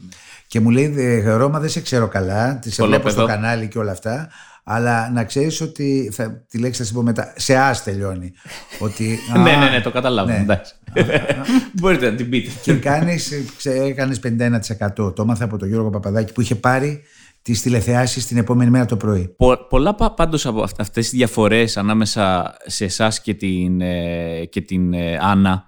και 0.48 0.60
μου 0.60 0.70
λέει 0.70 1.20
Ρώμα 1.20 1.60
δεν 1.60 1.68
σε 1.68 1.80
ξέρω 1.80 2.08
καλά, 2.08 2.58
τη 2.58 2.70
σε 2.70 2.84
βλέπω 2.84 3.08
στο 3.08 3.24
κανάλι 3.24 3.68
και 3.68 3.78
όλα 3.78 3.92
αυτά 3.92 4.28
αλλά 4.70 5.10
να 5.10 5.24
ξέρεις 5.24 5.60
ότι 5.60 6.10
θα, 6.12 6.44
τη 6.48 6.58
λέξη 6.58 6.80
θα 6.80 6.88
σου 6.88 6.94
πω 6.94 7.02
μετά. 7.02 7.32
Σε 7.36 7.56
ας 7.56 7.82
τελειώνει. 7.82 8.32
ότι, 8.78 9.18
ναι, 9.44 9.56
ναι, 9.56 9.68
ναι, 9.70 9.80
το 9.80 9.90
καταλάβω. 9.90 10.30
Ναι. 10.30 10.44
Μπορείτε 11.80 12.10
να 12.10 12.16
την 12.16 12.28
πείτε. 12.30 12.50
Και 12.62 12.74
κάνεις, 12.74 13.32
έκανες 13.64 14.20
51%. 14.24 14.94
Το 14.94 15.14
έμαθα 15.18 15.44
από 15.44 15.58
τον 15.58 15.68
Γιώργο 15.68 15.90
Παπαδάκη 15.90 16.32
που 16.32 16.40
είχε 16.40 16.54
πάρει 16.54 17.02
τις 17.42 17.62
τηλεθεάσεις 17.62 18.26
την 18.26 18.36
επόμενη 18.36 18.70
μέρα 18.70 18.84
το 18.84 18.96
πρωί. 18.96 19.36
πολλά 19.68 19.94
πάντως 19.94 20.46
από 20.46 20.62
αυτές 20.62 20.90
τις 20.90 21.10
διαφορές 21.10 21.76
ανάμεσα 21.76 22.56
σε 22.66 22.84
εσάς 22.84 23.20
και 23.20 23.34
την, 23.34 23.80
ε, 23.80 24.44
και 24.44 24.60
την 24.60 24.92
ε, 24.92 25.18
Άννα. 25.20 25.64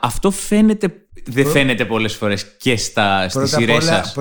Αυτό 0.00 0.30
φαίνεται 0.30 0.92
δεν 1.26 1.46
φαίνεται 1.46 1.84
πολλές 1.84 2.14
φορές 2.14 2.46
και 2.58 2.76
στα, 2.76 3.28
στις 3.28 3.50
σειρές 3.50 3.84
σας. 3.84 4.16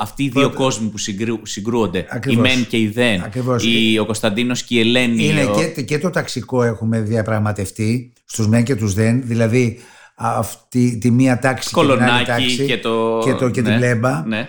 Αυτοί 0.00 0.22
οι 0.22 0.28
δύο 0.28 0.40
πρώτα... 0.40 0.56
κόσμοι 0.56 0.88
που 0.88 0.98
συγκρού, 0.98 1.40
συγκρούονται. 1.42 2.06
Ακριβώς. 2.08 2.52
Η 2.52 2.54
Μεν 2.54 2.66
και 2.66 2.76
η 2.76 2.88
Δεν. 2.88 3.24
Η, 3.60 3.98
ο 3.98 4.04
Κωνσταντίνος 4.04 4.62
και 4.62 4.74
η 4.74 4.80
Ελένη. 4.80 5.24
Είναι 5.24 5.44
ο... 5.44 5.54
και, 5.74 5.82
και 5.82 5.98
το 5.98 6.10
ταξικό 6.10 6.62
έχουμε 6.62 7.00
διαπραγματευτεί 7.00 8.12
στους 8.24 8.48
Μεν 8.48 8.64
και 8.64 8.74
τους 8.74 8.94
Δεν. 8.94 9.26
Δηλαδή 9.26 9.80
αυτή 10.14 10.98
τη 10.98 11.10
μία 11.10 11.38
τάξη 11.38 11.70
Κολονάκι 11.70 12.18
και 12.18 12.24
την 12.24 12.32
άλλη 12.32 12.44
τάξη. 12.44 12.64
Και, 12.64 12.78
το... 12.78 13.20
και, 13.24 13.32
το, 13.32 13.50
και 13.50 13.60
ναι, 13.60 13.68
την 13.68 13.78
πλέμπα. 13.78 14.26
Ναι. 14.26 14.38
Ε, 14.38 14.48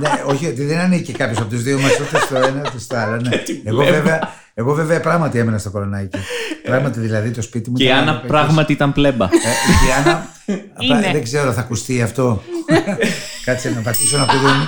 ναι, 0.00 0.22
όχι, 0.26 0.52
δεν 0.52 0.78
ανήκει 0.78 1.12
κάποιος 1.12 1.38
από 1.38 1.48
τους 1.48 1.62
δύο 1.62 1.78
μας 1.78 2.00
ούτε 2.00 2.18
στο 2.18 2.36
ένα 2.36 2.62
ούτε 2.66 2.78
στο 2.78 2.96
άλλο. 2.96 3.16
Ναι. 3.16 3.30
Εγώ 3.64 3.84
βέβαια, 3.84 4.18
εγώ 4.54 4.74
βέβαια 4.74 5.00
πράγματι 5.00 5.38
έμενα 5.38 5.58
στο 5.58 5.70
κορονάκι. 5.70 6.18
πράγματι 6.62 7.00
δηλαδή 7.00 7.30
το 7.30 7.42
σπίτι 7.42 7.70
μου. 7.70 7.76
Και 7.76 7.84
η 7.84 7.90
Άννα 7.90 8.20
πράγματι 8.26 8.72
ήταν 8.72 8.92
πλέμπα. 8.92 9.24
Ε, 9.24 9.28
η 9.88 9.92
Άννα. 9.98 11.12
δεν 11.12 11.22
ξέρω, 11.22 11.52
θα 11.52 11.60
ακουστεί 11.60 12.02
αυτό. 12.02 12.42
Κάτσε 13.44 13.70
να 13.70 13.80
πατήσω 13.80 14.18
να 14.18 14.24
κουδούνι. 14.24 14.66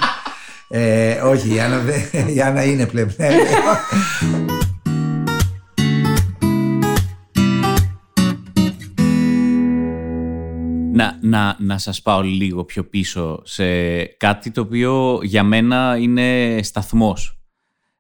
Ε, 0.68 1.20
όχι, 1.20 1.54
η 1.54 1.60
Άννα, 1.60 1.80
η 2.34 2.40
Άννα 2.40 2.64
είναι 2.64 2.86
πλέμπα. 2.86 3.12
Να, 10.94 11.18
να, 11.20 11.56
να 11.58 11.78
σας 11.78 12.02
πάω 12.02 12.22
λίγο 12.22 12.64
πιο 12.64 12.84
πίσω 12.84 13.42
σε 13.44 14.04
κάτι 14.04 14.50
το 14.50 14.60
οποίο 14.60 15.20
για 15.22 15.42
μένα 15.42 15.96
είναι 16.00 16.58
σταθμός. 16.62 17.38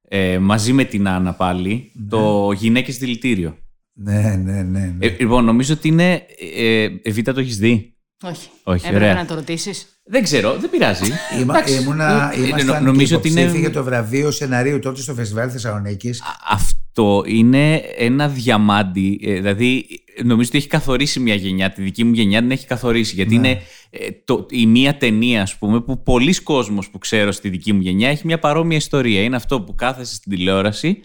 Ε, 0.08 0.38
μαζί 0.38 0.72
με 0.72 0.84
την 0.84 1.08
Άννα 1.08 1.32
πάλι, 1.32 1.90
ναι. 1.94 2.08
το 2.08 2.52
γυναίκες 2.52 2.98
δηλητήριο. 2.98 3.56
Ναι, 3.92 4.20
ναι, 4.20 4.62
ναι. 4.62 4.94
ναι. 4.98 5.06
Ε, 5.06 5.16
λοιπόν, 5.18 5.44
νομίζω 5.44 5.74
ότι 5.74 5.88
είναι... 5.88 6.26
Ε, 6.56 6.88
Εβίτα, 7.02 7.32
το 7.32 7.40
έχεις 7.40 7.58
δει; 7.58 7.96
Όχι. 8.22 8.48
Όχι, 8.62 8.86
Έπρεπε 8.86 9.04
ωραία. 9.04 9.14
να 9.14 9.26
το 9.26 9.34
ρωτήσεις. 9.34 9.93
Δεν 10.06 10.22
ξέρω, 10.22 10.56
δεν 10.56 10.70
πειράζει. 10.70 11.12
Είμα, 11.40 11.54
ήμουνα, 11.80 12.32
ε, 12.34 12.46
ήμασταν 12.46 12.84
νομίζω 12.84 13.16
ότι 13.16 13.28
είναι... 13.28 13.52
για 13.58 13.70
το 13.70 13.84
βραβείο 13.84 14.30
σεναρίου 14.30 14.78
τότε 14.78 15.00
στο 15.00 15.14
Φεστιβάλ 15.14 15.48
Θεσσαλονίκης. 15.52 16.22
Αυτό 16.48 17.22
είναι 17.26 17.74
ένα 17.96 18.28
διαμάντι. 18.28 19.20
Ε, 19.22 19.34
δηλαδή, 19.34 19.86
νομίζω 20.24 20.48
ότι 20.48 20.58
έχει 20.58 20.66
καθορίσει 20.66 21.20
μια 21.20 21.34
γενιά. 21.34 21.70
Τη 21.70 21.82
δική 21.82 22.04
μου 22.04 22.12
γενιά 22.12 22.40
την 22.40 22.50
έχει 22.50 22.66
καθορίσει. 22.66 23.14
Γιατί 23.14 23.38
ναι. 23.38 23.48
είναι 23.48 23.60
ε, 23.90 24.08
το, 24.24 24.46
η 24.50 24.66
μία 24.66 24.96
ταινία, 24.96 25.42
ας 25.42 25.58
πούμε, 25.58 25.80
που 25.80 26.02
πολλοί 26.02 26.42
κόσμος 26.42 26.90
που 26.90 26.98
ξέρω 26.98 27.32
στη 27.32 27.48
δική 27.48 27.72
μου 27.72 27.80
γενιά 27.80 28.08
έχει 28.08 28.26
μια 28.26 28.38
παρόμοια 28.38 28.76
ιστορία. 28.76 29.22
Είναι 29.22 29.36
αυτό 29.36 29.60
που 29.60 29.74
κάθεσαι 29.74 30.14
στην 30.14 30.32
τηλεόραση 30.32 31.00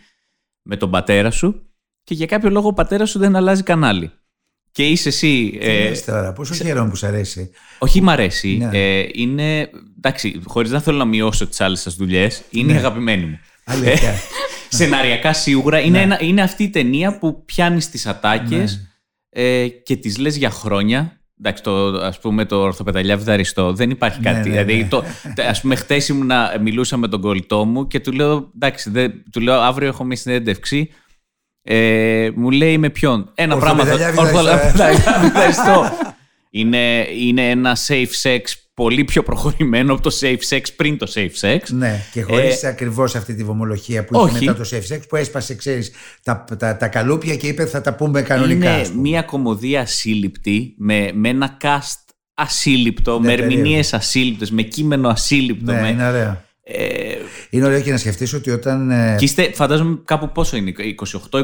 με 0.62 0.78
τον 0.78 0.92
πατέρα 0.92 1.32
σου 1.32 1.70
και 2.04 2.14
για 2.14 2.26
κάποιο 2.26 2.50
λόγο 2.50 2.68
ο 2.68 2.74
πατέρας 2.74 3.10
σου 3.10 3.20
δεν 3.20 3.36
αλλάζει 3.36 3.64
κανάλι 3.64 4.12
και 4.80 4.86
είσαι 4.86 5.08
εσύ. 5.08 5.58
Τι 5.60 5.66
ε, 5.66 5.92
τώρα, 6.06 6.34
πόσο 6.34 6.54
σε... 6.54 6.64
χαίρομαι 6.64 6.90
που 6.90 6.96
σου 6.96 7.08
αρέσει; 7.08 7.52
Όχι, 7.78 8.02
μ' 8.02 8.10
αρέσει. 8.10 8.58
Ναι. 8.58 8.70
Ε, 8.78 9.10
είναι. 9.14 9.70
Εντάξει, 9.98 10.42
χωρίς 10.46 10.72
να 10.72 10.80
θέλω 10.80 10.98
να 10.98 11.06
μειώσω 11.06 11.48
τις 11.48 11.62
άλλες 11.62 11.82
σας 11.82 11.96
δουλειές, 11.96 12.42
είναι 12.50 12.72
ναι. 12.72 12.78
αγαπημένη 12.80 13.26
μου. 13.26 13.40
Αλήθεια. 13.64 14.14
Σεναριακά 14.70 15.34
σίγουρα. 15.34 15.80
Είναι, 15.80 15.98
ναι. 15.98 16.04
ένα, 16.04 16.22
είναι 16.22 16.42
αυτή 16.42 16.64
η 16.64 16.70
ταινία 16.70 17.18
που 17.18 17.46
πιάνεις 17.46 17.90
τις 17.90 18.06
ατάκες 18.06 18.90
ναι. 19.36 19.44
ε, 19.44 19.68
και 19.68 19.96
τις 19.96 20.18
λες 20.18 20.38
για 20.38 20.50
χρόνια. 20.50 21.22
Εντάξει, 21.40 21.64
το, 21.64 21.86
ας 21.88 22.20
πούμε 22.20 22.46
το 22.46 22.56
ορθοπεδαλιά 22.56 23.18
βιδαριστό, 23.18 23.74
δεν 23.74 23.90
υπάρχει 23.90 24.20
ναι, 24.22 24.32
κάτι. 24.32 24.50
Ναι, 24.50 24.64
δηλαδή, 24.64 24.88
το, 24.90 25.04
ας 25.50 25.62
πούμε, 25.62 25.76
χτες 25.76 26.08
ήμουν, 26.08 26.32
μιλούσα 26.62 26.98
με 26.98 27.08
τον 27.08 27.22
κολλητό 27.22 27.66
μου 27.66 27.88
και 27.88 28.00
του 28.00 28.12
λέω, 28.12 28.52
εντάξει, 28.56 28.90
δε, 28.90 29.08
του 29.32 29.40
λέω, 29.40 29.60
αύριο 29.60 29.88
έχω 29.88 30.04
μια 30.04 30.16
συνέντευξη 30.16 30.90
ε, 31.72 32.30
μου 32.36 32.52
λέει 32.52 32.78
με 32.78 32.90
ποιον. 32.90 33.32
Ένα 33.36 33.58
πράγμα. 33.58 33.88
Ευχαριστώ. 35.24 35.92
είναι, 36.50 37.08
είναι 37.18 37.50
ένα 37.50 37.78
safe 37.88 38.30
sex 38.30 38.40
πολύ 38.74 39.04
πιο 39.04 39.24
προχωρημένο 39.24 39.94
από 39.94 40.02
το 40.02 40.18
safe 40.22 40.56
sex 40.56 40.62
πριν 40.76 40.98
το 40.98 41.12
safe 41.16 41.40
sex. 41.42 41.60
Ναι, 41.68 42.06
και 42.12 42.22
χωρίς 42.22 42.64
ε, 42.64 42.68
ακριβώς 42.68 43.16
αυτή 43.16 43.36
τη 43.36 43.44
βομολογία 43.44 44.06
που 44.06 44.28
είχε 44.28 44.40
μετά 44.40 44.56
το 44.56 44.70
safe 44.72 44.96
sex 44.96 45.00
που 45.10 45.16
έσπασε, 45.16 45.56
ξέρεις, 45.56 45.92
τα, 46.24 46.46
τα, 46.58 46.78
τα, 46.78 46.88
καλούπια 46.88 47.36
και 47.36 47.48
είπε 47.48 47.66
θα 47.66 47.82
τα 47.82 47.96
πούμε 47.96 48.22
κανονικά. 48.22 48.78
Είναι 48.78 48.90
μια 48.96 49.22
κομμωδία 49.22 49.82
ασύλληπτη 49.82 50.76
με, 50.78 51.12
με 51.14 51.30
ένα 51.30 51.58
cast 51.62 52.14
ασύλληπτο, 52.34 53.20
ναι, 53.20 53.26
με 53.26 53.34
ερμηνείες 53.34 53.94
ασύλληπτες, 53.94 54.52
με 54.52 54.62
κείμενο 54.62 55.10
ασύλληπτο. 55.10 55.72
Ναι, 55.72 55.82
με... 55.82 55.88
είναι 55.88 56.08
ωραία. 56.08 56.44
Ε, 56.72 57.16
είναι 57.50 57.66
ωραίο 57.66 57.82
και 57.82 57.92
να 57.92 57.98
σκεφτείς 57.98 58.34
ότι 58.34 58.52
όταν. 58.52 58.92
Ε, 58.92 59.16
και 59.18 59.26
είστε, 59.26 59.52
φαντάζομαι 59.54 60.00
κάπου 60.06 60.32
πόσο 60.32 60.58
είναι, 60.58 60.74
28-29, 61.32 61.42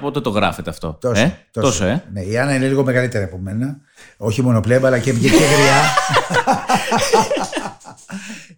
πότε 0.00 0.20
το 0.20 0.30
γράφετε 0.30 0.70
αυτό. 0.70 0.98
Τόσο. 1.00 1.20
Ε; 1.20 1.38
τόσο. 1.50 1.66
τόσο 1.66 1.84
ε; 1.84 2.04
Ναι, 2.12 2.20
η 2.20 2.38
Άννα 2.38 2.54
είναι 2.54 2.66
λίγο 2.66 2.84
μεγαλύτερη 2.84 3.24
από 3.24 3.38
μένα. 3.38 3.76
Όχι 4.16 4.42
μόνο 4.42 4.60
πλέμπα, 4.60 4.86
αλλά 4.86 4.98
και, 4.98 5.12
και, 5.12 5.28
γριά. 5.28 5.80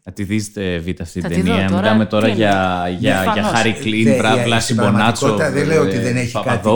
Να 0.05 0.13
τη 0.13 0.25
δείτε 0.25 0.79
β' 0.79 1.01
αυτή 1.01 1.21
την 1.21 1.31
ταινία. 1.31 1.71
Μιλάμε 1.71 2.07
τώρα 2.07 2.29
για, 2.29 2.85
για, 2.99 3.31
για 3.35 3.43
Χάρη 3.43 3.73
Κλίν, 3.73 4.15
Βλάση 4.45 4.75
Μπονάτσο. 4.75 5.37
Δεν 5.37 5.67
λέω 5.67 5.83
ότι 5.83 5.99
δεν 5.99 6.17
έχει 6.17 6.41
κάτι. 6.45 6.69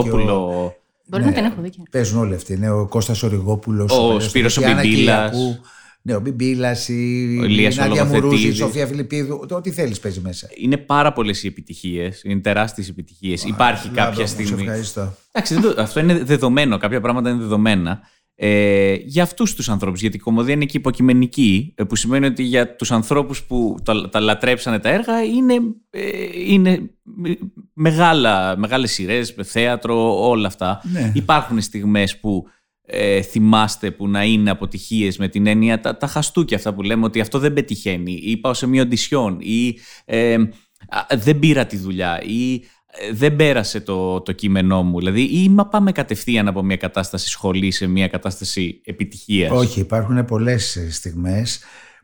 Μπορεί 1.05 1.23
να 1.23 1.31
την 1.31 1.43
έχω 1.45 1.61
δει. 1.61 1.71
Παίζουν 1.91 2.19
όλοι 2.19 2.33
αυτοί. 2.33 2.53
Είναι 2.53 2.71
ο 2.71 2.87
Κώστας 2.87 3.23
Οριγόπουλος, 3.23 3.91
ο, 3.91 4.13
ο 4.13 4.19
Σπύρος 4.19 4.57
ο 4.57 4.61
Μπιμπίλας. 4.61 5.37
Ναι, 6.05 6.15
ο 6.15 6.19
Μπιμπίλα, 6.19 6.75
η, 6.87 7.33
η 7.33 7.69
Νάντια 7.75 8.05
Μουρούζη, 8.05 8.47
η 8.47 8.51
Σοφία 8.51 8.87
Φιλιππίδου. 8.87 9.45
Το 9.47 9.55
ό,τι 9.55 9.71
θέλεις 9.71 9.99
παίζει 9.99 10.19
μέσα. 10.19 10.49
Είναι 10.55 10.77
πάρα 10.77 11.13
πολλές 11.13 11.43
οι 11.43 11.47
επιτυχίες. 11.47 12.21
Είναι 12.23 12.41
τεράστιες 12.41 12.89
επιτυχίες. 12.89 13.43
Υπάρχει 13.43 13.87
λάβω, 13.87 14.09
κάποια 14.09 14.27
στιγμή. 14.27 14.61
Ευχαριστώ. 14.61 15.15
Εντάξει, 15.31 15.55
αυτό 15.77 15.99
είναι 15.99 16.23
δεδομένο. 16.23 16.77
Κάποια 16.77 17.01
πράγματα 17.01 17.29
είναι 17.29 17.39
δεδομένα. 17.39 18.01
Ε, 18.35 18.93
για 18.93 19.23
αυτούς 19.23 19.55
τους 19.55 19.69
ανθρώπους. 19.69 20.01
Γιατί 20.01 20.15
η 20.15 20.19
κομμωδία 20.19 20.53
είναι 20.53 20.65
και 20.65 20.77
υποκειμενική, 20.77 21.73
ε, 21.75 21.83
που 21.83 21.95
σημαίνει 21.95 22.25
ότι 22.25 22.43
για 22.43 22.75
τους 22.75 22.91
ανθρώπους 22.91 23.43
που 23.43 23.77
τα, 23.83 24.09
τα 24.09 24.19
λατρέψανε 24.19 24.79
τα 24.79 24.89
έργα 24.89 25.23
είναι, 25.23 25.53
ε, 25.89 26.01
είναι 26.47 26.89
μεγάλα, 27.73 28.57
μεγάλες 28.57 28.91
σειρές, 28.91 29.35
θέατρο, 29.43 30.27
όλα 30.29 30.47
αυτά. 30.47 30.81
Ναι. 30.91 31.11
Υπάρχουν 31.15 31.61
στιγμές 31.61 32.19
που 32.19 32.47
ε, 32.85 33.21
θυμάστε 33.21 33.91
που 33.91 34.07
να 34.07 34.23
είναι 34.23 34.49
αποτυχίες 34.49 35.17
με 35.17 35.27
την 35.27 35.47
έννοια 35.47 35.79
τα, 35.79 35.97
τα 35.97 36.07
χαστούκια 36.07 36.57
αυτά 36.57 36.73
που 36.73 36.81
λέμε 36.81 37.05
ότι 37.05 37.19
αυτό 37.19 37.39
δεν 37.39 37.53
πετυχαίνει 37.53 38.11
ή 38.11 38.37
πάω 38.37 38.53
σε 38.53 38.67
μια 38.67 38.81
οντισιόν 38.81 39.37
ή 39.39 39.77
ε, 40.05 40.37
δεν 41.17 41.39
πήρα 41.39 41.65
τη 41.65 41.77
δουλειά 41.77 42.21
ή 42.21 42.53
ε, 42.95 43.13
δεν 43.13 43.35
πέρασε 43.35 43.79
το, 43.79 44.21
το 44.21 44.31
κείμενό 44.31 44.83
μου. 44.83 44.97
Δηλαδή, 44.97 45.21
ή 45.21 45.49
μα 45.49 45.67
πάμε 45.67 45.91
κατευθείαν 45.91 46.47
από 46.47 46.63
μια 46.63 46.77
κατάσταση 46.77 47.29
σχολή 47.29 47.71
σε 47.71 47.87
μια 47.87 48.07
κατάσταση 48.07 48.81
επιτυχίας. 48.85 49.51
Όχι, 49.51 49.79
υπάρχουν 49.79 50.25
πολλές 50.25 50.87
στιγμές 50.89 51.59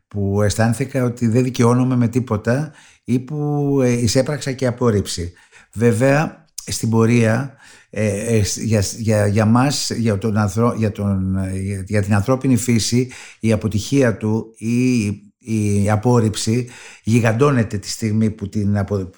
που 0.08 0.42
αισθάνθηκα 0.42 1.04
ότι 1.04 1.28
δεν 1.28 1.44
δικαιώνομαι 1.44 1.96
με 1.96 2.08
τίποτα 2.08 2.74
ή 3.04 3.20
που 3.20 3.80
ε, 3.84 3.92
εισέπραξα 3.92 4.52
και 4.52 4.68
απόρριψη. 4.68 5.34
Βέβαια, 5.74 6.46
στην 6.66 6.90
πορεία 6.90 7.58
ε, 7.90 8.38
ε, 8.38 8.44
για, 8.56 8.84
για, 8.98 9.28
για 9.28 9.46
μας, 9.46 9.90
για, 9.90 10.18
τον 10.18 10.36
για, 10.78 10.92
τον, 10.92 11.38
για 11.86 12.02
την 12.02 12.14
ανθρώπινη 12.14 12.58
φύση, 12.58 13.10
η 13.40 13.52
αποτυχία 13.52 14.18
του 14.18 14.54
ή 14.58 15.06
η 15.40 15.90
απόρριψη 15.90 16.68
γιγαντώνεται 17.04 17.78
τη 17.78 17.90
στιγμή 17.90 18.30
που, 18.30 18.50
την, 18.50 18.84
που, 18.86 19.10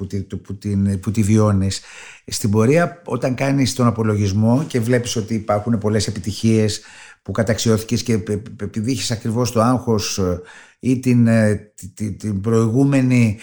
που, 0.41 0.57
την, 0.57 0.99
που 0.99 1.11
τη 1.11 1.22
βιώνεις. 1.24 1.82
Στην 2.26 2.49
πορεία 2.49 3.01
όταν 3.05 3.36
κάνεις 3.36 3.76
τον 3.76 3.88
απολογισμό 3.88 4.63
και 4.67 4.80
βλέπεις 4.80 5.15
ότι 5.15 5.34
υπάρχουν 5.34 5.78
πολλές 5.78 6.07
επιτυχίες 6.07 6.82
που 7.22 7.32
καταξιώθηκες 7.32 8.03
και 8.03 8.13
επειδή 8.61 8.91
είχες 8.91 9.11
ακριβώς 9.11 9.51
το 9.51 9.61
άγχος 9.61 10.17
ε, 10.17 10.41
ή 10.80 10.99
την, 10.99 11.28
ε, 11.28 11.72
την, 11.93 12.17
την 12.17 12.41
προηγούμενη 12.41 13.38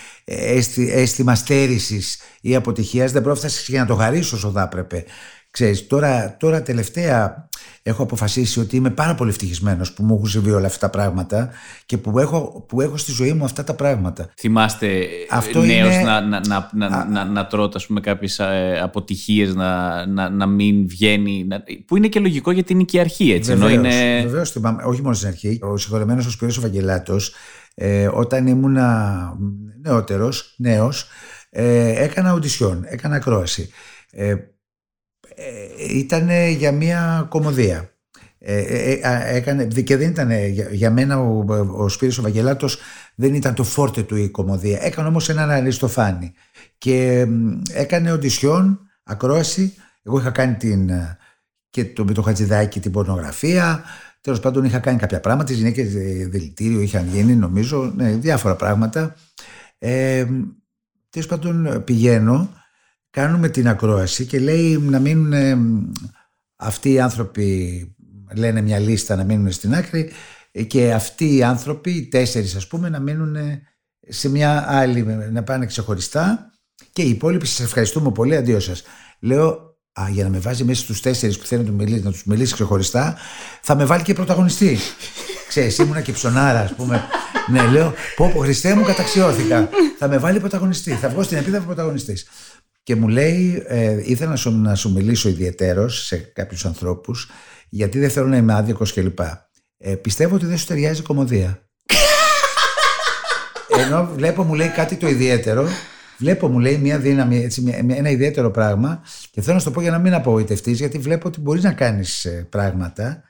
αίσθημα 0.74 1.35
στέρησης 1.35 2.20
ή 2.41 2.55
αποτυχίας 2.55 3.12
δεν 3.12 3.22
πρόφτασες 3.22 3.68
για 3.68 3.81
να 3.81 3.87
το 3.87 3.95
χαρίσω 3.95 4.37
όσο 4.37 4.51
θα 4.51 4.62
έπρεπε. 4.62 5.05
Ξέρεις, 5.51 5.87
τώρα, 5.87 6.37
τώρα 6.39 6.63
τελευταία 6.63 7.49
έχω 7.83 8.03
αποφασίσει 8.03 8.61
ότι 8.61 8.77
είμαι 8.77 8.91
πάρα 8.91 9.15
πολύ 9.15 9.31
ευτυχισμένος 9.31 9.93
που 9.93 10.03
μου 10.03 10.15
έχουν 10.15 10.27
συμβεί 10.27 10.51
όλα 10.51 10.67
αυτά 10.67 10.79
τα 10.79 10.91
πράγματα 10.91 11.51
και 11.87 11.99
που 11.99 12.19
έχω, 12.19 12.65
που 12.69 12.81
έχω 12.81 12.97
στη 12.97 13.13
ζωή 13.13 13.33
μου 13.33 13.45
αυτά 13.45 13.65
τα 13.65 13.75
πράγματα. 13.75 14.31
Θυμάστε 14.37 15.07
Αυτό 15.31 15.63
νέος 15.63 15.95
είναι... 15.95 16.03
να, 16.03 16.21
να, 16.21 16.41
να, 16.47 16.71
να, 16.73 17.05
να, 17.05 17.25
να 17.25 17.47
τρώτε 17.47 17.79
κάποιες 18.01 18.39
ε, 18.39 18.81
αποτυχίες, 18.83 19.55
να, 19.55 20.07
να, 20.07 20.29
να 20.29 20.47
μην 20.47 20.89
βγαίνει, 20.89 21.45
να... 21.49 21.63
που 21.87 21.97
είναι 21.97 22.09
και 22.09 22.21
λογικό 22.21 22.51
γιατί 22.51 22.73
είναι 22.73 22.85
και 22.85 22.97
η 22.97 23.01
αρχή 23.01 23.33
έτσι. 23.33 23.55
Βεβαίως, 23.55 23.73
είναι... 23.73 24.23
βεβαίως 24.23 24.51
θυμάμαι, 24.51 24.83
όχι 24.85 25.03
μόνο 25.03 25.15
στην 25.15 25.29
αρχή. 25.29 25.59
Ο 25.63 25.77
συγχωρεμένος 25.77 26.27
ο 26.27 26.31
Σπύρος 26.31 26.61
Βαγγελάτος 26.61 27.35
ε, 27.75 28.09
όταν 28.13 28.47
ήμουνα 28.47 29.19
νεότερος, 29.83 30.55
νέος, 30.57 31.09
ε, 31.51 32.05
έκανα 32.05 32.33
οντισιόν, 32.33 32.85
έκανα 32.87 33.17
ακρόαση. 33.17 33.71
Ε, 34.11 34.29
ε, 34.31 34.37
ήταν 35.89 36.30
για 36.51 36.72
μια 36.72 37.26
κομμωδία. 37.28 37.93
Ε, 38.41 38.59
ε, 38.59 39.36
έκανε, 39.36 39.64
και 39.64 39.97
δεν 39.97 40.09
ήταν 40.09 40.30
για, 40.70 40.91
μένα 40.91 41.18
ο, 41.18 41.45
ο 41.76 41.89
Σπύρος 41.89 42.18
ο 42.18 42.22
Βαγγελάτος 42.22 42.78
δεν 43.14 43.34
ήταν 43.34 43.55
το 43.55 43.64
φόρτε 43.64 44.03
του 44.03 44.16
η 44.16 44.28
κομμωδία. 44.28 44.78
Έκανε 44.82 45.09
όμως 45.09 45.28
έναν 45.28 45.51
αριστοφάνη. 45.51 46.32
Και 46.78 47.26
έκανε 47.72 48.12
οντισιόν 48.12 48.80
ακρόαση. 49.03 49.74
Εγώ 50.03 50.18
είχα 50.18 50.30
κάνει 50.30 50.55
την, 50.55 50.91
και 51.70 51.84
το, 51.84 52.05
με 52.05 52.12
το 52.12 52.22
Χατζηδάκι 52.22 52.80
την 52.80 52.93
πορνογραφία. 52.93 53.84
Τέλος 54.20 54.41
πάντων 54.41 54.64
είχα 54.64 54.78
κάνει 54.78 54.99
κάποια 54.99 55.20
πράγματα. 55.20 55.49
Τις 55.49 55.57
γυναίκες 55.57 55.93
δηλητήριο 56.28 56.80
είχαν 56.80 57.09
γίνει 57.12 57.34
νομίζω. 57.34 57.93
Ναι, 57.97 58.11
διάφορα 58.11 58.57
πράγματα. 58.57 59.14
Ε, 59.78 60.26
τέλος 61.11 61.26
πάντων 61.28 61.82
πηγαίνω 61.84 62.53
κάνουμε 63.11 63.49
την 63.49 63.69
ακρόαση 63.69 64.27
και 64.27 64.39
λέει 64.39 64.79
να 64.79 64.99
μείνουν 64.99 65.35
αυτοί 66.57 66.93
οι 66.93 67.01
άνθρωποι 67.01 67.97
λένε 68.35 68.61
μια 68.61 68.79
λίστα 68.79 69.17
να 69.17 69.25
μείνουν 69.25 69.53
στην 69.53 69.75
άκρη 69.75 70.11
και 70.67 70.93
αυτοί 70.93 71.37
οι 71.37 71.43
άνθρωποι, 71.43 71.91
οι 71.91 72.09
τέσσερις 72.09 72.55
ας 72.55 72.67
πούμε, 72.67 72.89
να 72.89 73.01
μείνουν 73.01 73.37
σε 74.09 74.29
μια 74.29 74.65
άλλη, 74.69 75.03
να 75.33 75.43
πάνε 75.43 75.67
ξεχωριστά 75.67 76.51
και 76.93 77.03
οι 77.03 77.09
υπόλοιποι 77.09 77.47
σας 77.47 77.61
ευχαριστούμε 77.61 78.13
πολύ, 78.13 78.37
αντίο 78.37 78.61
σας. 78.61 78.83
Λέω, 79.21 79.67
Α, 80.01 80.09
για 80.11 80.25
να 80.25 80.31
με 80.31 80.39
βάζει 80.39 80.65
μέσα 80.65 80.83
στους 80.83 81.01
τέσσερις 81.01 81.39
που 81.39 81.47
θέλουν 81.47 81.65
να, 81.65 81.71
μιλήσει, 81.73 82.03
να 82.03 82.11
τους 82.11 82.25
μιλήσει 82.25 82.53
ξεχωριστά, 82.53 83.17
θα 83.63 83.75
με 83.75 83.85
βάλει 83.85 84.03
και 84.03 84.13
πρωταγωνιστή. 84.13 84.79
Ξέρεις, 85.49 85.79
ήμουνα 85.79 86.01
και 86.01 86.13
ψωνάρα, 86.13 86.61
ας 86.61 86.75
πούμε. 86.75 87.03
ναι, 87.51 87.67
λέω, 87.67 87.93
πω 88.17 88.31
πω, 88.35 88.41
Χριστέ 88.41 88.75
μου 88.75 88.85
καταξιώθηκα. 88.85 89.69
θα 89.99 90.09
με 90.09 90.19
βάλει 90.19 90.41
πρωταγωνιστή. 90.41 90.91
Θα 90.91 91.09
βγω 91.09 91.23
στην 91.23 91.37
επίδευα 91.37 91.65
πρωταγωνιστής 91.65 92.27
και 92.89 92.97
μου 92.97 93.09
λέει 93.09 93.62
ε, 93.66 94.01
ήθελα 94.05 94.30
να 94.30 94.36
σου, 94.36 94.61
να 94.61 94.74
σου 94.74 94.93
μιλήσω 94.93 95.28
ιδιαίτερος 95.28 96.05
σε 96.07 96.16
κάποιους 96.16 96.64
ανθρώπους 96.64 97.30
γιατί 97.68 97.99
δεν 97.99 98.11
θέλω 98.11 98.26
να 98.26 98.36
είμαι 98.36 98.55
άδικος 98.55 98.93
κλπ. 98.93 99.18
Ε, 99.78 99.95
πιστεύω 99.95 100.34
ότι 100.34 100.47
δεν 100.47 100.59
σου 100.59 100.66
ταιριάζει 100.66 101.01
η 101.01 101.03
κομμωδία. 101.03 101.68
Ενώ 103.84 104.11
βλέπω 104.14 104.43
μου 104.43 104.55
λέει 104.55 104.68
κάτι 104.68 104.97
το 104.97 105.09
ιδιαίτερο 105.09 105.68
Βλέπω, 106.18 106.49
μου 106.49 106.59
λέει, 106.59 106.76
μια 106.76 106.99
δύναμη, 106.99 107.43
έτσι, 107.43 107.84
ένα 107.89 108.11
ιδιαίτερο 108.11 108.51
πράγμα 108.51 109.03
και 109.30 109.41
θέλω 109.41 109.55
να 109.55 109.61
σου 109.61 109.66
το 109.66 109.70
πω 109.70 109.80
για 109.80 109.91
να 109.91 109.99
μην 109.99 110.14
απογοητευτείς, 110.14 110.78
γιατί 110.78 110.99
βλέπω 110.99 111.28
ότι 111.28 111.41
μπορείς 111.41 111.62
να 111.62 111.72
κάνεις 111.72 112.24
ε, 112.24 112.47
πράγματα 112.51 113.22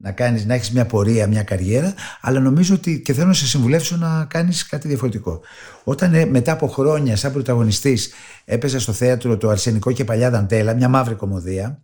να, 0.00 0.12
κάνεις, 0.12 0.44
να 0.44 0.54
έχεις 0.54 0.70
μια 0.70 0.86
πορεία, 0.86 1.26
μια 1.26 1.42
καριέρα, 1.42 1.94
αλλά 2.20 2.40
νομίζω 2.40 2.74
ότι 2.74 3.00
και 3.00 3.12
θέλω 3.12 3.26
να 3.26 3.32
σε 3.32 3.46
συμβουλεύσω 3.46 3.96
να 3.96 4.24
κάνεις 4.24 4.66
κάτι 4.66 4.88
διαφορετικό. 4.88 5.40
Όταν 5.84 6.14
ε, 6.14 6.24
μετά 6.24 6.52
από 6.52 6.68
χρόνια 6.68 7.16
σαν 7.16 7.32
πρωταγωνιστής 7.32 8.12
έπαιζα 8.44 8.80
στο 8.80 8.92
θέατρο 8.92 9.36
το 9.36 9.48
Αρσενικό 9.48 9.92
και 9.92 10.04
Παλιά 10.04 10.30
Δαντέλα, 10.30 10.74
μια 10.74 10.88
μαύρη 10.88 11.14
κομμωδία 11.14 11.82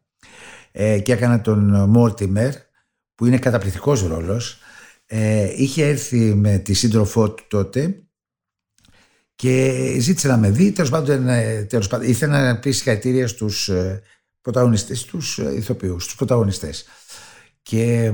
ε, 0.73 0.99
και 0.99 1.13
έκανα 1.13 1.41
τον 1.41 1.89
Μόρτιμερ, 1.89 2.55
που 3.15 3.27
είναι 3.27 3.39
καταπληκτικός 3.39 4.07
ρόλος, 4.07 4.59
ε, 5.07 5.53
είχε 5.57 5.87
έρθει 5.87 6.35
με 6.35 6.59
τη 6.59 6.75
σύντροφό 6.75 7.31
του 7.31 7.45
τότε 7.49 7.99
και 9.35 9.97
ζήτησε 9.99 10.29
να 10.29 10.37
με 10.37 10.51
δει, 10.51 10.73
τέλος 10.73 10.91
πάντων, 10.91 11.29
ε, 11.29 11.63
τέλος 11.69 11.89
πάντων 11.89 12.09
ήθελε 12.09 12.33
να 12.33 12.59
πει 12.59 12.71
συγχαρητήρια 12.71 13.29
στους 13.29 13.69
ε, 13.69 14.03
πρωταγωνιστές, 14.41 15.01
στους 15.01 15.39
ηθοποιούς, 15.39 16.03
στους 16.03 16.17
πρωταγωνιστές. 16.17 16.85
Και 17.65 18.13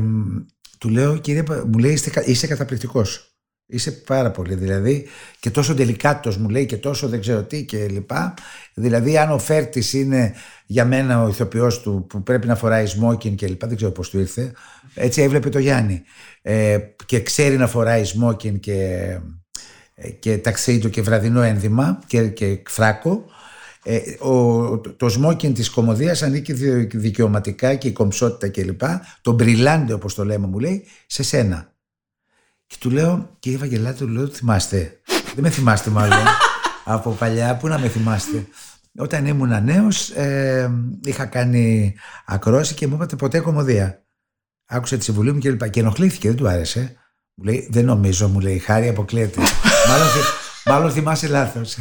του 0.78 0.88
λέω, 0.88 1.16
κύριε, 1.16 1.42
μου 1.66 1.78
λέει, 1.78 1.92
είσαι, 1.92 2.22
είσαι 2.24 2.46
καταπληκτικός. 2.46 3.24
Είσαι 3.66 3.90
πάρα 3.90 4.30
πολύ, 4.30 4.55
δηλαδή, 4.55 5.07
και 5.40 5.51
τόσο 5.51 5.74
τελικάτος 5.74 6.36
μου 6.36 6.48
λέει 6.48 6.66
και 6.66 6.76
τόσο 6.76 7.09
δεν 7.09 7.20
ξέρω 7.20 7.42
τι 7.42 7.64
και 7.64 7.88
λοιπά. 7.88 8.34
Δηλαδή, 8.74 9.18
αν 9.18 9.30
ο 9.30 9.38
Φέρτης 9.38 9.92
είναι 9.92 10.34
για 10.66 10.84
μένα 10.84 11.22
ο 11.22 11.28
ηθοποιός 11.28 11.80
του 11.80 12.07
που 12.09 12.22
πρέπει 12.22 12.46
να 12.46 12.57
φοράει 12.57 12.86
smoking 12.86 13.34
και 13.34 13.46
λοιπά, 13.46 13.66
δεν 13.66 13.76
ξέρω 13.76 13.92
πώς 13.92 14.11
του 14.11 14.18
ήρθε. 14.18 14.53
Έτσι 14.94 15.22
έβλεπε 15.22 15.48
το 15.48 15.59
Γιάννη. 15.59 16.03
Ε, 16.42 16.78
και 17.07 17.22
ξέρει 17.22 17.57
να 17.57 17.66
φοράει 17.66 18.03
smoking 18.05 18.61
και, 18.61 19.18
ε, 19.94 20.11
και 20.11 20.38
ταξίδι 20.38 20.90
και 20.90 21.03
βραδινό 21.03 21.42
ένδυμα 21.42 22.01
και, 22.07 22.28
και 22.28 22.62
φράκο. 22.66 23.24
Ε, 23.83 24.24
ο, 24.24 24.78
το 24.78 25.09
σμόκιν 25.09 25.55
της 25.55 25.70
κομμωδίας 25.70 26.22
ανήκει 26.22 26.53
δικαιωματικά 26.83 27.74
και 27.74 27.89
η 27.89 27.93
κομψότητα 27.93 28.49
κλπ. 28.49 28.81
Το 29.20 29.33
μπριλάντε 29.33 29.93
όπως 29.93 30.14
το 30.14 30.24
λέμε 30.24 30.47
μου 30.47 30.59
λέει 30.59 30.85
σε 31.07 31.22
σένα. 31.22 31.72
Και 32.66 32.76
του 32.81 32.91
λέω 32.91 33.37
κύριε 33.39 33.59
Βαγγελάτη 33.59 33.99
του 33.99 34.09
λέω 34.09 34.26
θυμάστε. 34.26 35.01
Δεν 35.35 35.45
με 35.45 35.51
θυμάστε 35.51 35.91
μάλλον 35.91 36.18
από 36.85 37.11
παλιά 37.11 37.57
που 37.57 37.68
να 37.68 37.78
με 37.78 37.89
θυμάστε. 37.89 38.47
Όταν 38.99 39.26
ήμουν 39.26 39.64
νέος 39.64 40.11
ε, 40.11 40.70
είχα 41.05 41.26
κάνει 41.26 41.95
ακρόση 42.26 42.74
και 42.74 42.87
μου 42.87 42.95
είπατε 42.95 43.16
ποτέ 43.16 43.41
κομμωδία. 43.41 44.05
Άκουσα 44.66 44.97
τη 44.97 45.05
συμβουλή 45.05 45.33
μου 45.33 45.39
και 45.39 45.51
λοιπά. 45.51 45.68
Και 45.68 45.81
ενοχλήθηκε, 45.81 46.28
δεν 46.28 46.37
του 46.37 46.49
άρεσε. 46.49 46.97
Μου 47.35 47.45
λέει, 47.45 47.68
δεν 47.70 47.85
νομίζω, 47.85 48.28
μου 48.28 48.41
λέει, 48.41 48.59
χάρη 48.59 48.89
αποκλείεται. 48.89 49.41
μάλλον, 49.89 50.07
μάλλον 50.64 50.91
θυμάσαι 50.91 51.28
λάθος. 51.28 51.76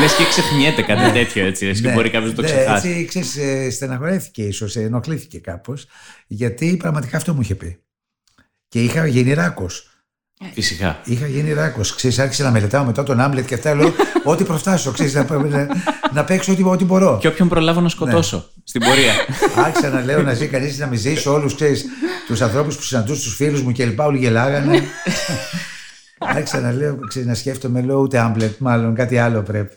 Λες 0.00 0.14
και 0.14 0.24
ξεχνιέται 0.28 0.82
κάτι 0.82 1.00
ναι. 1.00 1.12
τέτοιο 1.12 1.46
έτσι. 1.46 1.72
και 1.72 1.80
ναι. 1.80 1.92
μπορεί 1.92 2.10
κάποιος 2.10 2.30
να 2.30 2.36
το 2.36 2.42
ναι, 2.42 2.48
ξεχάσει. 2.48 2.88
Έτσι, 2.88 3.04
ξέρεις, 3.04 3.36
ε, 3.36 3.70
στεναχωρέθηκε 3.70 4.42
ίσως, 4.42 4.76
ε, 4.76 4.80
ενοχλήθηκε 4.80 5.38
κάπως. 5.38 5.86
Γιατί 6.26 6.76
πραγματικά 6.76 7.16
αυτό 7.16 7.34
μου 7.34 7.40
είχε 7.40 7.54
πει. 7.54 7.78
Και 8.68 8.82
είχα 8.82 9.06
γίνει 9.06 9.32
ράκος. 9.32 9.90
Φυσικά. 10.52 11.00
Είχα 11.04 11.26
γίνει 11.26 11.52
ράκος. 11.52 11.94
Ξέρεις, 11.94 12.18
άρχισα 12.18 12.44
να 12.44 12.50
μελετάω 12.50 12.84
μετά 12.84 13.02
τον 13.02 13.20
Άμλετ 13.20 13.46
και 13.46 13.54
αυτά. 13.54 13.74
Λέω 13.74 13.92
ό,τι 14.24 14.44
προφτάσω. 14.44 14.90
Ξέρεις, 14.90 15.14
να, 15.14 15.24
να, 15.24 15.68
να 16.12 16.24
παίξω 16.24 16.52
ό,τι, 16.52 16.62
ό,τι 16.62 16.84
μπορώ. 16.84 17.18
Και 17.20 17.28
όποιον 17.28 17.48
προλάβω 17.48 17.80
να 17.80 17.88
σκοτώσω 17.88 18.36
ναι. 18.36 18.62
στην 18.64 18.80
πορεία. 18.80 19.12
Άρχισα 19.64 19.88
να 19.88 20.04
λέω 20.04 20.22
να 20.22 20.34
ζει 20.34 20.46
κανείς 20.46 20.78
να 20.78 20.86
μην 20.86 20.98
ζήσει 20.98 21.28
όλους 21.28 21.54
τους 22.26 22.40
ανθρώπους 22.40 22.76
που 22.76 22.82
συναντούσε, 22.82 23.22
τους 23.22 23.34
φίλους 23.34 23.62
μου 23.62 23.72
κλπ. 23.72 24.00
Όλοι 24.00 24.18
γελάγανε. 24.18 24.82
Άρχισα 26.18 26.60
να 26.60 26.72
λέω, 26.72 26.98
ξέρεις, 27.08 27.28
να 27.28 27.34
σκέφτομαι, 27.34 27.80
λέω 27.80 28.00
ούτε 28.00 28.18
άμπλετ, 28.18 28.58
μάλλον 28.58 28.94
κάτι 28.94 29.18
άλλο 29.18 29.42
πρέπει. 29.42 29.74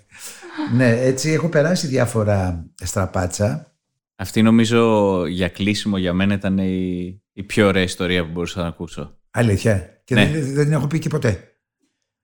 ναι, 0.75 0.89
έτσι 0.89 1.31
έχω 1.31 1.49
περάσει 1.49 1.87
διάφορα 1.87 2.65
στραπάτσα. 2.75 3.73
Αυτή 4.15 4.41
νομίζω 4.41 5.25
για 5.25 5.49
κλείσιμο 5.49 5.97
για 5.97 6.13
μένα 6.13 6.33
ήταν 6.33 6.57
η, 6.57 7.21
η 7.33 7.43
πιο 7.43 7.67
ωραία 7.67 7.83
ιστορία 7.83 8.25
που 8.25 8.31
μπορούσα 8.31 8.61
να 8.61 8.67
ακούσω. 8.67 9.17
Αλήθεια. 9.31 10.01
Και 10.03 10.15
ναι. 10.15 10.25
δεν, 10.25 10.53
δεν 10.53 10.63
την 10.63 10.73
έχω 10.73 10.87
πει 10.87 10.99
και 10.99 11.09
ποτέ. 11.09 11.43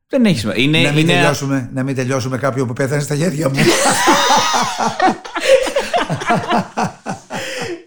Δεν 0.07 0.26
έχεις 0.26 0.39
σημασία. 0.39 0.70
να, 0.70 0.91
μην 0.91 1.07
τελειώσουμε, 1.07 1.70
να 1.74 1.84
μην 1.84 1.95
τελειώσουμε 1.95 2.38
κάποιον 2.38 2.68
που 2.68 2.74
πέθανε 2.74 3.01
στα 3.01 3.16
χέρια 3.16 3.49
μου. 3.49 3.55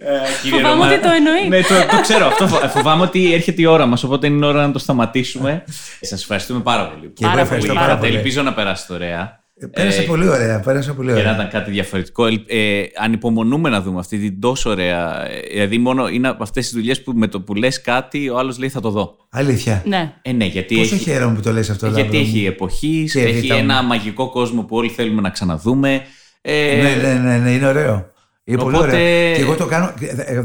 Ε, 0.08 0.48
φοβάμαι 0.50 0.86
ότι 0.86 1.00
το 1.00 1.08
εννοεί. 1.10 1.48
Ναι, 1.48 1.60
το, 1.60 1.96
το 1.96 2.00
ξέρω 2.00 2.26
αυτό. 2.26 2.46
Φοβάμαι 2.68 3.02
ότι 3.02 3.34
έρχεται 3.34 3.62
η 3.62 3.64
ώρα 3.64 3.86
μας, 3.86 4.02
οπότε 4.02 4.26
είναι 4.26 4.46
ώρα 4.46 4.66
να 4.66 4.72
το 4.72 4.78
σταματήσουμε. 4.78 5.64
Σας 6.00 6.20
ευχαριστούμε 6.20 6.60
πάρα 6.60 6.88
πολύ. 6.88 7.10
Και 7.14 7.24
πάρα 7.24 7.44
πολύ. 7.44 7.66
Πάρα 7.66 7.98
πολύ. 7.98 8.14
Ελπίζω 8.14 8.42
να 8.42 8.54
περάσετε 8.54 8.92
ωραία. 8.92 9.40
Ε, 9.60 9.66
πέρασε 9.66 10.00
ε, 10.00 10.04
πολύ 10.04 10.28
ωραία. 10.28 10.60
Πέρασε 10.60 10.92
πολύ 10.92 11.10
ωραία. 11.10 11.22
Και 11.22 11.28
να 11.28 11.34
ήταν 11.34 11.48
κάτι 11.48 11.70
διαφορετικό. 11.70 12.26
Ε, 12.26 12.82
ανυπομονούμε 12.96 13.68
να 13.68 13.80
δούμε 13.80 13.98
αυτή 13.98 14.18
την 14.18 14.40
τόσο 14.40 14.70
ωραία. 14.70 15.28
Δηλαδή, 15.50 15.78
μόνο 15.78 16.08
είναι 16.08 16.28
από 16.28 16.42
αυτές 16.42 16.64
τις 16.64 16.74
δουλειές 16.74 17.02
που 17.02 17.12
με 17.12 17.26
το 17.26 17.40
που 17.40 17.54
λες 17.54 17.80
κάτι, 17.80 18.28
ο 18.28 18.38
άλλος 18.38 18.58
λέει 18.58 18.68
θα 18.68 18.80
το 18.80 18.90
δω. 18.90 19.16
Αλήθεια. 19.30 19.82
Ναι. 19.86 20.12
Ε, 20.22 20.32
ναι 20.32 20.44
γιατί 20.44 20.76
Πόσο 20.76 20.94
έχει... 20.94 21.04
χαίρομαι 21.04 21.34
που 21.34 21.40
το 21.40 21.52
λες 21.52 21.70
αυτό. 21.70 21.86
Γιατί 21.86 22.18
έχει 22.18 22.46
εποχής, 22.46 23.14
έχει 23.14 23.52
ένα 23.52 23.82
μαγικό 23.82 24.30
κόσμο 24.30 24.62
που 24.62 24.76
όλοι 24.76 24.88
θέλουμε 24.88 25.20
να 25.20 25.30
ξαναδούμε. 25.30 26.02
Ε, 26.40 26.80
ναι, 26.82 27.08
ναι, 27.08 27.14
ναι, 27.14 27.36
ναι, 27.36 27.50
είναι 27.50 27.66
ωραίο. 27.66 28.16
Είναι 28.50 28.60
Οπότε... 28.60 28.76
πολύ 28.78 28.88
ωραίο. 28.92 29.34
Και 29.36 29.40
εγώ 29.40 29.54
το 29.54 29.66
κάνω. 29.66 29.92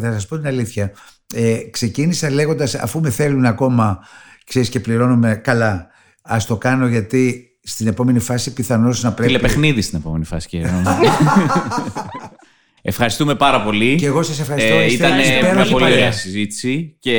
Θα 0.02 0.12
σας 0.12 0.28
πω 0.28 0.38
την 0.38 0.48
αλήθεια. 0.48 0.92
Ε, 1.36 1.58
ξεκίνησα 1.72 2.30
λέγοντας, 2.30 2.76
αφού 2.76 3.00
με 3.00 3.10
θέλουν 3.10 3.46
ακόμα, 3.46 4.00
ξέρεις 4.46 4.70
και 4.70 4.80
πληρώνουμε 4.80 5.36
καλά, 5.36 5.88
ας 6.22 6.46
το 6.46 6.58
κάνω 6.58 6.88
γιατί 6.88 7.48
στην 7.64 7.88
επόμενη 7.88 8.20
φάση 8.20 8.54
πιθανώς 8.54 9.04
να 9.04 9.12
πρέπει. 9.14 9.32
Τηλεπαιχνίδι 9.34 9.82
στην 9.82 9.98
επόμενη 10.00 10.26
φάση, 10.26 10.48
κύριε 10.48 10.68
Ευχαριστούμε 12.86 13.36
πάρα 13.36 13.62
πολύ. 13.64 13.96
Και 13.96 14.06
εγώ 14.06 14.24
σας 14.24 14.40
ευχαριστώ. 14.40 14.74
Ε, 14.76 14.86
Είστε 14.86 15.08
ήταν 15.08 15.20
υπέροχη 15.20 15.54
μια 15.56 15.64
πολύ 15.64 15.84
παρέα. 15.84 15.98
ωραία 15.98 16.12
συζήτηση 16.12 16.96
και 17.00 17.18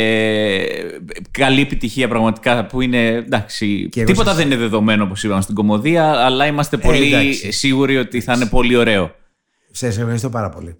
καλή 1.30 1.61
επιτυχία 1.61 2.09
πραγματικά 2.09 2.66
που 2.66 2.80
είναι. 2.80 3.07
Εντάξει, 3.07 3.89
Και 3.91 4.01
εγώ 4.01 4.09
τίποτα 4.11 4.28
σας- 4.28 4.37
δεν 4.39 4.47
είναι 4.47 4.57
δεδομένο 4.57 5.05
όπως 5.05 5.24
είπαμε 5.24 5.43
στην 5.43 5.55
κομμωδία, 5.55 6.11
αλλά 6.11 6.47
είμαστε 6.47 6.76
Ε, 6.76 6.78
πολύ 6.78 7.07
εντάξει. 7.14 7.53
σίγουροι 7.53 7.97
ότι 7.97 8.20
θα 8.20 8.32
είναι 8.32 8.47
πολύ 8.47 8.76
ωραίο. 8.76 9.14
Σας 9.77 9.99
ευχαριστώ 9.99 10.31
πάρα 10.31 10.49
πολύ. 10.49 10.79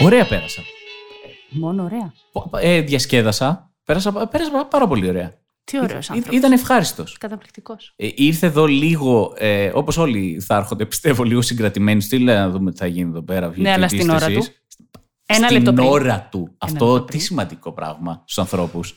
Ωραία 0.00 0.26
πέρασα. 0.26 0.62
Μόνο 1.50 1.82
ωραία. 1.82 2.12
Ε, 2.60 2.80
διασκέδασα. 2.80 3.70
Πέρασα, 3.84 4.12
πέρασα 4.12 4.66
πάρα 4.70 4.86
πολύ 4.86 5.08
ωραία. 5.08 5.34
Τι 5.64 5.78
ωραίος 5.78 6.08
Ή- 6.08 6.12
άνθρωπος. 6.12 6.38
Ήταν 6.38 6.52
ευχάριστος. 6.52 7.16
Καταπληκτικός. 7.18 7.92
Ε, 7.96 8.08
ήρθε 8.14 8.46
εδώ 8.46 8.66
λίγο, 8.66 9.34
ε, 9.36 9.70
όπως 9.74 9.96
όλοι 9.96 10.40
θα 10.46 10.56
έρχονται, 10.56 10.86
πιστεύω, 10.86 11.24
λίγο 11.24 11.42
συγκρατημένοι. 11.42 12.00
Στείλε 12.00 12.34
να 12.34 12.50
δούμε 12.50 12.70
τι 12.72 12.78
θα 12.78 12.86
γίνει 12.86 13.10
εδώ 13.10 13.22
πέρα. 13.22 13.52
Ναι, 13.56 13.72
αλλά 13.72 13.86
τι 13.86 13.94
στην 13.96 14.08
είστε 14.10 14.24
ώρα 14.24 14.26
εσείς. 14.32 14.48
του. 14.48 14.54
Ένα 15.26 15.48
στην 15.48 15.56
λεπτό 15.56 15.72
πριν. 15.72 15.86
ώρα 15.88 16.28
του. 16.30 16.54
Αυτό 16.58 16.84
λεπτό 16.84 17.00
τι 17.00 17.06
πριν. 17.06 17.20
σημαντικό 17.20 17.72
πράγμα 17.72 18.22
στους 18.24 18.38
ανθρώπους. 18.38 18.94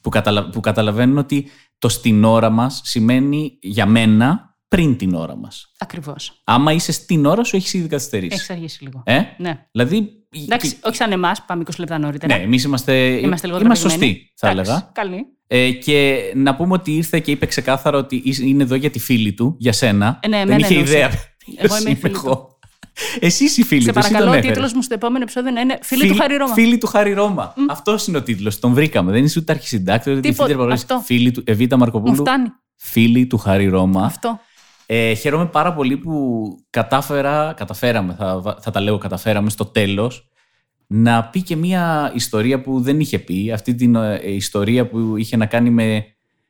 Που, 0.00 0.08
καταλα... 0.08 0.48
που 0.48 0.60
καταλαβαίνουν 0.60 1.18
ότι 1.18 1.48
το 1.78 1.88
στην 1.88 2.24
ώρα 2.24 2.50
μας 2.50 2.80
σημαίνει 2.84 3.58
για 3.60 3.86
μένα 3.86 4.56
πριν 4.68 4.96
την 4.96 5.14
ώρα 5.14 5.36
μας. 5.36 5.72
Ακριβώς. 5.78 6.40
Άμα 6.44 6.72
είσαι 6.72 6.92
στην 6.92 7.26
ώρα 7.26 7.44
σου, 7.44 7.56
έχεις 7.56 7.72
ήδη 7.74 7.88
καθυστερήσει. 7.88 8.34
Έχεις 8.34 8.50
αργήσει 8.50 8.82
λίγο. 8.84 9.02
Ε; 9.06 9.20
Ναι. 9.38 9.66
Δηλαδή. 9.72 10.12
Εντάξει, 10.44 10.76
όχι 10.82 10.96
σαν 10.96 11.12
εμάς, 11.12 11.42
πάμε 11.44 11.62
20 11.70 11.78
λεπτά 11.78 11.98
νωρίτερα. 11.98 12.36
Ναι, 12.36 12.42
εμείς 12.42 12.64
είμαστε, 12.64 12.92
Είμαστε 13.06 13.46
λίγο 13.46 13.58
είμαστε 13.60 13.88
τραβηγμένοι. 13.88 14.12
σωστοί, 14.14 14.32
θα 14.36 14.48
Εντάξει, 14.48 14.70
έλεγα. 14.70 14.90
Καλή. 14.94 15.24
Ε, 15.46 15.70
και 15.70 16.20
να 16.34 16.54
πούμε 16.56 16.72
ότι 16.72 16.94
ήρθε 16.94 17.20
και 17.20 17.30
είπε 17.30 17.46
ξεκάθαρα 17.46 17.98
ότι 17.98 18.20
είσαι- 18.24 18.44
είναι 18.44 18.62
εδώ 18.62 18.74
για 18.74 18.90
τη 18.90 18.98
φίλη 18.98 19.32
του, 19.32 19.56
για 19.58 19.72
σένα. 19.72 20.18
Ε, 20.22 20.28
ναι, 20.28 20.36
Δεν 20.36 20.46
εμένα 20.48 20.58
είχε 20.66 20.74
εννοούσε. 20.74 20.92
ιδέα. 20.96 21.06
Εγώ 21.56 21.66
ποιος 21.66 21.80
είμαι 21.80 21.90
η 21.90 21.94
φίλη 22.02 22.14
εγώ. 22.16 22.57
Εσύ 23.20 23.44
είσαι 23.44 23.60
η 23.60 23.64
φίλη 23.64 23.82
Σε 23.82 23.92
τους. 23.92 23.96
εσύ 23.98 24.08
τον 24.08 24.12
παρακαλώ, 24.12 24.30
ο 24.30 24.32
έφερες. 24.34 24.50
τίτλος 24.52 24.72
μου 24.72 24.82
στο 24.82 24.94
επόμενο 24.94 25.22
επεισόδιο 25.22 25.50
να 25.50 25.60
είναι 25.60 25.78
Φίλοι 25.82 26.08
του 26.08 26.16
Χάρη 26.16 26.36
Ρώμα. 26.36 26.52
Φίλη 26.54 26.78
του 26.78 26.86
Χάρη 26.86 27.12
Ρώμα. 27.12 27.54
Αυτό 27.68 27.96
είναι 28.08 28.16
ο 28.16 28.22
τίτλος. 28.22 28.58
Τον 28.58 28.72
βρήκαμε. 28.72 29.12
Δεν 29.12 29.24
είσαι 29.24 29.38
ούτε 29.38 29.52
αρχισυντάκτης, 29.52 30.12
ούτε 30.12 30.20
Τίποτα. 30.20 30.46
διευθύντρια 30.46 30.56
παραγωγής. 30.56 30.82
Αυτό. 30.82 31.00
Φίλη 31.14 31.30
του 31.30 31.42
Εβίτα 31.46 31.76
Μου 31.76 31.82
Μαρκοπούλου. 31.82 32.14
φτάνει. 32.16 32.46
Φίλη 32.76 33.26
του 33.26 33.38
Χάρη 33.38 33.66
Ρώμα. 33.68 34.04
Αυτό. 34.04 34.40
Ε, 34.86 35.14
χαίρομαι 35.14 35.46
πάρα 35.46 35.74
πολύ 35.74 35.96
που 35.96 36.44
κατάφερα, 36.70 37.52
καταφέραμε, 37.56 38.14
θα, 38.18 38.40
βα- 38.40 38.56
θα 38.60 38.70
τα 38.70 38.80
λέω 38.80 38.98
καταφέραμε 38.98 39.50
στο 39.50 39.64
τέλος, 39.64 40.28
να 40.86 41.24
πει 41.24 41.42
και 41.42 41.56
μία 41.56 42.12
ιστορία 42.14 42.60
που 42.60 42.80
δεν 42.80 43.00
είχε 43.00 43.18
πει. 43.18 43.52
Αυτή 43.52 43.74
την 43.74 43.94
ε, 43.94 44.20
ιστορία 44.24 44.88
που 44.88 45.16
είχε 45.16 45.36
να 45.36 45.46
κάνει 45.46 45.70
με 45.70 46.04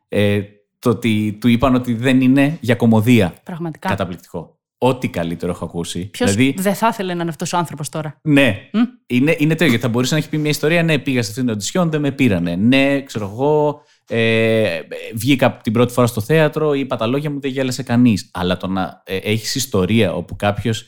ε, 0.09 0.41
το 0.79 0.91
ότι 0.91 1.39
του 1.41 1.49
είπαν 1.49 1.75
ότι 1.75 1.95
δεν 1.95 2.21
είναι 2.21 2.59
για 2.61 2.75
κομμωδία. 2.75 3.35
Πραγματικά. 3.45 3.89
Καταπληκτικό. 3.89 4.58
Ό,τι 4.81 5.09
καλύτερο 5.09 5.53
έχω 5.53 5.64
ακούσει. 5.64 6.07
Ποιος 6.07 6.35
Δηλαδή, 6.35 6.62
δεν 6.62 6.74
θα 6.74 6.89
ήθελε 6.89 7.14
να 7.14 7.20
είναι 7.20 7.31
αυτός 7.31 7.53
ο 7.53 7.57
άνθρωπος 7.57 7.89
τώρα; 7.89 8.20
ναι, 8.22 8.57
Μμ. 8.72 8.81
είναι, 9.07 9.35
είναι 9.39 9.55
τέλειο. 9.55 9.70
Γιατί 9.72 9.79
θα 9.87 9.89
μπορούσε 9.89 10.12
να 10.14 10.20
έχει 10.20 10.29
πει 10.29 10.39
μια 10.39 10.51
ιστορία. 10.51 10.83
Ναι, 10.83 10.99
πήγα 10.99 11.22
σε 11.22 11.29
αυτήν 11.29 11.45
την 11.45 11.53
οντισιόν, 11.53 11.91
δεν 11.91 12.01
με 12.01 12.11
πήρανε. 12.11 12.57
Ναι, 12.57 13.03
ξέρω 13.03 13.24
εγώ, 13.33 13.83
ε, 14.09 14.81
βγήκα 15.14 15.57
την 15.57 15.72
πρώτη 15.72 15.93
φορά 15.93 16.07
στο 16.07 16.20
θέατρο, 16.20 16.74
είπα 16.74 16.97
τα 16.97 17.07
λόγια 17.07 17.31
μου, 17.31 17.41
δεν 17.41 17.51
γέλασε 17.51 17.83
κανείς. 17.83 18.31
Αλλά 18.33 18.57
το 18.57 18.66
να 18.66 19.03
ε, 19.05 19.16
έχεις 19.16 19.55
ιστορία 19.55 20.14
όπου 20.14 20.37
κάποιος 20.37 20.85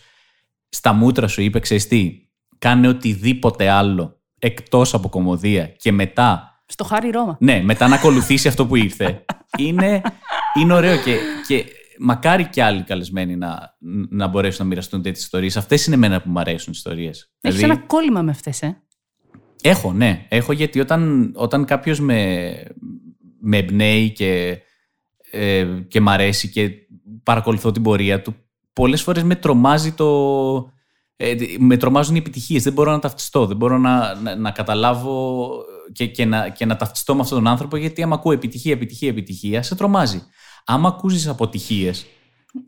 στα 0.68 0.92
μούτρα 0.92 1.28
σου 1.28 1.42
είπε, 1.42 1.58
ξέρεις 1.60 1.88
τι, 1.88 2.12
κάνε 2.58 2.88
οτιδήποτε 2.88 3.68
άλλο 3.68 4.20
εκτός 4.38 4.94
από 4.94 5.08
κομμωδία 5.08 5.66
και 5.66 5.92
μετά, 5.92 6.62
Στο 6.66 6.84
Χάρη 6.84 7.10
Ρώμα. 7.10 7.36
ναι, 7.40 7.62
μετά 7.62 7.88
να 7.88 7.94
ακολουθήσει 7.94 8.48
αυτό 8.48 8.66
που 8.66 8.76
ήρθε. 8.76 9.24
Είναι, 9.58 10.00
είναι 10.60 10.72
ωραίο 10.72 10.96
και, 10.96 11.16
και 11.46 11.64
μακάρι 12.00 12.48
κι 12.48 12.60
άλλοι 12.60 12.82
καλεσμένοι 12.82 13.36
να, 13.36 13.76
να 14.08 14.26
μπορέσουν 14.26 14.62
να 14.62 14.68
μοιραστούν 14.68 15.02
τέτοιες 15.02 15.22
ιστορίες. 15.22 15.56
Αυτές 15.56 15.86
είναι 15.86 15.94
εμένα 15.94 16.22
που 16.22 16.30
μου 16.30 16.38
αρέσουν 16.38 16.72
οι 16.72 16.76
ιστορίες. 16.76 17.32
Έχεις 17.40 17.62
ένα 17.62 17.76
κόλλημα 17.76 18.22
με 18.22 18.30
αυτές, 18.30 18.62
ε. 18.62 18.82
Έχω, 19.62 19.92
ναι. 19.92 20.26
Έχω 20.28 20.52
γιατί 20.52 20.80
όταν, 20.80 21.32
όταν 21.36 21.64
κάποιος 21.64 22.00
με, 22.00 22.52
με 23.40 23.56
εμπνέει 23.56 24.10
και, 24.10 24.58
ε, 25.30 25.64
και 25.88 26.00
μ' 26.00 26.08
αρέσει 26.08 26.48
και 26.48 26.70
παρακολουθώ 27.22 27.70
την 27.70 27.82
πορεία 27.82 28.22
του, 28.22 28.34
πολλές 28.72 29.02
φορές 29.02 29.22
με 29.22 29.34
τρομάζει 29.34 29.92
το. 29.92 30.08
Ε, 31.16 31.34
με 31.58 31.76
τρομάζουν 31.76 32.14
οι 32.14 32.18
επιτυχίες. 32.18 32.62
Δεν 32.62 32.72
μπορώ 32.72 32.90
να 32.90 32.98
ταυτιστώ. 32.98 33.46
Δεν 33.46 33.56
μπορώ 33.56 33.78
να, 33.78 34.14
να, 34.14 34.36
να 34.36 34.50
καταλάβω 34.50 35.48
και, 35.92 36.06
και, 36.06 36.24
να, 36.24 36.48
και 36.48 36.64
να 36.64 36.76
ταυτιστώ 36.76 37.14
με 37.14 37.20
αυτόν 37.20 37.38
τον 37.38 37.46
άνθρωπο 37.46 37.76
γιατί 37.76 38.02
άμα 38.02 38.14
ακούω 38.14 38.32
επιτυχία, 38.32 38.72
επιτυχία, 38.72 39.08
επιτυχία, 39.08 39.62
σε 39.62 39.74
τρομάζει. 39.74 40.22
Άμα 40.64 40.88
ακούσει 40.88 41.28
αποτυχίες. 41.28 42.06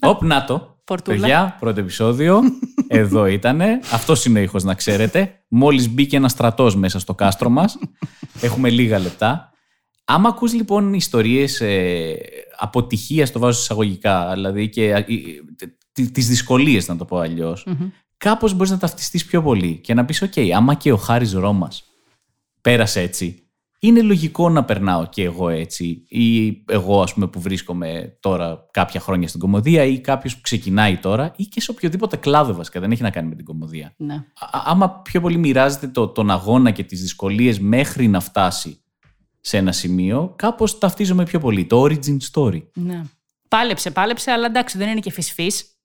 Οπ, 0.00 0.22
να 0.22 0.44
το. 0.44 0.76
Πορτούλα. 0.84 1.20
Παιδιά, 1.20 1.56
πρώτο 1.60 1.80
επεισόδιο. 1.80 2.40
Εδώ 2.88 3.26
ήτανε. 3.26 3.80
Αυτός 3.92 4.24
είναι 4.24 4.38
ο 4.38 4.42
ήχος, 4.42 4.62
να 4.62 4.74
ξέρετε. 4.74 5.44
Μόλις 5.48 5.88
μπήκε 5.88 6.16
ένας 6.16 6.32
στρατός 6.32 6.76
μέσα 6.76 6.98
στο 6.98 7.14
κάστρο 7.14 7.48
μας. 7.48 7.78
Έχουμε 8.40 8.70
λίγα 8.70 8.98
λεπτά. 8.98 9.52
Άμα 10.04 10.28
ακούς 10.28 10.52
λοιπόν 10.54 10.94
ιστορίες 10.94 11.60
ε, 11.60 12.16
αποτυχίας, 12.58 13.32
το 13.32 13.38
βάζω 13.38 13.58
εισαγωγικά, 13.60 14.32
δηλαδή 14.32 14.68
και 14.68 14.90
ε, 14.90 14.96
ε, 14.96 16.02
τις 16.02 16.28
δυσκολίες 16.28 16.88
να 16.88 16.96
το 16.96 17.04
πω 17.04 17.18
αλλιώς, 17.18 17.64
Μμμ. 17.66 17.88
κάπως 18.16 18.54
μπορείς 18.54 18.70
να 18.70 18.78
ταυτιστείς 18.78 19.24
πιο 19.24 19.42
πολύ 19.42 19.76
και 19.76 19.94
να 19.94 20.04
πεις 20.04 20.22
«ΟΚ, 20.22 20.32
άμα 20.54 20.74
και 20.74 20.92
ο 20.92 20.96
Χάρης 20.96 21.32
Ρώμας 21.32 21.84
πέρασε 22.60 23.00
έτσι, 23.00 23.41
είναι 23.84 24.02
λογικό 24.02 24.48
να 24.48 24.64
περνάω 24.64 25.06
και 25.06 25.22
εγώ 25.22 25.48
έτσι 25.48 26.04
ή 26.08 26.48
εγώ 26.68 27.02
ας 27.02 27.14
πούμε 27.14 27.26
που 27.26 27.40
βρίσκομαι 27.40 28.16
τώρα 28.20 28.66
κάποια 28.70 29.00
χρόνια 29.00 29.28
στην 29.28 29.40
κομμωδία 29.40 29.84
ή 29.84 30.00
κάποιος 30.00 30.34
που 30.34 30.40
ξεκινάει 30.42 30.96
τώρα 30.96 31.32
ή 31.36 31.44
και 31.44 31.60
σε 31.60 31.70
οποιοδήποτε 31.70 32.16
κλάδο 32.16 32.54
βασικά, 32.54 32.80
δεν 32.80 32.92
έχει 32.92 33.02
να 33.02 33.10
κάνει 33.10 33.28
με 33.28 33.34
την 33.34 33.44
κομμωδία. 33.44 33.94
Ναι. 33.96 34.14
Α- 34.14 34.62
άμα 34.64 34.90
πιο 34.90 35.20
πολύ 35.20 35.36
μοιράζεται 35.36 35.86
το, 35.88 36.08
τον 36.08 36.30
αγώνα 36.30 36.70
και 36.70 36.82
τις 36.84 37.00
δυσκολίες 37.00 37.58
μέχρι 37.60 38.08
να 38.08 38.20
φτάσει 38.20 38.82
σε 39.40 39.56
ένα 39.56 39.72
σημείο, 39.72 40.32
κάπως 40.36 40.78
ταυτίζομαι 40.78 41.24
πιο 41.24 41.38
πολύ. 41.40 41.64
Το 41.64 41.82
origin 41.82 42.16
story. 42.32 42.62
ναι. 42.74 43.02
Πάλεψε, 43.48 43.90
πάλεψε, 43.90 44.30
αλλά 44.30 44.46
εντάξει, 44.46 44.78
δεν 44.78 44.88
είναι 44.88 45.00
και 45.00 45.10
φυσφής. 45.10 45.64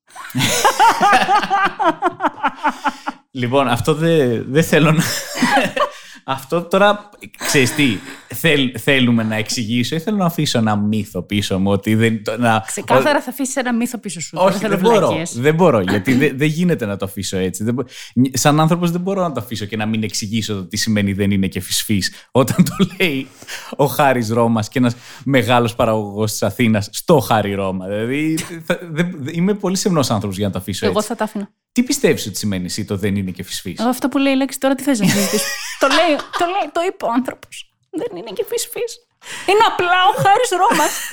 Λοιπόν, 3.32 3.68
αυτό 3.68 3.94
δεν 3.94 4.46
δεν 4.50 4.64
θέλω 4.64 4.92
να... 4.92 5.04
αυτό 6.30 6.62
τώρα, 6.62 7.10
ξέρεις 7.46 7.76
τι, 7.76 7.98
θέλ- 8.28 8.78
θέλουμε 8.80 9.24
να 9.24 9.36
εξηγήσω 9.36 9.96
ή 9.96 10.00
θέλω 10.00 10.18
να 10.18 10.26
αφήσω 10.26 10.58
ένα 10.58 10.76
μύθο 10.76 11.22
πίσω 11.22 11.60
μου 11.60 11.72
ότι 11.72 11.96
δεν... 11.96 12.24
το- 12.24 12.38
Να, 12.38 12.64
Ξεκάθαρα 12.68 13.22
θα 13.22 13.30
αφήσεις 13.30 13.56
ένα 13.56 13.74
μύθο 13.74 13.98
πίσω 13.98 14.22
σου. 14.22 14.38
Όχι, 14.42 14.58
θέλω 14.58 14.70
δεν 14.78 14.80
μπορώ. 14.80 15.08
βλακίες. 15.08 15.40
Δεν 15.40 15.56
μπορώ, 15.56 15.80
γιατί 15.82 16.14
δεν, 16.14 16.38
δεν 16.38 16.48
γίνεται 16.48 16.86
να 16.86 16.98
το 16.98 17.06
αφήσω 17.06 17.38
έτσι. 17.38 17.64
Δεν 17.64 17.74
μπο- 17.74 17.84
Σαν 18.34 18.60
άνθρωπος 18.60 18.92
δεν 18.92 19.02
μπορώ 19.02 19.22
να 19.22 19.32
το 19.32 19.40
αφήσω 19.40 19.66
και 19.66 19.78
να 19.78 19.86
μην 19.86 20.04
εξηγήσω 20.04 20.54
το 20.54 20.66
τι 20.68 20.78
σημαίνει 20.78 21.14
δεν 21.14 21.32
είναι 21.32 21.48
και 21.48 21.60
φυσφής. 21.60 22.12
Όταν 22.32 22.56
το 22.64 22.76
λέει 23.00 23.28
ο 23.76 23.86
Χάρης 23.86 24.30
Ρώμας 24.30 24.68
και 24.70 24.80
ένας 24.80 24.96
μεγάλος 25.24 25.76
παραγωγός 25.76 26.32
της 26.32 26.44
Αθήνας 26.44 26.90
στο 26.92 27.20
Χάρη 27.20 27.54
Ρώμα. 27.54 27.88
Δηλαδή, 27.88 28.38
θα- 28.66 28.80
δεν- 28.92 29.16
είμαι 29.32 29.54
πολύ 29.54 29.76
σεμνός 29.78 30.10
άνθρωπος 30.12 30.38
για 30.38 30.46
να 30.48 30.52
το 30.54 30.60
αφήσω 30.60 30.86
Εγώ 30.86 30.96
έτσι. 30.98 31.08
θα 31.08 31.16
τα 31.16 31.24
άφηνα. 31.24 31.50
Τι 31.78 31.84
πιστεύεις 31.84 32.26
ότι 32.26 32.38
σημαίνει 32.38 32.66
εσύ 32.66 32.86
το 32.86 32.98
δεν 32.98 33.16
είναι 33.16 33.32
και 33.32 33.44
φυσφή. 33.44 33.76
Αυτό 33.80 34.08
που 34.10 34.18
λέει 34.18 34.34
η 34.34 34.36
λέξη 34.36 34.60
τώρα 34.60 34.76
τι 34.76 34.84
θες 34.84 35.00
να 35.00 35.08
συζητήσουμε. 35.08 35.52
το, 35.80 35.88
λέει, 35.88 36.16
το 36.38 36.46
λέει, 36.46 36.70
το 36.72 36.82
είπε 36.88 37.06
ο 37.06 37.12
άνθρωπος. 37.12 37.74
Δεν 37.90 38.18
είναι 38.18 38.30
και 38.34 38.46
φυσφής. 38.48 38.98
Είναι 39.50 39.60
απλά 39.68 39.88
ο 39.88 40.22
Χάρης 40.22 40.50
Ρώμας. 40.50 41.10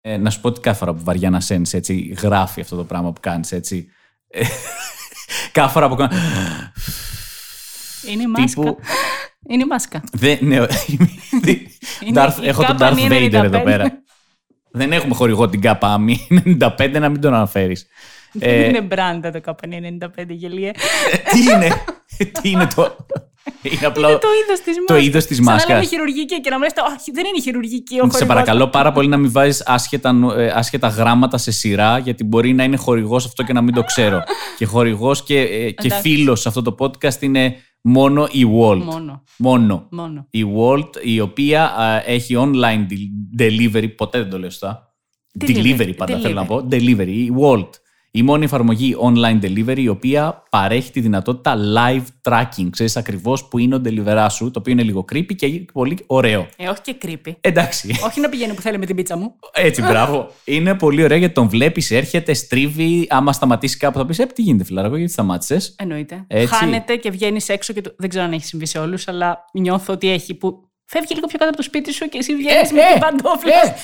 Ε, 0.00 0.16
να 0.16 0.30
σου 0.30 0.40
πω 0.40 0.48
ότι 0.48 0.60
κάθε 0.60 0.78
φορά 0.78 0.94
που 0.94 1.04
Βαριάννα 1.04 1.40
Σένς 1.40 1.72
έτσι 1.72 2.16
γράφει 2.22 2.60
αυτό 2.60 2.76
το 2.76 2.84
πράγμα 2.84 3.12
που 3.12 3.20
κάνεις 3.20 3.52
έτσι. 3.52 3.88
ε, 4.28 4.44
κάθε 5.52 5.72
φορά 5.72 5.88
που 5.88 5.94
κάνει. 5.94 6.16
είναι 8.08 8.22
η 8.22 8.26
μάσκα. 8.26 8.60
τύπου. 8.62 8.78
Είναι 9.48 9.62
η 9.62 9.66
μάσκα. 9.66 10.02
Δεν, 10.12 10.38
ναι, 10.40 10.56
Είναι 12.04 12.12
Darth- 12.14 12.42
η 12.42 12.48
έχω 12.48 12.64
τον 12.64 12.76
κάπα 12.76 12.94
Darth 12.94 12.98
είναι 12.98 13.18
Vader 13.18 13.44
εδώ 13.44 13.60
95. 13.60 13.64
πέρα. 13.64 14.02
Δεν 14.70 14.92
έχουμε 14.92 15.14
χορηγό 15.14 15.48
την 15.48 15.60
ΚΑΠΑ 15.60 15.92
ΑΜΗ 15.92 16.26
95 16.60 16.96
να 17.00 17.08
μην 17.08 17.20
τον 17.20 17.34
αναφέρεις. 17.34 17.86
Δεν 18.38 18.68
είναι 18.68 18.80
μπράντα 18.80 19.30
το 19.30 19.40
K95 19.46 20.24
γελίε. 20.28 20.70
τι 21.32 21.40
είναι, 21.40 21.68
τι 22.42 22.50
είναι 22.50 22.66
το. 22.74 22.96
Είναι 23.62 23.86
απλό. 23.86 24.08
Είναι 24.08 24.18
το 24.18 24.28
είδος 24.44 24.60
της 24.60 24.76
μάσκα. 24.78 24.94
το 24.94 24.96
είδος 24.96 25.24
της 25.26 25.36
Σαν 25.36 25.44
να 25.44 25.50
μάσκας. 25.52 25.72
λέμε 25.74 25.86
χειρουργική 25.86 26.40
και 26.40 26.50
να 26.50 26.56
μου 26.56 26.62
λες, 26.62 26.72
Όχι, 26.98 27.10
δεν 27.10 27.24
είναι 27.24 27.40
χειρουργική 27.42 27.94
ο 27.94 27.96
Σε 27.96 28.00
χορηγός. 28.10 28.26
παρακαλώ 28.26 28.68
πάρα 28.68 28.92
πολύ 28.92 29.08
να 29.08 29.16
μην 29.16 29.32
βάζεις 29.32 29.62
άσχετα, 29.66 30.12
νο- 30.12 30.32
ε, 30.38 30.48
άσχετα 30.54 30.88
γράμματα 30.88 31.38
σε 31.38 31.50
σειρά, 31.50 31.98
γιατί 31.98 32.24
μπορεί 32.24 32.52
να 32.52 32.64
είναι 32.64 32.76
χορηγός 32.76 33.24
αυτό 33.24 33.42
και 33.42 33.52
να 33.52 33.60
μην 33.62 33.74
το 33.74 33.82
ξέρω. 33.82 34.22
και 34.58 34.64
χορηγός 34.66 35.22
και, 35.22 35.40
ε, 35.40 35.70
και 35.70 35.86
Εντάξει. 35.86 36.08
φίλος 36.08 36.40
σε 36.40 36.48
αυτό 36.48 36.62
το 36.62 36.74
podcast 36.78 37.20
είναι 37.22 37.56
μόνο 37.82 38.28
η 38.30 38.42
Walt. 38.60 38.82
Μόνο. 38.84 39.22
Μόνο. 39.38 39.86
Μόνο. 39.90 40.26
Η 40.30 40.44
Walt, 40.56 40.90
η 41.02 41.20
οποία 41.20 41.64
α, 41.64 42.02
έχει 42.06 42.34
online 42.38 42.86
de- 42.92 43.42
delivery, 43.42 43.94
ποτέ 43.96 44.18
δεν 44.18 44.30
το 44.30 44.38
λέω 44.38 44.50
σωστά. 44.50 44.94
Delivery, 45.44 45.76
Delivery 45.78 45.96
πάντα 45.96 46.18
θέλω 46.18 46.34
να 46.34 46.42
delivery. 46.42 46.46
πω. 46.46 46.68
Delivery. 46.70 47.06
Η 47.06 47.30
Walt. 47.40 47.68
Η 48.16 48.22
μόνη 48.22 48.44
εφαρμογή 48.44 48.96
online 49.00 49.44
delivery 49.44 49.78
η 49.78 49.88
οποία 49.88 50.42
παρέχει 50.50 50.90
τη 50.90 51.00
δυνατότητα 51.00 51.56
live 51.76 52.30
tracking. 52.30 52.68
Ξέρεις 52.70 52.96
ακριβώς 52.96 53.44
που 53.48 53.58
είναι 53.58 53.74
ο 53.74 53.80
delivery 53.84 54.26
σου, 54.30 54.50
το 54.50 54.58
οποίο 54.58 54.72
είναι 54.72 54.82
λίγο 54.82 55.04
creepy 55.12 55.34
και 55.36 55.64
πολύ 55.72 55.98
ωραίο. 56.06 56.46
Ε, 56.56 56.68
όχι 56.68 56.80
και 56.82 56.96
creepy. 57.02 57.34
Εντάξει. 57.40 57.96
όχι 58.06 58.20
να 58.20 58.28
πηγαίνει 58.28 58.54
που 58.54 58.60
θέλει 58.60 58.78
με 58.78 58.86
την 58.86 58.96
πίτσα 58.96 59.16
μου. 59.16 59.34
Έτσι, 59.52 59.82
μπράβο. 59.82 60.30
είναι 60.44 60.74
πολύ 60.74 61.02
ωραίο 61.02 61.18
γιατί 61.18 61.34
τον 61.34 61.48
βλέπεις, 61.48 61.90
έρχεται, 61.90 62.34
στρίβει. 62.34 63.06
Άμα 63.10 63.32
σταματήσει 63.32 63.76
κάπου, 63.76 63.98
θα 63.98 64.06
πεις: 64.06 64.18
Ε, 64.18 64.26
τι 64.26 64.42
γίνεται, 64.42 64.64
φιλαράκο, 64.64 64.96
γιατί 64.96 65.12
σταμάτησες; 65.12 65.74
Εννοείται. 65.78 66.24
Έτσι. 66.26 66.54
Χάνεται 66.54 66.96
και 66.96 67.10
βγαίνεις 67.10 67.48
έξω 67.48 67.72
και 67.72 67.80
του... 67.80 67.94
δεν 67.98 68.08
ξέρω 68.08 68.24
αν 68.24 68.32
έχει 68.32 68.44
συμβεί 68.44 68.66
σε 68.66 68.78
όλους, 68.78 69.08
αλλά 69.08 69.44
νιώθω 69.52 69.92
ότι 69.92 70.10
έχει 70.10 70.34
που. 70.34 70.65
Φεύγει 70.88 71.14
λίγο 71.14 71.26
πιο 71.26 71.38
κάτω 71.38 71.48
από 71.50 71.56
το 71.56 71.62
σπίτι 71.62 71.92
σου 71.92 72.08
και 72.08 72.18
εσύ 72.18 72.34
βγαίνεις 72.36 72.72
με 72.72 72.80
ε, 72.80 72.92
την 72.92 73.00
παντόφλα. 73.00 73.52
ε, 73.54 73.74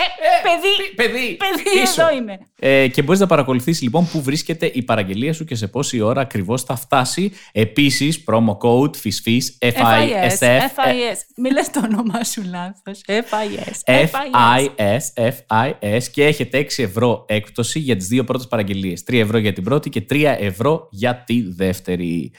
Ε, 0.00 0.42
παιδί, 0.42 0.94
Παιδί, 0.94 1.36
παιδί, 1.36 1.80
πίσω. 1.80 2.02
εδώ 2.02 2.16
είμαι. 2.16 2.38
Ε, 2.58 2.88
και 2.88 3.02
μπορείς 3.02 3.20
να 3.20 3.26
παρακολουθήσεις 3.26 3.82
λοιπόν 3.82 4.08
πού 4.12 4.22
βρίσκεται 4.22 4.70
η 4.74 4.82
παραγγελία 4.82 5.32
σου 5.32 5.44
και 5.44 5.54
σε 5.54 5.66
πόση 5.66 6.00
ώρα 6.00 6.20
ακριβώς 6.20 6.62
θα 6.62 6.76
φτάσει. 6.76 7.32
Επίσης, 7.52 8.24
promo 8.30 8.56
code 8.62 8.90
FISFIS, 8.90 9.68
FIS, 9.68 10.38
FISF, 10.38 10.60
FIS. 10.60 11.18
Μη 11.36 11.50
λες 11.52 11.70
το 11.70 11.80
όνομά 11.84 12.24
σου 12.24 12.42
λάθος. 12.50 13.00
FIS, 13.06 13.94
FIS, 14.10 15.30
FIS 15.48 16.02
και 16.12 16.24
έχετε 16.24 16.58
6 16.58 16.82
ευρώ 16.82 17.24
έκπτωση 17.28 17.78
για 17.78 17.96
τις 17.96 18.06
δύο 18.06 18.24
πρώτες 18.24 18.46
παραγγελίες. 18.46 19.02
3 19.10 19.14
ευρώ 19.20 19.38
για 19.38 19.52
την 19.52 19.64
πρώτη 19.64 19.88
και 19.90 20.00
3 20.10 20.36
ευρώ 20.38 20.88
για 20.90 21.22
τη 21.26 21.42
δεύτερη. 21.54 22.32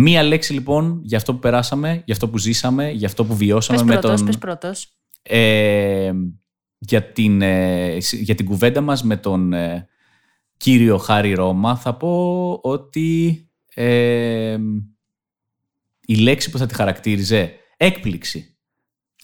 Μία 0.00 0.22
λέξη 0.22 0.52
λοιπόν 0.52 1.00
για 1.02 1.16
αυτό 1.16 1.32
που 1.32 1.38
περάσαμε, 1.38 2.02
για 2.04 2.14
αυτό 2.14 2.28
που 2.28 2.38
ζήσαμε, 2.38 2.90
για 2.90 3.06
αυτό 3.06 3.24
που 3.24 3.36
βιώσαμε 3.36 3.78
Πες 3.78 3.86
με 3.86 3.92
πρώτος, 3.92 4.16
τον... 4.16 4.26
πες 4.26 4.38
πρώτος. 4.38 4.88
ε, 5.22 6.12
για, 6.78 7.02
την, 7.02 7.42
ε, 7.42 7.96
συ- 8.00 8.20
για 8.22 8.34
την 8.34 8.46
κουβέντα 8.46 8.80
μας 8.80 9.02
με 9.02 9.16
τον 9.16 9.52
ε, 9.52 9.88
κύριο 10.56 10.98
Χάρη 10.98 11.34
Ρώμα 11.34 11.76
θα 11.76 11.94
πω 11.94 12.52
ότι 12.62 13.48
ε, 13.74 14.58
η 16.06 16.14
λέξη 16.14 16.50
που 16.50 16.58
θα 16.58 16.66
τη 16.66 16.74
χαρακτήριζε 16.74 17.52
έκπληξη. 17.76 18.56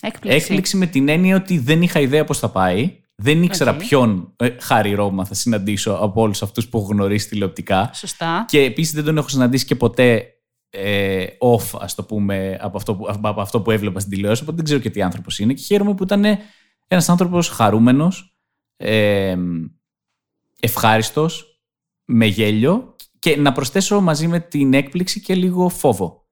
Έκπληξη. 0.01 0.39
Έκπληξη 0.39 0.77
με 0.77 0.87
την 0.87 1.09
έννοια 1.09 1.37
ότι 1.37 1.59
δεν 1.59 1.83
είχα 1.83 2.01
ιδέα 2.01 2.25
πώς 2.25 2.39
θα 2.39 2.49
πάει. 2.51 3.03
Δεν 3.15 3.43
ήξερα 3.43 3.71
Οκ. 3.71 3.79
ποιον 3.79 4.33
ε, 4.37 4.49
Χάρη 4.61 4.95
Ρώμα 4.95 5.25
θα 5.25 5.35
συναντήσω 5.35 5.93
από 5.93 6.21
όλους 6.21 6.43
αυτούς 6.43 6.69
που 6.69 6.79
έχω 6.79 6.87
γνωρίσει 6.87 7.29
τηλεοπτικά. 7.29 7.91
Σωστά. 7.95 8.45
Και 8.49 8.61
επίσης 8.61 8.95
δεν 8.95 9.05
τον 9.05 9.17
έχω 9.17 9.29
συναντήσει 9.29 9.65
και 9.65 9.75
ποτέ 9.75 10.29
ε, 10.75 11.27
off, 11.41 11.79
ας 11.81 11.95
το 11.95 12.05
πούμε, 12.05 12.59
από 12.61 12.77
αυτό, 12.77 12.95
που, 12.97 13.07
από 13.23 13.41
αυτό 13.41 13.61
που 13.61 13.71
έβλεπα 13.71 14.01
στην 14.01 14.13
τηλεόραση. 14.13 14.43
Οπότε 14.43 14.57
δεν 14.57 14.65
ξέρω 14.65 14.81
και 14.81 14.91
τι 14.91 15.03
άνθρωπος 15.03 15.39
είναι. 15.39 15.53
Και 15.53 15.63
χαίρομαι 15.63 15.95
που 15.95 16.03
ήταν 16.03 16.25
ένας 16.89 17.09
άνθρωπος 17.09 17.49
χαρούμενος, 17.49 18.37
ε, 18.77 19.37
ευχάριστος, 20.61 21.61
με 22.05 22.27
γέλιο 22.27 22.97
και 23.19 23.37
να 23.37 23.53
προσθέσω 23.53 24.01
μαζί 24.01 24.27
με 24.29 24.41
την 24.41 24.75
έκπληξη 24.75 25.21
και 25.21 25.35
λίγο 25.35 25.69
φόβο. 25.69 26.27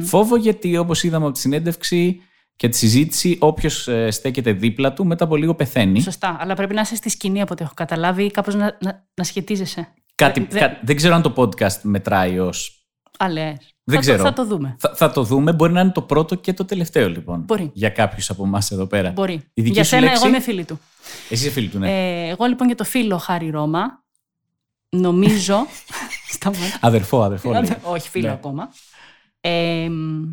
Φόβο 0.00 0.36
γιατί 0.36 0.76
όπως 0.76 1.02
είδαμε 1.02 1.24
από 1.24 1.34
τη 1.34 1.40
συνέντευξη 1.40 2.20
και 2.56 2.68
τη 2.68 2.76
συζήτηση, 2.76 3.36
όποιος 3.40 3.88
στέκεται 4.08 4.52
δίπλα 4.52 4.92
του 4.92 5.06
μετά 5.06 5.24
από 5.24 5.36
λίγο 5.36 5.54
πεθαίνει. 5.54 6.00
Σωστά. 6.00 6.36
Αλλά 6.40 6.54
πρέπει 6.54 6.74
να 6.74 6.80
είσαι 6.80 6.96
στη 6.96 7.08
σκηνή 7.08 7.40
από 7.40 7.52
ό,τι 7.52 7.62
έχω 7.64 7.74
καταλάβει 7.74 8.24
ή 8.24 8.30
κάπως 8.30 8.54
να, 8.54 8.76
να, 8.80 9.08
να 9.14 9.24
σχετίζεσαι. 9.24 9.94
Κάτι, 10.14 10.46
Δεν- 10.50 10.60
κα- 10.60 10.80
δεν 10.82 10.96
ξέρω 10.96 11.14
αν 11.14 11.22
το 11.22 11.32
podcast 11.36 11.80
μετράει 11.82 12.38
ως 12.38 12.85
Α, 13.18 13.28
λες. 13.28 13.56
Δεν 13.84 13.94
θα, 13.94 14.00
ξέρω. 14.00 14.16
Το, 14.16 14.24
θα 14.24 14.32
το 14.32 14.44
δούμε. 14.44 14.76
Θα, 14.78 14.92
θα 14.94 15.10
το 15.10 15.22
δούμε. 15.22 15.52
Μπορεί 15.52 15.72
να 15.72 15.80
είναι 15.80 15.90
το 15.92 16.02
πρώτο 16.02 16.34
και 16.34 16.52
το 16.52 16.64
τελευταίο, 16.64 17.08
λοιπόν. 17.08 17.40
Μπορεί. 17.46 17.70
Για 17.74 17.88
κάποιους 17.90 18.30
από 18.30 18.44
εμάς 18.44 18.70
εδώ 18.70 18.86
πέρα. 18.86 19.10
Μπορεί. 19.10 19.32
Η 19.54 19.62
δική 19.62 19.70
Για 19.70 19.82
σου 19.82 19.88
σένα, 19.88 20.02
λέξη; 20.02 20.16
εγώ 20.20 20.28
είμαι 20.28 20.40
φίλη 20.40 20.64
του. 20.64 20.80
Εσύ 21.30 21.42
είσαι 21.44 21.50
φίλη 21.50 21.68
του, 21.68 21.78
ναι. 21.78 21.90
Ε, 21.90 22.28
εγώ 22.28 22.44
λοιπόν 22.46 22.66
για 22.66 22.76
το 22.76 22.84
φίλο 22.84 23.16
Χάρη 23.18 23.50
Ρώμα, 23.50 24.04
νομίζω. 24.88 25.66
Σταμάτα. 26.34 26.78
αδερφό, 26.80 27.22
αδερφό. 27.22 27.50
λέει. 27.50 27.76
Όχι, 27.82 28.08
φίλο 28.08 28.26
Ναι. 28.26 28.32
ακόμα. 28.32 28.68
Ε, 29.40 29.88
μ, 29.88 30.24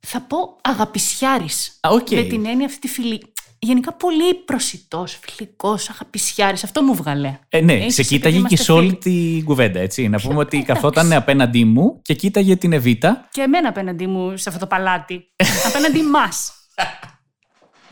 θα 0.00 0.20
πω 0.20 0.56
αγαπησιάρης. 0.62 1.78
Α, 1.80 1.88
οκ. 1.92 2.10
Με 2.10 2.22
την 2.22 2.46
έννοια 2.46 2.66
αυτή 2.66 2.78
τη 2.78 2.88
φιλή. 2.88 3.32
Γενικά 3.64 3.92
πολύ 3.92 4.34
προσιτός, 4.34 5.18
φιλικός, 5.22 5.88
αγαπησιάρης. 5.90 6.64
Αυτό 6.64 6.82
μου 6.82 6.94
βγαλέ. 6.94 7.38
Ε, 7.48 7.60
ναι, 7.60 7.72
Έχεις, 7.72 7.94
σε 7.94 8.00
επειδή 8.00 8.14
κοίταγε 8.14 8.34
και 8.34 8.38
είμαστε 8.38 8.62
σε 8.62 8.72
όλη 8.72 8.88
φίλοι. 8.88 9.36
την 9.36 9.44
κουβέντα, 9.44 9.80
έτσι. 9.80 10.08
Να 10.08 10.20
πούμε 10.20 10.38
ότι 10.38 10.56
εντάξει. 10.56 10.72
καθόταν 10.74 11.12
απέναντί 11.12 11.64
μου 11.64 12.00
και 12.02 12.14
κοίταγε 12.14 12.56
την 12.56 12.72
Εβίτα. 12.72 13.28
Και 13.30 13.40
εμένα 13.40 13.68
απέναντί 13.68 14.06
μου 14.06 14.36
σε 14.36 14.48
αυτό 14.48 14.60
το 14.60 14.66
παλάτι. 14.66 15.28
απέναντί 15.68 16.02
μας. 16.02 16.52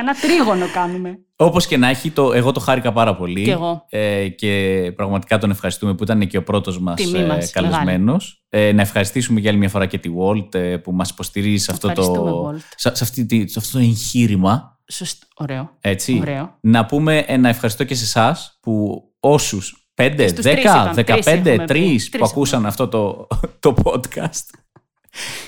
Ένα 0.02 0.14
τρίγωνο 0.14 0.66
κάνουμε. 0.72 1.18
Όπως 1.36 1.66
και 1.66 1.76
να 1.76 1.88
έχει, 1.88 2.10
το, 2.10 2.32
εγώ 2.32 2.52
το 2.52 2.60
χάρηκα 2.60 2.92
πάρα 2.92 3.16
πολύ. 3.16 3.42
Κι 3.44 3.50
εγώ. 3.50 3.84
Ε, 3.88 4.28
και 4.28 4.92
πραγματικά 4.96 5.38
τον 5.38 5.50
ευχαριστούμε 5.50 5.94
που 5.94 6.02
ήταν 6.02 6.26
και 6.26 6.36
ο 6.36 6.42
πρώτος 6.42 6.80
μας 6.80 6.94
Τιμή 6.94 7.24
μας, 7.26 7.50
καλεσμένος. 7.50 8.44
Ε, 8.48 8.72
να 8.72 8.82
ευχαριστήσουμε 8.82 9.40
για 9.40 9.50
άλλη 9.50 9.58
μια 9.58 9.68
φορά 9.68 9.86
και 9.86 9.98
τη 9.98 10.10
Walt 10.18 10.54
ε, 10.54 10.76
που 10.76 10.92
μας 10.92 11.10
υποστηρίζει 11.10 11.64
σε 11.64 11.70
αυτό, 11.72 11.86
το, 11.92 12.00
Ευχαριστούμε, 12.00 12.30
Walt. 12.58 12.60
σε, 12.76 12.94
σε 12.94 13.04
αυτή 13.04 13.26
τη- 13.26 13.48
σε 13.48 13.58
αυτό 13.58 13.72
το 13.78 13.84
εγχείρημα. 13.84 14.78
Σωστό. 14.92 15.26
Ωραίο. 15.36 15.70
Έτσι. 15.80 16.18
Ωραίο. 16.20 16.56
Να 16.60 16.86
πούμε 16.86 17.18
ένα 17.18 17.48
ευχαριστώ 17.48 17.84
και 17.84 17.94
σε 17.94 18.04
εσάς 18.04 18.58
που 18.62 19.02
όσους 19.20 19.86
5, 19.94 20.14
στους 20.28 20.44
τρεις 20.44 20.54
10, 20.54 20.58
είπαμε, 20.64 21.02
τρεις 21.04 21.24
15, 21.24 21.32
3 21.32 21.46
έχουμε 21.46 21.56
πει. 21.56 21.64
Τρεις 21.66 22.08
που 22.08 22.16
έχουμε. 22.16 22.28
ακούσαν 22.30 22.66
αυτό 22.66 22.88
το, 22.88 23.26
το 23.60 23.74
podcast. 23.84 24.44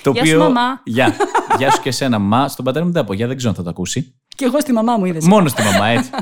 Το 0.03 0.11
Γεια 0.11 0.27
σου, 0.27 0.39
μαμά. 0.39 0.81
Γεια. 0.85 1.15
Γεια 1.59 1.71
σου 1.71 1.83
και 1.83 1.89
εσένα, 1.89 2.19
μαμά. 2.19 2.49
Στον 2.49 2.65
πατέρα 2.65 2.85
μου 2.85 2.91
δεν 2.93 3.01
θα 3.03 3.07
πω. 3.09 3.15
Γεια, 3.15 3.27
δεν 3.27 3.37
ξέρω 3.37 3.51
αν 3.51 3.57
θα 3.57 3.63
το 3.63 3.71
ακούσει. 3.71 4.15
Και 4.35 4.45
εγώ 4.45 4.61
στη 4.61 4.73
μαμά 4.73 4.97
μου 4.97 5.05
είδες. 5.05 5.27
Μόνο 5.27 5.49
στη 5.49 5.63
μαμά, 5.63 5.87
έτσι. 5.87 6.11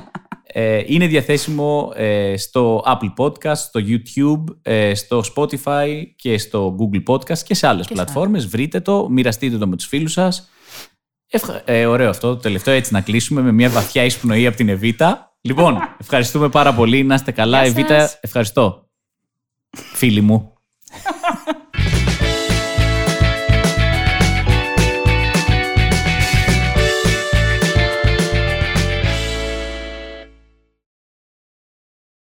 Ε, 0.55 0.83
είναι 0.87 1.07
διαθέσιμο 1.07 1.93
ε, 1.95 2.37
στο 2.37 2.85
Apple 2.87 3.13
Podcast, 3.17 3.57
στο 3.57 3.81
YouTube, 3.87 4.45
ε, 4.63 4.95
στο 4.95 5.23
Spotify 5.35 5.89
και 6.17 6.39
στο 6.39 6.77
Google 6.79 7.03
Podcast 7.13 7.39
και 7.39 7.55
σε 7.55 7.67
άλλες 7.67 7.87
Και 7.87 7.97
σε 7.97 8.03
πλατφόρμες. 8.03 8.47
Βρείτε 8.47 8.81
το, 8.81 9.09
μοιραστείτε 9.09 9.59
το 9.59 9.67
με 9.67 9.77
τους 9.77 9.87
φίλους 9.87 10.13
σας. 10.13 10.51
Ευχα... 11.29 11.63
Ε, 11.65 11.87
ωραίο 11.87 12.09
αυτό 12.09 12.29
το 12.29 12.37
τελευταίο 12.37 12.75
έτσι 12.75 12.93
να 12.93 13.01
κλείσουμε 13.01 13.41
με 13.41 13.53
μια 13.53 13.69
βαθιά 13.69 14.05
εισπνοή 14.05 14.47
από 14.47 14.57
την 14.57 14.69
Εβίτα. 14.69 15.37
Λοιπόν, 15.41 15.79
ευχαριστούμε 16.01 16.49
πάρα 16.49 16.75
πολύ. 16.75 17.03
Να 17.03 17.15
είστε 17.15 17.31
καλά. 17.33 17.59
Γεια 17.59 17.71
Εβίτα, 17.71 18.01
σας. 18.01 18.19
ευχαριστώ. 18.21 18.89
Φίλοι 19.71 20.21
μου. 20.21 20.53